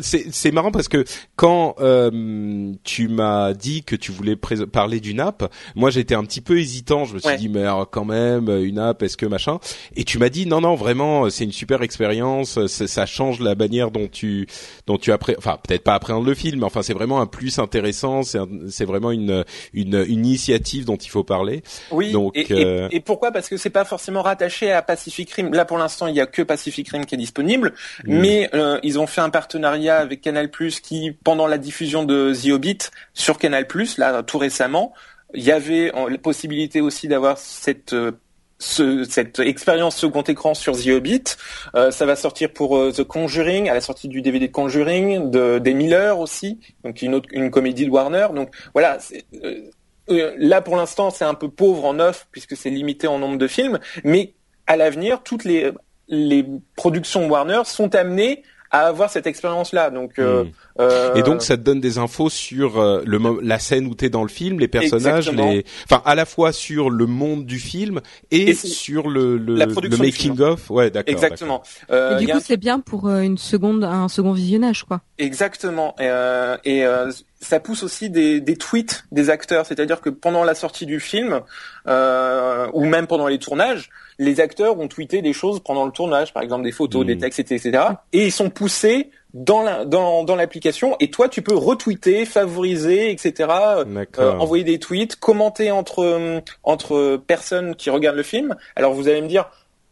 c'est 0.00 0.52
marrant 0.52 0.70
parce 0.70 0.86
que 0.88 1.04
quand 1.34 1.74
euh, 1.80 2.72
tu 2.84 3.08
m'as 3.08 3.54
dit 3.54 3.82
que 3.82 3.96
tu 3.96 4.12
voulais 4.12 4.36
parler 4.36 5.00
d'une 5.00 5.18
app, 5.18 5.52
moi 5.74 5.90
j'étais 5.90 6.14
un 6.14 6.24
petit 6.24 6.40
peu 6.40 6.60
hésitant. 6.60 7.04
Je 7.04 7.14
me 7.14 7.18
suis 7.18 7.36
dit, 7.36 7.48
mais 7.48 7.62
alors, 7.62 7.90
quand 7.90 8.04
même, 8.04 8.48
une 8.48 8.78
app, 8.78 9.02
est-ce 9.02 9.16
que 9.16 9.26
machin? 9.26 9.58
Et 9.96 10.04
tu 10.04 10.18
m'as 10.18 10.28
dit, 10.28 10.46
non, 10.46 10.60
non, 10.60 10.76
vraiment, 10.76 11.28
c'est 11.28 11.44
une 11.44 11.52
super 11.52 11.82
expérience. 11.82 12.64
Ça 12.66 13.04
change 13.04 13.40
la 13.40 13.56
manière 13.56 13.90
dont 13.90 14.06
tu, 14.06 14.46
dont 14.86 14.96
tu 14.96 15.10
appré... 15.10 15.34
enfin 15.38 15.58
peut-être 15.66 15.82
pas 15.82 15.94
appréhendes 15.94 16.26
le 16.26 16.34
film, 16.34 16.60
mais 16.60 16.66
enfin 16.66 16.82
c'est 16.82 16.94
vraiment 16.94 17.20
un 17.20 17.26
plus 17.26 17.58
intéressant. 17.58 18.22
C'est 18.22 18.84
vraiment 18.84 19.10
une, 19.10 19.44
une, 19.74 20.04
une 20.08 20.24
initiative 20.24 20.84
dont 20.84 20.96
il 20.96 21.10
faut 21.10 21.15
parler. 21.24 21.62
Oui. 21.90 22.12
Donc, 22.12 22.36
et, 22.36 22.46
euh, 22.50 22.88
et, 22.90 23.00
pourquoi? 23.00 23.32
Parce 23.32 23.48
que 23.48 23.56
c'est 23.56 23.70
pas 23.70 23.84
forcément 23.84 24.22
rattaché 24.22 24.72
à 24.72 24.82
Pacific 24.82 25.30
Rim. 25.32 25.52
Là, 25.52 25.64
pour 25.64 25.78
l'instant, 25.78 26.06
il 26.06 26.14
y 26.14 26.20
a 26.20 26.26
que 26.26 26.42
Pacific 26.42 26.88
Rim 26.88 27.04
qui 27.06 27.14
est 27.14 27.18
disponible, 27.18 27.72
mm. 28.04 28.18
mais 28.18 28.50
euh, 28.54 28.78
ils 28.82 28.98
ont 28.98 29.06
fait 29.06 29.20
un 29.20 29.30
partenariat 29.30 29.98
avec 29.98 30.20
Canal+ 30.20 30.50
qui, 30.82 31.16
pendant 31.24 31.46
la 31.46 31.58
diffusion 31.58 32.04
de 32.04 32.32
The 32.34 32.50
Hobbit 32.50 32.78
sur 33.14 33.38
Canal+, 33.38 33.66
là 33.98 34.22
tout 34.22 34.38
récemment, 34.38 34.92
il 35.34 35.42
y 35.42 35.52
avait 35.52 35.92
la 36.08 36.18
possibilité 36.18 36.80
aussi 36.80 37.08
d'avoir 37.08 37.38
cette 37.38 37.92
euh, 37.92 38.12
ce, 38.58 39.04
cette 39.04 39.38
expérience 39.40 39.96
second 39.96 40.22
écran 40.22 40.54
sur 40.54 40.76
The 40.76 40.88
Hobbit. 40.88 41.24
Euh, 41.74 41.90
ça 41.90 42.06
va 42.06 42.16
sortir 42.16 42.52
pour 42.52 42.90
The 42.90 43.04
Conjuring, 43.04 43.68
à 43.68 43.74
la 43.74 43.82
sortie 43.82 44.08
du 44.08 44.22
DVD 44.22 44.48
de 44.48 44.52
Conjuring, 44.52 45.30
de, 45.30 45.58
des 45.58 45.74
Miller 45.74 46.18
aussi, 46.18 46.58
donc 46.82 47.02
une 47.02 47.14
autre 47.14 47.28
une 47.32 47.50
comédie 47.50 47.84
de 47.84 47.90
Warner. 47.90 48.28
Donc 48.34 48.48
voilà, 48.72 48.96
euh, 49.44 49.60
là 50.08 50.60
pour 50.60 50.76
l'instant 50.76 51.10
c'est 51.10 51.24
un 51.24 51.34
peu 51.34 51.48
pauvre 51.48 51.84
en 51.84 51.98
offre 51.98 52.26
puisque 52.30 52.56
c'est 52.56 52.70
limité 52.70 53.06
en 53.06 53.18
nombre 53.18 53.38
de 53.38 53.46
films, 53.46 53.78
mais 54.04 54.34
à 54.66 54.76
l'avenir 54.76 55.22
toutes 55.22 55.44
les 55.44 55.72
les 56.08 56.46
productions 56.76 57.28
Warner 57.28 57.62
sont 57.64 57.94
amenées 57.94 58.42
à 58.70 58.86
avoir 58.86 59.10
cette 59.10 59.26
expérience-là. 59.26 59.90
Donc, 59.90 60.18
euh, 60.18 60.44
hmm. 60.44 60.50
euh, 60.80 61.14
et 61.14 61.22
donc 61.22 61.42
ça 61.42 61.56
te 61.56 61.62
donne 61.62 61.80
des 61.80 61.98
infos 61.98 62.28
sur 62.28 62.78
euh, 62.78 63.02
le 63.06 63.18
la 63.42 63.58
scène 63.58 63.86
où 63.86 63.94
t'es 63.94 64.10
dans 64.10 64.22
le 64.22 64.28
film, 64.28 64.58
les 64.58 64.68
personnages, 64.68 65.30
les, 65.30 65.64
enfin 65.84 66.02
à 66.04 66.14
la 66.14 66.24
fois 66.24 66.52
sur 66.52 66.90
le 66.90 67.06
monde 67.06 67.46
du 67.46 67.58
film 67.58 68.00
et, 68.30 68.54
sur 68.54 69.08
le 69.08 69.36
le, 69.38 69.54
le 69.54 69.96
making 69.96 70.40
of. 70.40 70.70
Ouais, 70.70 70.90
d'accord. 70.90 71.12
Exactement. 71.12 71.62
et 71.90 72.16
du 72.16 72.28
coup, 72.28 72.40
c'est 72.40 72.56
bien 72.56 72.80
pour 72.80 73.08
une 73.08 73.38
seconde, 73.38 73.84
un 73.84 74.08
second 74.08 74.32
visionnage, 74.32 74.84
quoi. 74.84 75.00
Exactement. 75.18 75.94
et 75.98 76.84
ça 77.40 77.60
pousse 77.60 77.82
aussi 77.82 78.10
des, 78.10 78.40
des 78.40 78.56
tweets 78.56 79.04
des 79.12 79.30
acteurs, 79.30 79.66
c'est-à-dire 79.66 80.00
que 80.00 80.10
pendant 80.10 80.44
la 80.44 80.54
sortie 80.54 80.86
du 80.86 81.00
film, 81.00 81.40
euh, 81.86 82.68
ou 82.72 82.84
même 82.84 83.06
pendant 83.06 83.28
les 83.28 83.38
tournages, 83.38 83.90
les 84.18 84.40
acteurs 84.40 84.78
ont 84.78 84.88
tweeté 84.88 85.22
des 85.22 85.32
choses 85.32 85.60
pendant 85.60 85.84
le 85.84 85.92
tournage, 85.92 86.32
par 86.32 86.42
exemple 86.42 86.64
des 86.64 86.72
photos, 86.72 87.04
des 87.04 87.18
textes, 87.18 87.40
etc., 87.40 87.84
Et 88.12 88.26
ils 88.26 88.32
sont 88.32 88.50
poussés 88.50 89.10
dans 89.34 89.62
la, 89.62 89.84
dans, 89.84 90.24
dans 90.24 90.34
l'application 90.34 90.96
et 90.98 91.10
toi 91.10 91.28
tu 91.28 91.42
peux 91.42 91.54
retweeter, 91.54 92.24
favoriser, 92.24 93.10
etc. 93.10 93.50
Euh, 93.50 94.32
envoyer 94.38 94.64
des 94.64 94.78
tweets, 94.78 95.16
commenter 95.16 95.70
entre 95.70 96.42
entre 96.62 97.18
personnes 97.18 97.74
qui 97.74 97.90
regardent 97.90 98.16
le 98.16 98.22
film. 98.22 98.56
Alors 98.76 98.94
vous 98.94 99.08
allez 99.08 99.20
me 99.20 99.28
dire 99.28 99.50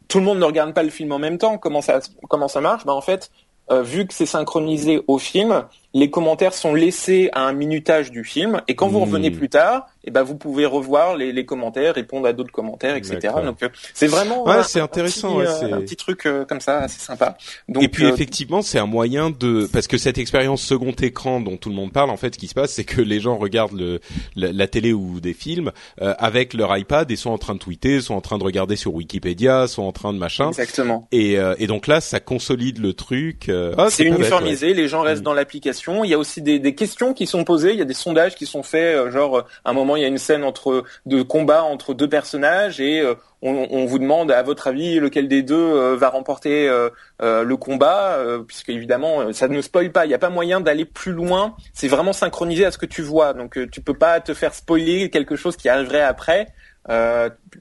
tout 0.09 0.19
le 0.19 0.25
monde 0.25 0.39
ne 0.39 0.45
regarde 0.45 0.73
pas 0.73 0.83
le 0.83 0.91
film 0.91 1.13
en 1.13 1.19
même 1.19 1.37
temps. 1.37 1.59
Comment 1.59 1.83
ça 1.83 2.01
comment 2.29 2.49
ça 2.49 2.63
marche? 2.63 2.87
Ben 2.87 2.95
en 2.95 3.03
fait, 3.03 3.31
euh, 3.71 3.83
vu 3.83 4.07
que 4.07 4.15
c'est 4.15 4.27
synchronisé 4.27 5.03
au 5.09 5.19
film, 5.19 5.65
les 5.95 6.11
commentaires 6.11 6.55
sont 6.55 6.75
laissés 6.75 7.31
à 7.33 7.43
un 7.43 7.53
minutage 7.53 8.11
du 8.11 8.25
film 8.25 8.61
et 8.67 8.75
quand 8.75 8.89
vous 8.89 8.99
hmm. 8.99 9.03
revenez 9.05 9.31
plus 9.31 9.49
tard, 9.49 9.87
et 10.05 10.09
eh 10.09 10.11
ben 10.11 10.23
vous 10.23 10.37
pouvez 10.37 10.67
revoir 10.67 11.17
les, 11.17 11.33
les 11.33 11.47
commentaires, 11.47 11.95
répondre 11.95 12.27
à 12.27 12.35
d'autres 12.35 12.53
commentaires, 12.53 12.95
etc. 12.95 13.33
Donc 13.43 13.63
euh, 13.63 13.71
c'est 13.95 14.07
vraiment 14.07 14.45
ouais, 14.45 14.63
c'est 14.65 14.81
intéressant, 14.81 15.41
un 15.41 15.45
petit, 15.45 15.65
euh, 15.65 15.77
un 15.77 15.81
petit 15.81 15.97
truc 15.97 16.27
euh, 16.27 16.45
comme 16.45 16.61
ça, 16.61 16.81
assez 16.81 17.01
sympa. 17.01 17.39
Donc, 17.71 17.83
et 17.83 17.89
puis 17.89 18.05
effectivement, 18.05 18.61
c'est 18.61 18.79
un 18.79 18.87
moyen 18.87 19.31
de 19.31 19.67
parce 19.73 19.87
que 19.87 19.97
cette 19.97 20.19
expérience 20.19 20.61
second 20.61 20.93
écran 20.93 21.41
dont 21.41 21.57
tout 21.57 21.71
le 21.71 21.75
monde 21.75 21.91
parle, 21.91 22.11
en 22.11 22.19
fait, 22.19 22.35
ce 22.35 22.39
qui 22.39 22.49
se 22.49 22.55
passe, 22.55 22.73
c'est 22.73 22.85
que 22.85 23.01
les 23.01 23.19
gens 23.19 23.39
regardent 23.39 23.79
le, 23.79 24.01
la, 24.37 24.67
télé 24.67 24.93
ou 24.93 25.21
des 25.21 25.33
films 25.33 25.73
avec 25.99 26.53
leur 26.53 26.77
iPad 26.77 27.11
et 27.11 27.17
sont 27.17 27.31
en 27.31 27.39
train 27.39 27.55
de 27.55 27.61
tweeter, 27.61 28.03
sont 28.03 28.15
en 28.15 28.21
train 28.21 28.37
de 28.37 28.45
regarder 28.45 28.77
sur 28.77 28.95
Wikipédia, 28.95 29.69
sont 29.69 29.85
en 29.85 29.93
train 29.93 30.13
de 30.13 30.19
machin. 30.19 30.49
Exactement. 30.49 31.09
Et, 31.13 31.39
et 31.59 31.67
donc 31.67 31.87
là, 31.87 32.03
ça 32.03 32.21
consolide 32.21 32.79
le 32.79 32.93
truc. 32.93 33.51
Ah, 33.79 33.87
c'est 33.89 34.05
uniformisé, 34.05 34.75
les 34.75 34.89
gens 34.89 35.01
restent 35.01 35.23
mm. 35.23 35.25
dans 35.25 35.35
l'application. 35.35 35.84
Il 35.89 36.11
y 36.11 36.15
a 36.15 36.19
aussi 36.19 36.43
des, 36.43 36.59
des 36.59 36.75
questions 36.75 37.13
qui 37.13 37.27
sont 37.27 37.45
posées, 37.45 37.73
il 37.73 37.79
y 37.79 37.83
a 37.83 37.87
des 37.87 37.95
sondages 37.95 38.35
qui 38.35 38.47
sont 38.47 38.63
faits, 38.63 39.11
genre 39.11 39.45
à 39.65 39.71
un 39.71 39.73
moment 39.73 39.97
il 39.97 40.03
y 40.03 40.05
a 40.05 40.09
une 40.09 40.19
scène 40.19 40.45
entre 40.45 40.85
de 41.07 41.23
combat 41.23 41.65
entre 41.65 41.95
deux 41.95 42.09
personnages 42.09 42.81
et 42.81 43.01
euh, 43.01 43.15
on, 43.43 43.85
vous 43.85 43.99
demande 43.99 44.31
à 44.31 44.43
votre 44.43 44.69
avis 44.69 44.99
lequel 44.99 45.29
des 45.29 45.43
deux 45.43 45.55
euh, 45.55 45.97
va 45.97 46.09
remporter 46.09 46.67
euh, 46.67 46.89
le 47.21 47.57
combat, 47.57 48.19
puisque 48.47 48.71
évidemment 48.71 49.33
ça 49.35 49.49
ne 49.49 49.61
spoil 49.61 49.93
pas. 49.93 50.07
Il 50.07 50.09
n'y 50.09 50.15
a 50.15 50.19
pas 50.19 50.31
moyen 50.31 50.63
d'aller 50.63 50.87
plus 50.87 51.13
loin. 51.13 51.55
C'est 51.75 51.89
vraiment 51.89 52.15
synchronisé 52.15 52.65
à 52.65 52.71
ce 52.71 52.79
que 52.79 52.87
tu 52.87 53.03
vois, 53.03 53.35
donc 53.35 53.59
tu 53.71 53.81
peux 53.83 53.95
pas 53.95 54.21
te 54.21 54.33
faire 54.33 54.55
spoiler 54.55 55.11
quelque 55.11 55.37
chose 55.37 55.57
qui 55.57 55.69
arriverait 55.69 56.01
après. 56.01 56.49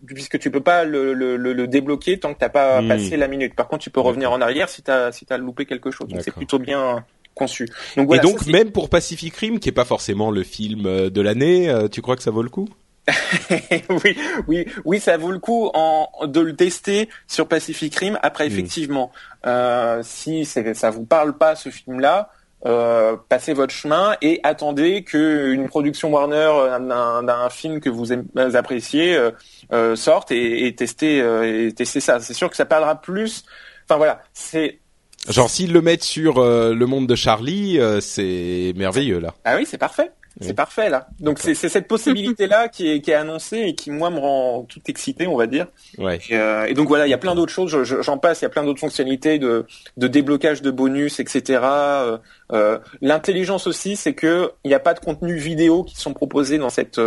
puisque 0.08 0.40
tu 0.40 0.52
peux 0.52 0.62
pas 0.64 0.86
le, 0.86 1.68
débloquer 1.68 2.18
tant 2.18 2.34
que 2.34 2.40
t'as 2.40 2.50
pas 2.50 2.82
hmm. 2.82 2.88
passé 2.88 3.18
la 3.18 3.28
minute. 3.28 3.54
Par 3.54 3.68
contre, 3.68 3.84
tu 3.84 3.90
peux 3.90 4.02
revenir 4.02 4.32
en 4.32 4.40
arrière 4.40 4.70
si 4.70 4.84
t'as 4.84 5.12
si 5.12 5.26
as 5.30 5.38
loupé 5.38 5.66
quelque 5.66 5.92
chose. 5.92 6.08
Donc 6.08 6.22
c'est 6.22 6.32
plutôt 6.32 6.60
bien 6.60 7.04
conçu. 7.34 7.68
Donc, 7.98 8.14
et 8.14 8.20
donc 8.20 8.46
même 8.48 8.72
pour 8.72 8.90
Pacific 8.90 9.36
Rim, 9.36 9.60
qui 9.60 9.70
est 9.70 9.74
pas 9.74 9.86
forcément 9.86 10.32
le 10.32 10.44
film 10.44 10.86
euh, 10.86 11.10
de 11.10 11.22
l'année, 11.22 11.70
euh, 11.70 11.88
tu 11.88 12.02
crois 12.02 12.16
que 12.16 12.24
ça 12.24 12.32
vaut 12.32 12.44
le 12.44 12.50
coup? 12.50 12.68
Oui, 13.90 14.18
oui, 14.48 14.66
oui, 14.86 15.00
ça 15.00 15.18
vaut 15.18 15.32
le 15.32 15.40
coup 15.40 15.70
en, 15.74 16.10
de 16.26 16.40
le 16.40 16.56
tester 16.56 17.10
sur 17.28 17.48
Pacific 17.48 17.96
Rim. 17.96 18.18
Après, 18.22 18.46
hmm. 18.46 18.52
effectivement, 18.52 19.12
euh, 19.46 20.02
si 20.04 20.46
ça 20.46 20.90
vous 20.90 21.06
parle 21.06 21.38
pas 21.38 21.56
ce 21.56 21.70
film-là, 21.70 22.30
euh, 22.66 23.18
passez 23.28 23.54
votre 23.54 23.74
chemin 23.74 24.16
et 24.22 24.40
attendez 24.44 25.04
que 25.04 25.52
une 25.52 25.68
production 25.68 26.12
Warner 26.12 26.78
d'un 26.80 27.50
film 27.50 27.82
que 27.82 27.90
vous 27.90 28.14
appréciez 28.56 29.20
euh, 29.74 29.96
sorte 29.98 30.32
et, 30.32 30.66
et 30.66 30.74
testez 30.74 31.18
et 31.18 31.74
testez 31.74 32.00
ça. 32.00 32.22
C'est 32.22 32.34
sûr 32.34 32.50
que 32.50 32.56
ça 32.56 32.66
parlera 32.66 33.02
plus. 33.02 33.44
Enfin 33.86 33.98
voilà, 33.98 34.22
c'est 34.34 34.80
Genre 35.30 35.50
s'ils 35.50 35.72
le 35.72 35.82
mettent 35.82 36.04
sur 36.04 36.40
euh, 36.40 36.74
le 36.74 36.86
monde 36.86 37.08
de 37.08 37.16
Charlie, 37.16 37.80
euh, 37.80 38.02
c'est 38.02 38.74
merveilleux 38.76 39.20
là. 39.20 39.34
Ah 39.46 39.56
oui, 39.56 39.66
c'est 39.66 39.78
parfait. 39.78 40.12
C'est 40.42 40.56
parfait 40.56 40.90
là. 40.90 41.08
Donc 41.20 41.38
c'est 41.38 41.54
cette 41.54 41.88
possibilité 41.88 42.48
là 42.48 42.68
qui 42.68 42.90
est, 42.90 43.02
qui 43.02 43.12
est 43.12 43.16
annoncée 43.16 43.60
et 43.60 43.76
qui 43.76 43.92
moi 43.92 44.10
me 44.10 44.18
rend 44.18 44.64
tout 44.68 44.82
excité, 44.88 45.28
on 45.28 45.38
va 45.38 45.46
dire. 45.46 45.68
Ouais. 46.00 46.20
Et, 46.30 46.36
euh, 46.36 46.66
et 46.66 46.74
donc 46.74 46.88
voilà, 46.88 47.06
il 47.06 47.12
y 47.12 47.14
a 47.14 47.20
plein 47.20 47.36
d'autres 47.36 47.54
choses. 47.54 47.84
J'en 47.84 48.18
passe. 48.18 48.42
Il 48.42 48.46
y 48.46 48.48
a 48.48 48.50
plein 48.50 48.64
d'autres 48.64 48.80
fonctionnalités 48.80 49.38
de, 49.38 49.68
de 49.98 50.08
déblocage 50.08 50.64
de 50.64 50.72
bonus, 50.72 51.20
etc. 51.20 51.62
Euh, 52.52 52.80
L'intelligence 53.02 53.68
aussi, 53.68 53.96
c'est 53.96 54.14
que 54.16 54.52
il 54.64 54.70
n'y 54.70 54.74
a 54.74 54.80
pas 54.80 54.96
de 54.96 55.00
contenu 55.00 55.36
vidéo 55.36 55.84
qui 55.84 55.96
sont 55.98 56.14
proposés 56.14 56.58
dans 56.58 56.72
cette 56.72 57.00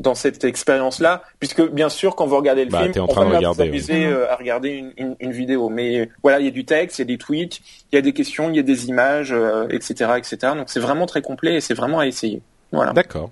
dans 0.00 0.14
cette 0.14 0.44
expérience-là, 0.44 1.22
puisque 1.38 1.62
bien 1.70 1.90
sûr, 1.90 2.16
quand 2.16 2.26
vous 2.26 2.36
regardez 2.36 2.64
le 2.64 2.70
bah, 2.70 2.82
film, 2.90 3.04
en 3.04 3.06
train 3.06 3.26
on 3.26 3.28
va 3.28 3.36
regarder, 3.36 3.64
s'amuser 3.64 4.06
euh, 4.06 4.32
à 4.32 4.36
regarder 4.36 4.70
une, 4.70 4.92
une, 4.96 5.16
une, 5.20 5.32
vidéo. 5.32 5.68
Mais 5.68 6.08
voilà, 6.22 6.40
il 6.40 6.46
y 6.46 6.48
a 6.48 6.52
du 6.52 6.64
texte, 6.64 6.98
il 6.98 7.02
y 7.02 7.04
a 7.04 7.06
des 7.06 7.18
tweets, 7.18 7.60
il 7.92 7.96
y 7.96 7.98
a 7.98 8.02
des 8.02 8.14
questions, 8.14 8.48
il 8.48 8.56
y 8.56 8.58
a 8.58 8.62
des 8.62 8.88
images, 8.88 9.32
euh, 9.32 9.68
etc., 9.68 10.12
etc. 10.16 10.54
Donc 10.56 10.70
c'est 10.70 10.80
vraiment 10.80 11.04
très 11.04 11.20
complet 11.20 11.56
et 11.56 11.60
c'est 11.60 11.74
vraiment 11.74 11.98
à 11.98 12.06
essayer. 12.06 12.40
Voilà. 12.72 12.92
D'accord. 12.92 13.30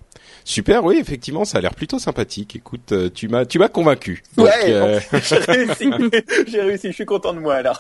Super, 0.49 0.83
oui, 0.83 0.97
effectivement, 0.99 1.45
ça 1.45 1.59
a 1.59 1.61
l'air 1.61 1.75
plutôt 1.75 1.99
sympathique. 1.99 2.57
Écoute, 2.57 2.93
euh, 2.93 3.11
tu 3.15 3.29
m'as, 3.29 3.45
tu 3.45 3.59
m'as 3.59 3.69
convaincu. 3.69 4.23
ouais, 4.39 4.51
euh, 4.69 4.99
j'ai 5.13 5.37
réussi. 5.47 5.91
j'ai 6.47 6.63
réussi. 6.63 6.89
Je 6.89 6.93
suis 6.95 7.05
content 7.05 7.35
de 7.35 7.39
moi 7.39 7.57
alors. 7.57 7.79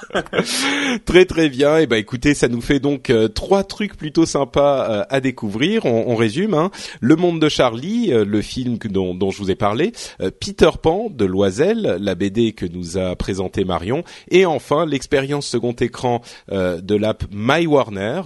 très 1.06 1.24
très 1.24 1.48
bien. 1.48 1.78
Et 1.78 1.84
eh 1.84 1.86
ben, 1.86 1.96
écoutez, 1.96 2.34
ça 2.34 2.46
nous 2.46 2.60
fait 2.60 2.78
donc 2.78 3.08
euh, 3.08 3.26
trois 3.26 3.64
trucs 3.64 3.96
plutôt 3.96 4.26
sympas 4.26 5.06
à 5.08 5.20
découvrir. 5.20 5.86
On, 5.86 6.08
on 6.08 6.14
résume. 6.14 6.52
Hein. 6.52 6.70
Le 7.00 7.16
Monde 7.16 7.40
de 7.40 7.48
Charlie, 7.48 8.08
le 8.08 8.42
film 8.42 8.76
dont, 8.84 9.14
dont, 9.14 9.30
je 9.30 9.38
vous 9.38 9.50
ai 9.50 9.56
parlé. 9.56 9.92
Peter 10.38 10.70
Pan 10.82 11.06
de 11.08 11.24
Loisel, 11.24 11.96
la 11.98 12.14
BD 12.14 12.52
que 12.52 12.66
nous 12.66 12.98
a 12.98 13.16
présenté 13.16 13.64
Marion. 13.64 14.04
Et 14.30 14.44
enfin, 14.44 14.84
l'expérience 14.84 15.46
second 15.46 15.72
écran 15.72 16.20
de 16.52 16.94
l'app 16.94 17.24
My 17.32 17.66
Warner, 17.66 18.20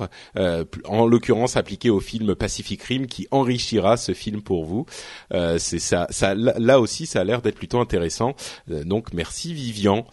en 0.85 1.07
l'occurrence 1.07 1.57
appliquée 1.57 1.91
au 1.91 2.01
film 2.01 2.35
Pacific 2.35 2.83
Rim, 2.83 3.07
qui 3.07 3.29
enrichira 3.31 3.97
ce 3.97 4.13
film 4.15 4.32
pour 4.41 4.65
vous. 4.65 4.87
Euh, 5.33 5.59
c'est 5.59 5.79
ça, 5.79 6.09
là 6.35 6.81
aussi, 6.81 7.07
ça 7.07 7.21
a 7.21 7.25
l'air 7.25 7.43
d'être 7.43 7.57
plutôt 7.57 7.81
intéressant. 7.81 8.35
Euh, 8.71 8.85
donc, 8.85 9.13
merci 9.13 9.53
Vivian. 9.55 10.07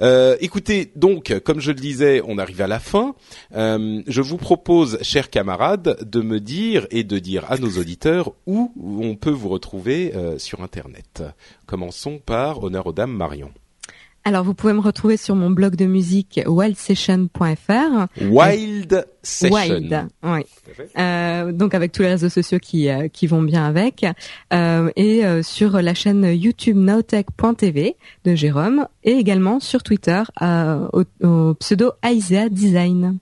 Euh, 0.00 0.36
écoutez, 0.40 0.92
donc, 0.96 1.32
comme 1.44 1.60
je 1.60 1.70
le 1.70 1.80
disais, 1.80 2.22
on 2.26 2.38
arrive 2.38 2.60
à 2.60 2.66
la 2.66 2.80
fin. 2.80 3.14
je 3.52 4.20
vous 4.20 4.36
propose, 4.36 4.98
chers 5.02 5.30
camarades, 5.30 5.98
de 6.02 6.20
me 6.20 6.40
dire 6.40 6.86
et 6.90 7.04
de 7.04 7.18
dire 7.18 7.50
à 7.50 7.58
nos 7.58 7.78
auditeurs 7.78 8.32
où 8.46 8.72
on 8.76 9.16
peut 9.16 9.30
vous 9.30 9.48
retrouver 9.48 10.12
sur 10.38 10.62
Internet. 10.62 11.22
Commençons 11.66 12.18
par 12.18 12.62
honneur 12.62 12.86
aux 12.86 12.92
dames 12.92 13.12
Marion. 13.12 13.52
Alors, 14.24 14.44
vous 14.44 14.54
pouvez 14.54 14.72
me 14.72 14.80
retrouver 14.80 15.16
sur 15.16 15.34
mon 15.34 15.50
blog 15.50 15.74
de 15.74 15.86
musique 15.86 16.40
wildsession.fr. 16.46 18.06
Wild 18.20 19.06
Session. 19.22 19.56
Wild, 19.56 20.08
oui. 20.22 20.40
Euh, 20.98 21.52
donc 21.52 21.74
avec 21.74 21.92
tous 21.92 22.02
les 22.02 22.08
réseaux 22.08 22.28
sociaux 22.28 22.58
qui 22.60 22.88
euh, 22.88 23.08
qui 23.08 23.26
vont 23.26 23.42
bien 23.42 23.64
avec, 23.64 24.04
euh, 24.52 24.90
et 24.96 25.24
euh, 25.24 25.42
sur 25.42 25.80
la 25.80 25.94
chaîne 25.94 26.24
YouTube 26.24 26.76
nowtech.tv 26.76 27.96
de 28.24 28.34
Jérôme, 28.34 28.86
et 29.04 29.12
également 29.12 29.60
sur 29.60 29.82
Twitter 29.82 30.22
au, 30.40 31.04
au, 31.22 31.54
pseudo 31.54 31.92
Isaiah 32.04 32.48
Design. 32.48 33.18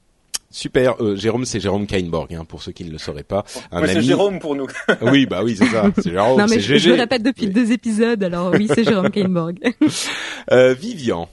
Super, 0.53 1.01
euh, 1.01 1.15
Jérôme, 1.15 1.45
c'est 1.45 1.61
Jérôme 1.61 1.87
Kainborg, 1.87 2.35
hein, 2.35 2.45
pour 2.45 2.61
ceux 2.63 2.73
qui 2.73 2.85
ne 2.85 2.91
le 2.91 2.99
sauraient 2.99 3.23
pas. 3.23 3.45
Un 3.71 3.87
c'est 3.87 4.03
Jérôme 4.03 4.41
pour 4.41 4.57
nous. 4.57 4.67
oui, 5.03 5.25
bah 5.25 5.43
oui, 5.45 5.55
c'est 5.57 5.67
ça. 5.67 5.85
C'est 5.97 6.11
Jérôme. 6.11 6.39
Non 6.39 6.47
mais 6.49 6.59
je, 6.59 6.77
je, 6.77 6.91
le 6.91 6.97
répète 6.97 7.23
depuis 7.23 7.47
deux 7.47 7.71
épisodes, 7.71 8.23
alors 8.25 8.53
oui, 8.53 8.67
c'est 8.69 8.83
Jérôme 8.83 9.11
Kainborg. 9.11 9.59
euh, 10.51 10.75
Vivian. 10.75 11.29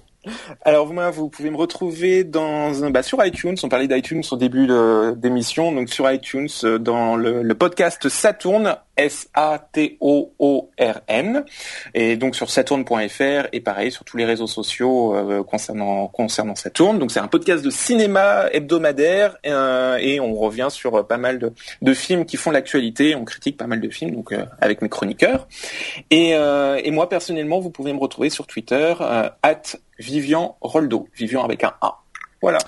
Alors 0.63 0.91
moi, 0.93 1.09
vous 1.11 1.29
pouvez 1.29 1.49
me 1.49 1.57
retrouver 1.57 2.23
dans 2.23 2.71
bah, 2.89 3.03
sur 3.03 3.23
iTunes. 3.25 3.55
On 3.63 3.69
parlait 3.69 3.87
d'iTunes 3.87 4.23
au 4.31 4.37
début 4.37 4.67
d'émission, 5.15 5.71
donc 5.71 5.89
sur 5.89 6.09
iTunes 6.11 6.47
euh, 6.63 6.77
dans 6.79 7.15
le, 7.15 7.53
podcast 7.55 8.07
Saturn, 8.07 8.77
S-A-T-O-O-R-N, 8.95 9.45
et 11.95 12.17
donc 12.17 12.35
sur 12.35 12.51
saturn.fr 12.51 13.47
et 13.51 13.61
pareil 13.61 13.91
sur 13.91 14.03
tous 14.03 14.17
les 14.17 14.25
réseaux 14.25 14.45
sociaux 14.45 15.15
euh, 15.15 15.43
concernant 15.43 16.07
concernant 16.07 16.53
Saturn. 16.55 16.99
Donc 16.99 17.11
c'est 17.11 17.19
un 17.19 17.27
podcast 17.27 17.65
de 17.65 17.71
cinéma 17.71 18.45
hebdomadaire 18.51 19.37
euh, 19.45 19.97
et 19.97 20.19
on 20.19 20.35
revient 20.35 20.67
sur 20.69 21.07
pas 21.07 21.17
mal 21.17 21.39
de, 21.39 21.51
de 21.81 21.93
films 21.95 22.25
qui 22.25 22.37
font 22.37 22.51
l'actualité. 22.51 23.15
On 23.15 23.25
critique 23.25 23.57
pas 23.57 23.65
mal 23.67 23.81
de 23.81 23.89
films 23.89 24.11
donc 24.11 24.35
avec 24.61 24.83
mes 24.83 24.89
chroniqueurs. 24.89 25.47
Et, 26.11 26.31
et 26.31 26.91
moi 26.91 27.09
personnellement, 27.09 27.59
vous 27.59 27.71
pouvez 27.71 27.91
me 27.93 27.99
retrouver 27.99 28.29
sur 28.29 28.45
Twitter 28.45 28.93
at 29.41 29.63
Vivian 29.99 30.57
Roldo, 30.61 31.07
Vivian 31.15 31.43
avec 31.43 31.63
un 31.63 31.73
A. 31.81 31.99
Voilà 32.41 32.59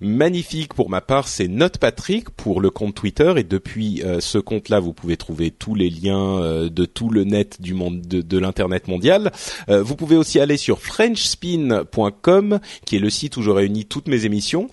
magnifique 0.00 0.74
pour 0.74 0.90
ma 0.90 1.00
part, 1.00 1.28
c'est 1.28 1.48
Note 1.48 1.78
Patrick 1.78 2.30
pour 2.30 2.60
le 2.60 2.70
compte 2.70 2.94
Twitter 2.94 3.32
et 3.36 3.44
depuis 3.44 4.02
euh, 4.02 4.20
ce 4.20 4.38
compte-là, 4.38 4.78
vous 4.78 4.92
pouvez 4.92 5.16
trouver 5.16 5.50
tous 5.50 5.74
les 5.74 5.88
liens 5.88 6.38
euh, 6.38 6.68
de 6.68 6.84
tout 6.84 7.08
le 7.08 7.24
net 7.24 7.60
du 7.60 7.74
monde 7.74 8.02
de, 8.02 8.38
l'internet 8.38 8.88
mondial. 8.88 9.32
Euh, 9.70 9.82
vous 9.82 9.96
pouvez 9.96 10.16
aussi 10.16 10.38
aller 10.38 10.58
sur 10.58 10.80
frenchspin.com 10.80 12.60
qui 12.84 12.96
est 12.96 12.98
le 12.98 13.08
site 13.08 13.38
où 13.38 13.42
je 13.42 13.50
réunis 13.50 13.86
toutes 13.86 14.08
mes 14.08 14.26
émissions. 14.26 14.68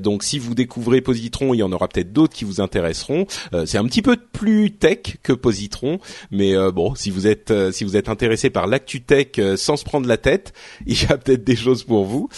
donc 0.00 0.22
si 0.22 0.38
vous 0.38 0.54
découvrez 0.54 1.00
Positron, 1.00 1.52
il 1.52 1.58
y 1.58 1.62
en 1.62 1.72
aura 1.72 1.88
peut-être 1.88 2.12
d'autres 2.12 2.34
qui 2.34 2.44
vous 2.44 2.60
intéresseront. 2.60 3.26
c'est 3.66 3.78
un 3.78 3.84
petit 3.84 4.02
peu 4.02 4.16
plus 4.16 4.72
tech 4.72 5.16
que 5.22 5.32
Positron, 5.32 5.98
mais 6.30 6.54
bon, 6.72 6.94
si 6.94 7.10
vous 7.10 7.26
êtes 7.26 7.52
si 7.72 7.84
vous 7.84 7.96
êtes 7.96 8.08
intéressé 8.08 8.50
par 8.50 8.66
l'actu 8.66 9.02
tech 9.02 9.28
sans 9.56 9.76
se 9.76 9.84
prendre 9.84 10.08
la 10.08 10.16
tête, 10.16 10.52
il 10.86 11.00
y 11.00 11.06
a 11.06 11.18
peut-être 11.18 11.44
des 11.44 11.56
choses 11.56 11.84
pour 11.84 12.04
vous. 12.04 12.28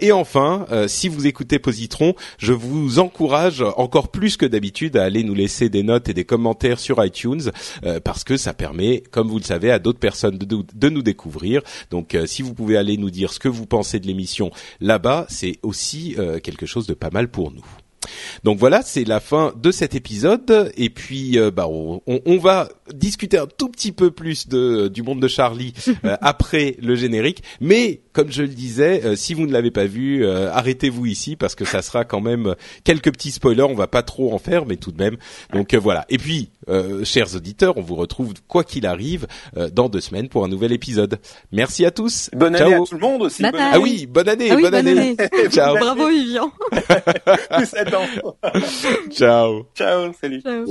et 0.00 0.12
enfin, 0.12 0.66
si 0.86 1.08
vous 1.08 1.26
écoutez 1.26 1.58
Je 2.38 2.52
vous 2.52 2.98
encourage 2.98 3.62
encore 3.76 4.08
plus 4.08 4.36
que 4.36 4.46
d'habitude 4.46 4.96
à 4.96 5.04
aller 5.04 5.24
nous 5.24 5.34
laisser 5.34 5.68
des 5.68 5.82
notes 5.82 6.08
et 6.08 6.14
des 6.14 6.24
commentaires 6.24 6.78
sur 6.78 7.04
iTunes 7.04 7.50
euh, 7.84 8.00
parce 8.00 8.24
que 8.24 8.36
ça 8.36 8.54
permet, 8.54 9.02
comme 9.10 9.28
vous 9.28 9.38
le 9.38 9.44
savez, 9.44 9.70
à 9.70 9.78
d'autres 9.78 9.98
personnes 9.98 10.38
de, 10.38 10.64
de, 10.74 10.88
nous 10.88 11.02
découvrir. 11.02 11.62
Donc, 11.90 12.16
si 12.26 12.42
vous 12.42 12.54
pouvez 12.54 12.76
aller 12.76 12.96
nous 12.96 13.10
dire 13.10 13.32
ce 13.32 13.38
que 13.38 13.48
vous 13.48 13.66
pensez 13.66 14.00
de 14.00 14.06
l'émission 14.06 14.50
là-bas, 14.80 15.26
c'est 15.28 15.58
aussi 15.62 16.16
quelque 16.42 16.66
chose 16.66 16.86
de 16.86 16.94
pas 16.94 17.10
mal 17.10 17.28
pour 17.28 17.50
nous. 17.50 17.64
Donc 18.44 18.58
voilà, 18.58 18.82
c'est 18.82 19.04
la 19.04 19.20
fin 19.20 19.52
de 19.56 19.70
cet 19.70 19.94
épisode. 19.94 20.72
Et 20.76 20.90
puis, 20.90 21.38
euh, 21.38 21.50
bah, 21.50 21.66
on, 21.68 22.00
on, 22.06 22.38
va 22.38 22.68
discuter 22.92 23.38
un 23.38 23.46
tout 23.46 23.68
petit 23.68 23.92
peu 23.92 24.10
plus 24.10 24.48
de 24.48 24.88
du 24.88 25.02
monde 25.02 25.20
de 25.20 25.28
Charlie 25.28 25.72
euh, 26.04 26.16
après 26.20 26.76
le 26.82 26.94
générique. 26.94 27.42
Mais 27.60 28.00
comme 28.12 28.30
je 28.30 28.42
le 28.42 28.48
disais, 28.48 29.02
euh, 29.04 29.16
si 29.16 29.34
vous 29.34 29.46
ne 29.46 29.52
l'avez 29.52 29.70
pas 29.70 29.86
vu, 29.86 30.26
arrêtez-vous 30.26 31.06
ici 31.06 31.36
parce 31.36 31.54
que 31.54 31.64
ça 31.64 31.82
sera 31.82 32.04
quand 32.04 32.20
même 32.20 32.54
quelques 32.84 33.12
petits 33.12 33.30
spoilers. 33.30 33.62
On 33.62 33.74
va 33.74 33.86
pas 33.86 34.02
trop 34.02 34.32
en 34.34 34.38
faire, 34.38 34.66
mais 34.66 34.76
tout 34.76 34.92
de 34.92 35.02
même. 35.02 35.16
Donc 35.52 35.74
voilà. 35.74 36.04
Et 36.08 36.18
puis, 36.18 36.50
chers 37.04 37.34
auditeurs, 37.34 37.76
on 37.76 37.82
vous 37.82 37.96
retrouve 37.96 38.34
quoi 38.48 38.64
qu'il 38.64 38.86
arrive 38.86 39.26
dans 39.72 39.88
deux 39.88 40.00
semaines 40.00 40.28
pour 40.28 40.44
un 40.44 40.48
nouvel 40.48 40.72
épisode. 40.72 41.18
Merci 41.52 41.84
à 41.84 41.90
tous. 41.90 42.30
Bonne 42.32 42.56
année 42.56 42.74
à 42.74 42.78
tout 42.78 42.94
le 42.94 43.00
monde 43.00 43.22
aussi. 43.22 43.42
Bonne 43.42 43.54
ah 43.56 43.78
oui, 43.80 44.06
bonne 44.06 44.28
année, 44.28 44.50
ah 44.50 44.56
bonne, 44.56 44.74
année. 44.74 45.16
Ciao. 45.50 45.76
Bravo 45.76 46.08
Vivian. 46.08 46.52
Ciao. 49.10 49.66
Ciao, 49.74 50.12
salut. 50.12 50.42
Ciao. 50.42 50.64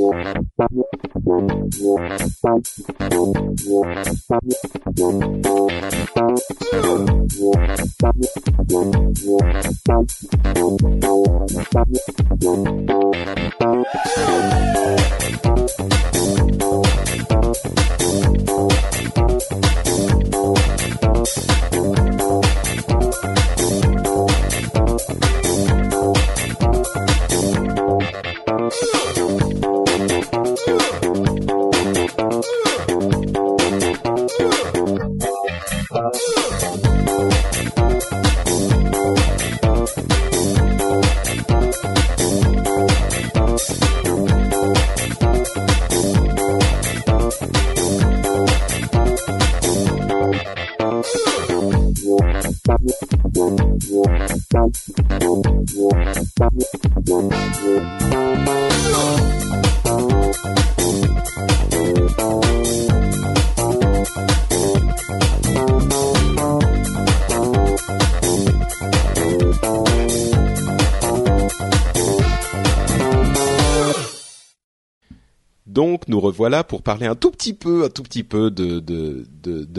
Voilà 76.36 76.64
pour 76.64 76.82
parler 76.82 77.06
un 77.06 77.16
tout 77.16 77.32
petit 77.32 77.54
peu, 77.54 77.86
un 77.86 77.90
tout 77.90 78.04
petit 78.04 78.24
peu 78.24 78.52
de, 78.52 78.86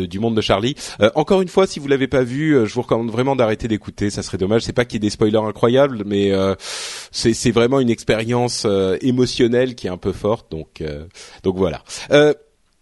du 0.07 0.19
monde 0.19 0.37
de 0.37 0.41
Charlie. 0.41 0.75
Euh, 1.01 1.11
encore 1.15 1.43
une 1.43 1.49
fois, 1.49 1.67
si 1.67 1.79
vous 1.81 1.89
l'avez 1.89 2.09
pas 2.09 2.23
vu, 2.23 2.53
euh, 2.53 2.67
je 2.67 2.75
vous 2.75 2.83
recommande 2.83 3.11
vraiment 3.11 3.37
d'arrêter 3.37 3.69
d'écouter. 3.69 4.11
Ça 4.11 4.23
serait 4.23 4.39
dommage. 4.39 4.63
C'est 4.63 4.73
pas 4.73 4.85
qu'il 4.85 4.95
y 4.95 4.97
ait 4.99 5.09
des 5.09 5.11
spoilers 5.11 5.39
incroyables, 5.39 6.05
mais 6.07 6.33
euh, 6.33 6.55
c'est 7.11 7.51
vraiment 7.51 7.81
une 7.81 7.91
expérience 7.91 8.67
émotionnelle 9.01 9.75
qui 9.75 9.87
est 9.87 9.91
un 9.91 9.97
peu 9.97 10.13
forte. 10.13 10.51
Donc 10.51 10.83
donc 11.43 11.57
voilà. 11.57 11.83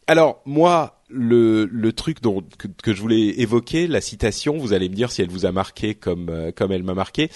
alors 0.06 0.40
moi, 0.44 1.02
le, 1.08 1.66
le 1.66 1.92
truc 1.92 2.22
dont, 2.22 2.42
que, 2.82 2.94
je 2.94 3.00
voulais 3.00 3.40
évoquer, 3.40 3.86
la 3.86 4.00
citation, 4.00 4.56
vous 4.56 4.72
allez 4.72 4.88
me 4.88 4.94
dire 4.94 5.10
si 5.10 5.22
elle 5.22 5.30
vous 5.30 5.46
a 5.46 5.52
marqué 5.52 5.94
comme 5.94 6.52
comme 6.56 6.72
elle 6.72 6.82
m'a 6.82 6.94
marqué. 6.94 7.30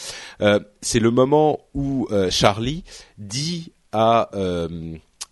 c'est 0.81 1.01
le 1.01 1.11
moment 1.11 1.61
où 1.75 2.09
Charlie 2.31 2.85
dit 3.19 3.73
à 3.93 4.31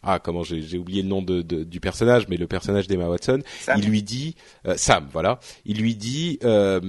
ah 0.05 0.18
comment 0.18 0.42
j'ai 0.42 0.78
oublié 0.78 1.02
le 1.02 1.09
nom 1.09 1.22
de, 1.22 1.42
du 1.42 1.80
personnage, 1.80 2.28
mais 2.28 2.36
le 2.36 2.46
personnage 2.46 2.86
d'Emma 2.86 3.09
Watson, 3.09 3.40
il 3.76 3.84
lui 3.84 4.02
dit 4.02 4.36
euh, 4.66 4.74
Sam, 4.76 5.09
voilà, 5.12 5.40
il 5.64 5.78
lui 5.78 5.94
dit 5.94 6.38
euh, 6.44 6.80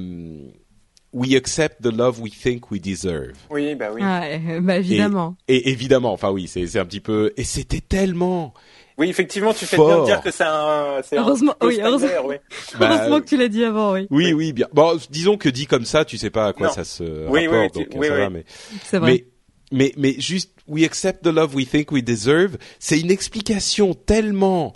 We 1.13 1.35
accept 1.35 1.81
the 1.81 1.95
love 1.95 2.21
we 2.21 2.31
think 2.31 2.71
we 2.71 2.81
deserve. 2.81 3.37
Oui, 3.49 3.75
bah 3.75 3.87
oui. 3.93 4.01
bah 4.61 4.77
évidemment. 4.77 5.37
Et, 5.47 5.69
évidemment, 5.69 6.11
enfin 6.11 6.29
oui, 6.29 6.47
c'est 6.47 6.77
un 6.77 6.85
petit 6.85 6.99
peu 6.99 7.31
et 7.37 7.43
c'était 7.43 7.81
tellement 7.81 8.53
oui, 8.97 9.09
effectivement, 9.09 9.53
tu 9.53 9.65
fais 9.65 9.75
bien 9.75 9.99
de 9.99 10.05
dire 10.05 10.21
que 10.21 10.31
c'est 10.31 10.45
un. 10.45 11.01
Heureusement, 11.11 11.53
oui, 11.61 11.79
heureusement, 11.83 12.07
oui. 12.25 12.35
heureusement 12.79 13.19
que 13.19 13.25
tu 13.25 13.35
l'as 13.35 13.49
dit 13.49 13.65
avant, 13.65 13.93
oui. 13.93 14.07
Oui, 14.09 14.31
oui, 14.31 14.53
bien. 14.53 14.67
Bon, 14.71 14.97
disons 15.09 15.37
que 15.37 15.49
dit 15.49 15.67
comme 15.67 15.83
ça, 15.83 16.05
tu 16.05 16.17
sais 16.17 16.29
pas 16.29 16.47
à 16.47 16.53
quoi 16.53 16.69
ça 16.69 16.85
se 16.85 17.27
oui, 17.27 17.47
rapporte, 17.47 17.75
oui, 17.75 17.83
donc 17.83 18.01
oui, 18.01 18.07
ça 18.07 18.15
va, 18.15 18.29
mais. 18.29 18.45
C'est 18.83 18.99
vrai. 18.99 19.11
Mais, 19.11 19.25
mais, 19.71 19.93
mais 19.97 20.15
juste 20.19 20.51
we 20.67 20.83
accept 20.83 21.23
the 21.23 21.27
love 21.27 21.55
we 21.55 21.67
think 21.67 21.91
we 21.91 22.03
deserve, 22.03 22.57
c'est 22.79 22.99
une 22.99 23.11
explication 23.11 23.93
tellement 23.93 24.73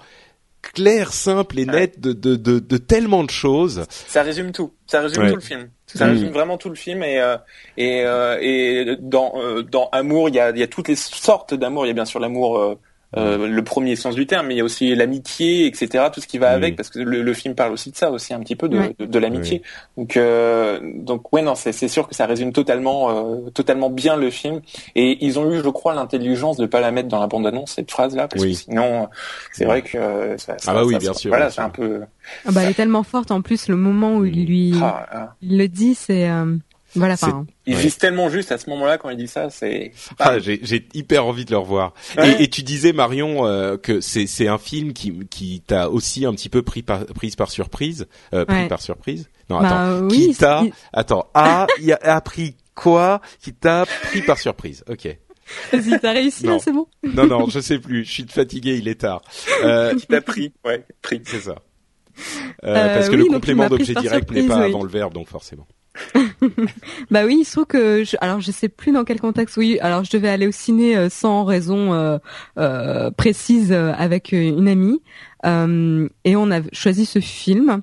claire, 0.62 1.14
simple 1.14 1.60
et 1.60 1.66
nette 1.66 2.00
de, 2.00 2.14
de, 2.14 2.36
de, 2.36 2.60
de, 2.60 2.78
tellement 2.78 3.24
de 3.24 3.30
choses. 3.30 3.86
Ça 3.90 4.24
résume 4.24 4.52
tout. 4.52 4.74
Ça 4.88 5.02
résume 5.02 5.28
tout 5.30 5.36
le 5.36 5.42
film. 5.42 5.70
Ça 5.88 6.06
résume 6.06 6.30
vraiment 6.30 6.58
tout 6.58 6.70
le 6.70 6.76
film 6.76 7.02
et 7.02 7.20
euh, 7.20 7.38
et 7.78 8.04
euh, 8.06 8.38
et 8.42 8.96
dans 9.00 9.34
euh, 9.38 9.64
dans 9.64 9.90
amour 9.92 10.30
il 10.30 10.36
y 10.36 10.40
a 10.40 10.52
il 10.52 10.58
y 10.58 10.64
a 10.64 10.68
toutes 10.68 10.88
les 10.88 10.96
sortes 10.96 11.54
d'amour. 11.54 11.86
Il 11.86 11.90
y 11.90 11.92
a 11.92 11.96
bien 11.96 12.06
sûr 12.06 12.20
l'amour 12.20 12.78
euh, 13.18 13.48
le 13.48 13.64
premier 13.64 13.96
sens 13.96 14.14
du 14.14 14.28
terme, 14.28 14.48
mais 14.48 14.54
il 14.54 14.58
y 14.60 14.62
a 14.62 14.64
aussi 14.64 14.94
l'amitié, 14.96 15.66
etc. 15.66 16.06
Tout 16.14 16.22
ce 16.22 16.28
qui 16.28 16.38
va 16.38 16.52
avec, 16.52 16.76
parce 16.76 16.90
que 16.90 17.00
le, 17.00 17.24
le, 17.24 17.34
film 17.34 17.56
parle 17.56 17.72
aussi 17.72 17.90
de 17.90 17.96
ça, 17.96 18.12
aussi 18.12 18.36
un 18.36 18.40
petit 18.40 18.56
peu 18.56 18.70
de, 18.70 18.94
de, 19.00 19.20
l'amitié. 19.20 19.64
Donc, 19.98 20.16
euh, 20.16 20.80
donc 20.96 21.34
ouais, 21.34 21.42
non, 21.42 21.56
c'est 21.56 21.88
sûr 21.88 22.08
que 22.08 22.14
ça 22.14 22.28
résume 22.28 22.54
totalement, 22.54 23.10
euh, 23.10 23.50
totalement 23.50 23.90
bien 23.90 24.16
le 24.16 24.30
film. 24.30 24.62
Et 24.96 25.26
ils 25.26 25.40
ont 25.40 25.52
eu, 25.52 25.58
je 25.58 25.70
crois, 25.70 25.96
l'intelligence 25.96 26.58
de 26.58 26.68
pas 26.68 26.82
la 26.82 26.92
mettre 26.92 27.10
dans 27.10 27.20
la 27.20 27.28
bande 27.28 27.48
annonce 27.48 27.72
cette 27.72 27.90
phrase-là, 27.90 28.28
parce 28.28 28.44
que 28.44 28.54
sinon, 28.54 29.10
c'est 29.54 29.66
vrai 29.66 29.82
que 29.82 30.36
ça, 30.38 30.60
ça, 30.60 30.72
ah 30.72 30.74
bah 30.76 30.84
oui, 30.86 30.96
bien 30.98 31.14
sûr. 31.14 31.30
Voilà, 31.30 31.50
c'est 31.50 31.62
un 31.62 31.70
peu. 31.70 32.02
Ah 32.46 32.52
bah, 32.52 32.62
elle 32.64 32.70
est 32.70 32.76
tellement 32.76 33.04
forte. 33.04 33.32
En 33.32 33.42
plus, 33.42 33.70
le 33.70 33.76
moment 33.76 34.18
où 34.18 34.26
il 34.26 34.46
lui, 34.46 34.74
ah, 34.82 35.08
ah. 35.12 35.36
il 35.42 35.58
le 35.58 35.68
dit, 35.68 35.96
c'est. 35.96 36.30
Voilà, 36.96 37.14
enfin, 37.14 37.46
il 37.66 37.76
vise 37.76 37.98
tellement 37.98 38.30
juste 38.30 38.52
à 38.52 38.58
ce 38.58 38.70
moment-là 38.72 38.98
quand 38.98 39.10
il 39.10 39.18
dit 39.18 39.28
ça, 39.28 39.50
c'est. 39.50 39.92
Ah, 40.18 40.40
j'ai, 40.40 40.60
j'ai 40.64 40.88
hyper 40.94 41.26
envie 41.26 41.46
de 41.46 41.52
le 41.52 41.58
revoir. 41.58 41.94
Et, 42.18 42.44
et, 42.44 42.48
tu 42.50 42.64
disais 42.64 42.94
Marion 42.94 43.46
euh, 43.46 43.78
que 43.78 44.02
c'est 44.02 44.26
c'est 44.28 44.48
un 44.48 44.58
film 44.58 44.94
qui 44.94 45.14
qui 45.30 45.62
t'a 45.62 45.90
aussi 45.90 46.26
un 46.26 46.34
petit 46.34 46.50
peu 46.50 46.62
pris 46.62 46.82
par 46.82 47.06
prise 47.06 47.36
par 47.36 47.52
surprise, 47.52 48.08
euh, 48.34 48.46
pris 48.46 48.68
par 48.68 48.82
surprise. 48.82 49.30
Non, 49.50 49.62
bah, 49.62 49.68
attends. 49.68 50.08
Oui, 50.08 50.30
qui 50.30 50.36
t'a 50.36 50.64
attends 50.94 51.30
a 51.34 51.68
il 51.82 51.92
a 51.94 52.16
appris 52.16 52.56
quoi 52.76 53.22
Qui 53.42 53.54
t'a 53.54 53.86
pris 53.86 54.22
par 54.22 54.40
surprise? 54.40 54.84
Ok. 54.90 55.16
Vas-y, 55.72 56.00
t'as 56.00 56.14
réussi, 56.14 56.48
c'est 56.60 56.72
bon. 56.72 56.88
non, 57.04 57.26
non, 57.26 57.50
je 57.50 57.60
sais 57.60 57.80
plus. 57.80 58.06
Je 58.06 58.12
suis 58.12 58.26
fatigué, 58.28 58.78
il 58.78 58.88
est 58.88 59.02
tard. 59.02 59.22
Euh, 59.64 59.96
qui 59.96 60.08
t'a 60.08 60.22
pris? 60.22 60.54
Ouais, 60.64 60.86
pris. 61.02 61.22
C'est 61.26 61.40
ça. 61.40 61.56
Euh, 62.64 62.96
parce 62.96 63.10
que 63.10 63.16
le 63.16 63.26
complément 63.26 63.68
d'objet 63.68 63.94
direct 63.94 64.32
n'est 64.32 64.48
pas 64.48 64.60
avant 64.60 64.84
le 64.84 64.90
verbe, 64.90 65.14
donc 65.14 65.28
forcément. 65.28 65.68
bah 67.12 67.26
oui, 67.26 67.40
il 67.42 67.46
se 67.46 67.54
trouve 67.54 67.66
que 67.66 68.04
je, 68.04 68.16
alors 68.22 68.40
je 68.40 68.52
sais 68.52 68.70
plus 68.70 68.92
dans 68.92 69.04
quel 69.04 69.20
contexte. 69.20 69.58
Oui, 69.58 69.80
alors 69.82 70.04
je 70.04 70.12
devais 70.12 70.30
aller 70.30 70.48
au 70.48 70.52
ciné 70.52 70.98
euh, 70.98 71.10
sans 71.10 71.44
raison 71.44 71.94
euh, 71.94 72.18
euh, 72.58 73.12
précise 73.12 73.72
avec 73.74 74.32
une 74.32 74.68
amie 74.68 75.02
et 75.44 76.36
on 76.36 76.52
a 76.52 76.62
choisi 76.74 77.06
ce 77.06 77.20
film 77.20 77.82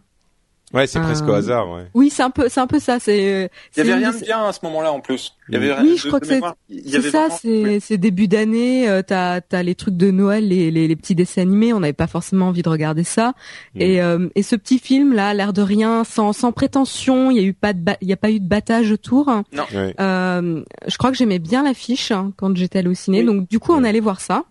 Ouais, 0.77 0.87
c'est 0.87 1.01
presque 1.01 1.25
au 1.25 1.31
euh, 1.31 1.39
hasard. 1.39 1.71
Ouais. 1.71 1.87
Oui, 1.95 2.11
c'est 2.11 2.23
un 2.23 2.29
peu, 2.29 2.51
c'est 2.51 2.61
un 2.61 2.67
peu 2.67 2.79
ça. 2.79 2.99
C'est. 3.01 3.45
Euh, 3.45 3.49
il 3.75 3.79
y 3.79 3.81
avait 3.81 3.95
rien 3.95 4.13
de 4.13 4.19
bien 4.23 4.45
à 4.45 4.53
ce 4.53 4.59
moment-là 4.65 4.93
en 4.93 5.01
plus. 5.01 5.35
Il 5.49 5.55
y 5.55 5.57
avait 5.57 5.73
rien 5.73 5.83
oui, 5.83 5.97
je 5.97 6.07
crois 6.07 6.21
que 6.21 6.27
c'est. 6.27 6.41
C'est 6.87 7.11
ça. 7.11 7.29
C'est 7.31 7.81
c'est 7.81 7.97
début 7.97 8.29
d'année. 8.29 8.87
Euh, 8.87 9.01
t'as 9.01 9.41
t'as 9.41 9.63
les 9.63 9.75
trucs 9.75 9.97
de 9.97 10.11
Noël, 10.11 10.49
les 10.49 10.71
les, 10.71 10.87
les 10.87 10.97
petits 10.97 11.15
dessins 11.15 11.41
animés. 11.41 11.73
On 11.73 11.81
n'avait 11.81 11.95
pas 11.95 12.07
forcément 12.07 12.49
envie 12.49 12.61
de 12.61 12.69
regarder 12.69 13.05
ça. 13.05 13.33
Mm. 13.75 13.81
Et 13.81 14.03
euh, 14.03 14.29
et 14.35 14.43
ce 14.43 14.55
petit 14.55 14.79
film 14.79 15.15
là, 15.15 15.33
l'air 15.33 15.55
de 15.55 15.63
rien, 15.63 16.05
sans 16.05 16.35
sans 16.35 16.53
prétention. 16.53 17.31
Il 17.31 17.39
y 17.39 17.41
a 17.41 17.45
eu 17.45 17.55
pas 17.55 17.73
de 17.73 17.81
il 18.03 18.09
y 18.09 18.13
a 18.13 18.19
pas 18.19 18.31
eu 18.31 18.39
de 18.41 18.47
battage 18.47 18.91
autour. 18.91 19.33
Non. 19.53 19.65
Euh, 19.75 20.63
je 20.87 20.99
crois 20.99 21.11
que 21.11 21.17
j'aimais 21.17 21.39
bien 21.39 21.63
l'affiche 21.63 22.11
hein, 22.11 22.33
quand 22.37 22.55
j'étais 22.55 22.81
allé 22.81 22.89
au 22.89 22.95
ciné. 22.95 23.25
Donc 23.25 23.49
du 23.49 23.59
coup, 23.59 23.73
on 23.73 23.83
allait 23.83 24.01
voir 24.01 24.21
ça. 24.21 24.45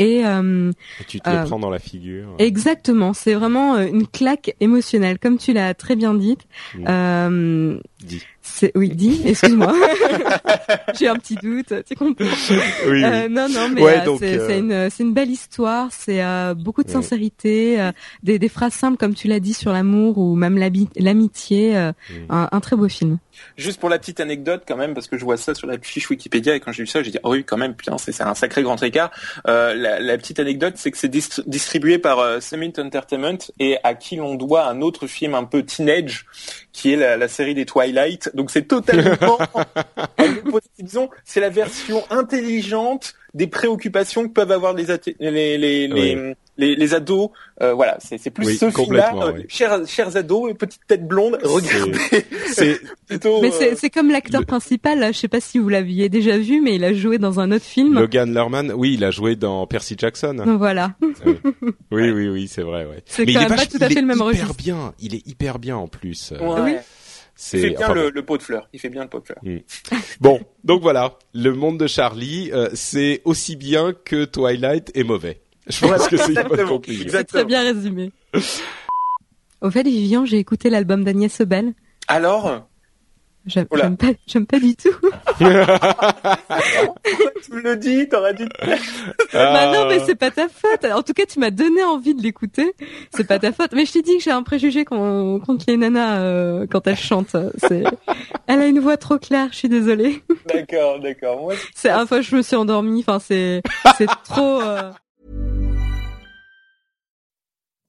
Et, 0.00 0.24
euh, 0.24 0.72
et, 0.98 1.04
tu 1.04 1.20
te 1.20 1.28
le 1.28 1.36
euh, 1.36 1.44
prends 1.44 1.58
dans 1.58 1.68
la 1.68 1.78
figure. 1.78 2.34
Exactement, 2.38 3.12
c'est 3.12 3.34
vraiment 3.34 3.74
euh, 3.74 3.86
une 3.86 4.06
claque 4.06 4.56
émotionnelle, 4.58 5.18
comme 5.18 5.36
tu 5.36 5.52
l'as 5.52 5.74
très 5.74 5.94
bien 5.94 6.14
dit. 6.14 6.38
Mm. 6.74 7.80
C'est 8.42 8.72
oui, 8.74 8.88
dis, 8.88 9.20
excuse-moi. 9.26 9.72
J'ai 10.98 11.08
un 11.08 11.16
petit 11.16 11.34
doute, 11.36 11.72
tu 11.86 11.94
comprends 11.94 12.24
Oui, 12.86 13.04
Euh, 13.04 13.28
non, 13.28 13.48
non, 13.50 13.68
mais 13.68 13.82
Ouais, 13.82 14.00
euh, 14.08 14.16
c'est 14.18 14.38
euh, 14.38 14.46
c'est 14.46 14.58
une, 14.58 14.90
c'est 14.90 15.02
une 15.02 15.12
belle 15.12 15.30
histoire. 15.30 15.88
C'est 15.90 16.22
euh, 16.22 16.54
beaucoup 16.54 16.82
de 16.82 16.90
sincérité, 16.90 17.80
euh, 17.80 17.92
des, 18.22 18.38
des 18.38 18.48
phrases 18.48 18.72
simples 18.72 18.96
comme 18.96 19.14
tu 19.14 19.28
l'as 19.28 19.40
dit 19.40 19.54
sur 19.54 19.72
l'amour 19.72 20.18
ou 20.18 20.34
même 20.36 20.58
l'amitié. 20.96 21.76
un, 21.76 21.94
un 22.30 22.60
très 22.60 22.76
beau 22.76 22.88
film. 22.88 23.18
Juste 23.56 23.80
pour 23.80 23.88
la 23.88 23.98
petite 23.98 24.20
anecdote 24.20 24.64
quand 24.68 24.76
même, 24.76 24.92
parce 24.92 25.06
que 25.06 25.16
je 25.16 25.24
vois 25.24 25.36
ça 25.38 25.54
sur 25.54 25.66
la 25.66 25.78
fiche 25.80 26.10
Wikipédia 26.10 26.54
et 26.54 26.60
quand 26.60 26.72
j'ai 26.72 26.82
vu 26.82 26.86
ça, 26.86 27.02
j'ai 27.02 27.10
dit 27.10 27.18
oh 27.22 27.30
oui 27.32 27.44
quand 27.44 27.56
même, 27.56 27.74
putain 27.74 27.96
c'est 27.96 28.12
c'est 28.12 28.22
un 28.22 28.34
sacré 28.34 28.62
grand 28.62 28.82
écart. 28.82 29.10
Euh, 29.48 29.74
la, 29.74 29.98
la 30.00 30.18
petite 30.18 30.38
anecdote, 30.40 30.74
c'est 30.76 30.90
que 30.90 30.98
c'est 30.98 31.08
dist- 31.08 31.42
distribué 31.48 31.98
par 31.98 32.18
euh, 32.18 32.40
Summit 32.40 32.72
Entertainment 32.78 33.38
et 33.58 33.78
à 33.82 33.94
qui 33.94 34.16
l'on 34.16 34.34
doit 34.34 34.66
un 34.68 34.82
autre 34.82 35.06
film 35.06 35.34
un 35.34 35.44
peu 35.44 35.62
teenage, 35.62 36.26
qui 36.72 36.92
est 36.92 36.96
la, 36.96 37.16
la 37.16 37.28
série 37.28 37.54
des 37.54 37.66
Twilight. 37.66 38.30
Donc 38.34 38.50
c'est 38.50 38.62
totalement, 38.62 39.38
disons, 40.78 41.10
c'est 41.24 41.40
la 41.40 41.50
version 41.50 42.02
intelligente 42.10 43.14
des 43.34 43.46
préoccupations 43.46 44.26
que 44.28 44.32
peuvent 44.32 44.52
avoir 44.52 44.74
les 44.74 44.86
les 45.18 45.58
les, 45.58 45.88
les, 45.88 46.34
les, 46.60 46.76
les 46.76 46.94
ados. 46.94 47.30
Euh, 47.62 47.72
voilà, 47.74 47.96
c'est 48.00 48.18
c'est 48.18 48.30
plus 48.30 48.46
Oui, 48.46 48.56
ce 48.56 48.70
film-là. 48.70 49.12
euh, 49.16 49.32
oui. 49.34 49.44
chers 49.48 49.86
chers 49.88 50.16
ados, 50.16 50.54
petite 50.56 50.82
tête 50.86 51.06
blonde, 51.08 51.38
regardez. 51.42 51.92
C'est 52.52 52.80
plutôt. 53.08 53.40
Mais 53.40 53.48
euh, 53.48 53.56
c'est 53.58 53.76
c'est 53.76 53.90
comme 53.90 54.10
l'acteur 54.10 54.40
le- 54.40 54.46
principal. 54.46 54.98
Là, 55.00 55.12
je 55.12 55.18
sais 55.18 55.28
pas 55.28 55.40
si 55.40 55.58
vous 55.58 55.68
l'aviez 55.68 56.08
déjà 56.08 56.36
vu, 56.38 56.60
mais 56.60 56.74
il 56.76 56.84
a 56.84 56.92
joué 56.94 57.18
dans 57.18 57.40
un 57.40 57.50
autre 57.52 57.64
film. 57.64 57.94
Logan 57.98 58.32
Lerman. 58.32 58.72
Oui, 58.76 58.94
il 58.94 59.04
a 59.04 59.10
joué 59.10 59.34
dans 59.36 59.66
Percy 59.66 59.94
Jackson. 59.98 60.36
Voilà. 60.58 60.94
Oui, 61.92 62.10
oui, 62.10 62.28
oui, 62.28 62.48
c'est 62.48 62.62
vrai, 62.62 62.84
ouais. 62.86 63.02
C'est 63.06 63.24
Mais 63.26 63.32
quand 63.34 63.40
il 63.40 63.46
est 63.46 63.48
même 63.48 63.58
pas 63.58 63.66
tout 63.66 63.78
à 63.80 63.86
il 63.86 63.92
fait 63.92 63.98
est 63.98 64.02
le 64.02 64.06
même 64.06 64.16
hyper 64.16 64.26
registre. 64.26 64.54
bien. 64.54 64.92
Il 65.00 65.14
est 65.14 65.26
hyper 65.26 65.58
bien 65.58 65.76
en 65.76 65.88
plus. 65.88 66.32
Ouais. 66.40 66.60
Oui. 66.62 66.72
C'est 67.34 67.56
Il 67.58 67.60
fait 67.62 67.70
bien 67.70 67.78
enfin, 67.86 67.94
le, 67.94 68.02
bon. 68.04 68.10
le 68.14 68.22
pot 68.24 68.36
de 68.36 68.42
fleurs. 68.42 68.68
Il 68.72 68.80
fait 68.80 68.88
bien 68.90 69.02
le 69.02 69.08
pot 69.08 69.20
de 69.20 69.24
fleurs. 69.26 69.40
Bon, 70.20 70.40
donc 70.64 70.82
voilà, 70.82 71.14
le 71.34 71.52
monde 71.54 71.78
de 71.78 71.86
Charlie, 71.86 72.50
euh, 72.52 72.68
c'est 72.74 73.22
aussi 73.24 73.56
bien 73.56 73.92
que 74.04 74.24
Twilight 74.24 74.90
est 74.94 75.04
mauvais. 75.04 75.40
Je 75.68 75.86
pense 75.86 76.08
que 76.08 76.16
c'est 76.16 76.28
une 76.28 76.34
bonne 76.34 76.42
exactement. 76.44 76.68
conclusion. 76.68 77.02
Exact. 77.04 77.28
C'est 77.30 77.36
très 77.38 77.44
bien 77.44 77.62
résumé. 77.62 78.12
Au 79.60 79.70
fait, 79.70 79.82
Vivian, 79.82 80.24
j'ai 80.24 80.38
écouté 80.38 80.70
l'album 80.70 81.04
d'Agnès 81.04 81.32
Sobel. 81.32 81.74
Alors, 82.08 82.66
J'aime 83.46 83.64
pas, 83.66 84.08
j'aime 84.26 84.44
pas 84.46 84.60
du 84.60 84.76
tout. 84.76 84.90
tu 85.38 85.44
me 87.54 87.62
le 87.62 87.76
dis, 87.76 88.06
t'aurais 88.06 88.34
dû. 88.34 88.46
Bah 89.32 89.72
non, 89.72 89.82
Ah. 89.84 89.86
mais 89.88 89.98
c'est 90.04 90.14
pas 90.14 90.30
ta 90.30 90.46
faute. 90.48 90.84
En 90.84 91.02
tout 91.02 91.14
cas, 91.14 91.24
tu 91.26 91.38
m'as 91.38 91.50
donné 91.50 91.82
envie 91.82 92.14
de 92.14 92.22
l'écouter. 92.22 92.74
C'est 93.14 93.26
pas 93.26 93.38
ta 93.38 93.50
faute. 93.52 93.72
Mais 93.72 93.86
je 93.86 93.92
t'ai 93.92 94.02
dit 94.02 94.18
que 94.18 94.22
j'ai 94.22 94.30
un 94.30 94.42
préjugé 94.42 94.84
con- 94.84 95.40
contre 95.44 95.64
les 95.68 95.78
nanas 95.78 96.18
euh, 96.20 96.66
quand 96.70 96.86
elles 96.86 96.98
chantent. 96.98 97.34
C'est, 97.56 97.84
elle 98.46 98.60
a 98.60 98.66
une 98.66 98.78
voix 98.80 98.98
trop 98.98 99.18
claire. 99.18 99.48
Je 99.52 99.56
suis 99.56 99.68
désolée. 99.70 100.22
D'accord, 100.52 101.00
d'accord. 101.00 101.40
Moi, 101.40 101.54
C'est, 101.74 101.92
enfin, 101.92 102.20
je 102.20 102.36
me 102.36 102.42
suis 102.42 102.56
endormie. 102.56 103.00
Enfin, 103.06 103.20
c'est, 103.20 103.62
c'est 103.96 104.08
trop. 104.24 104.60
euh, 104.60 104.90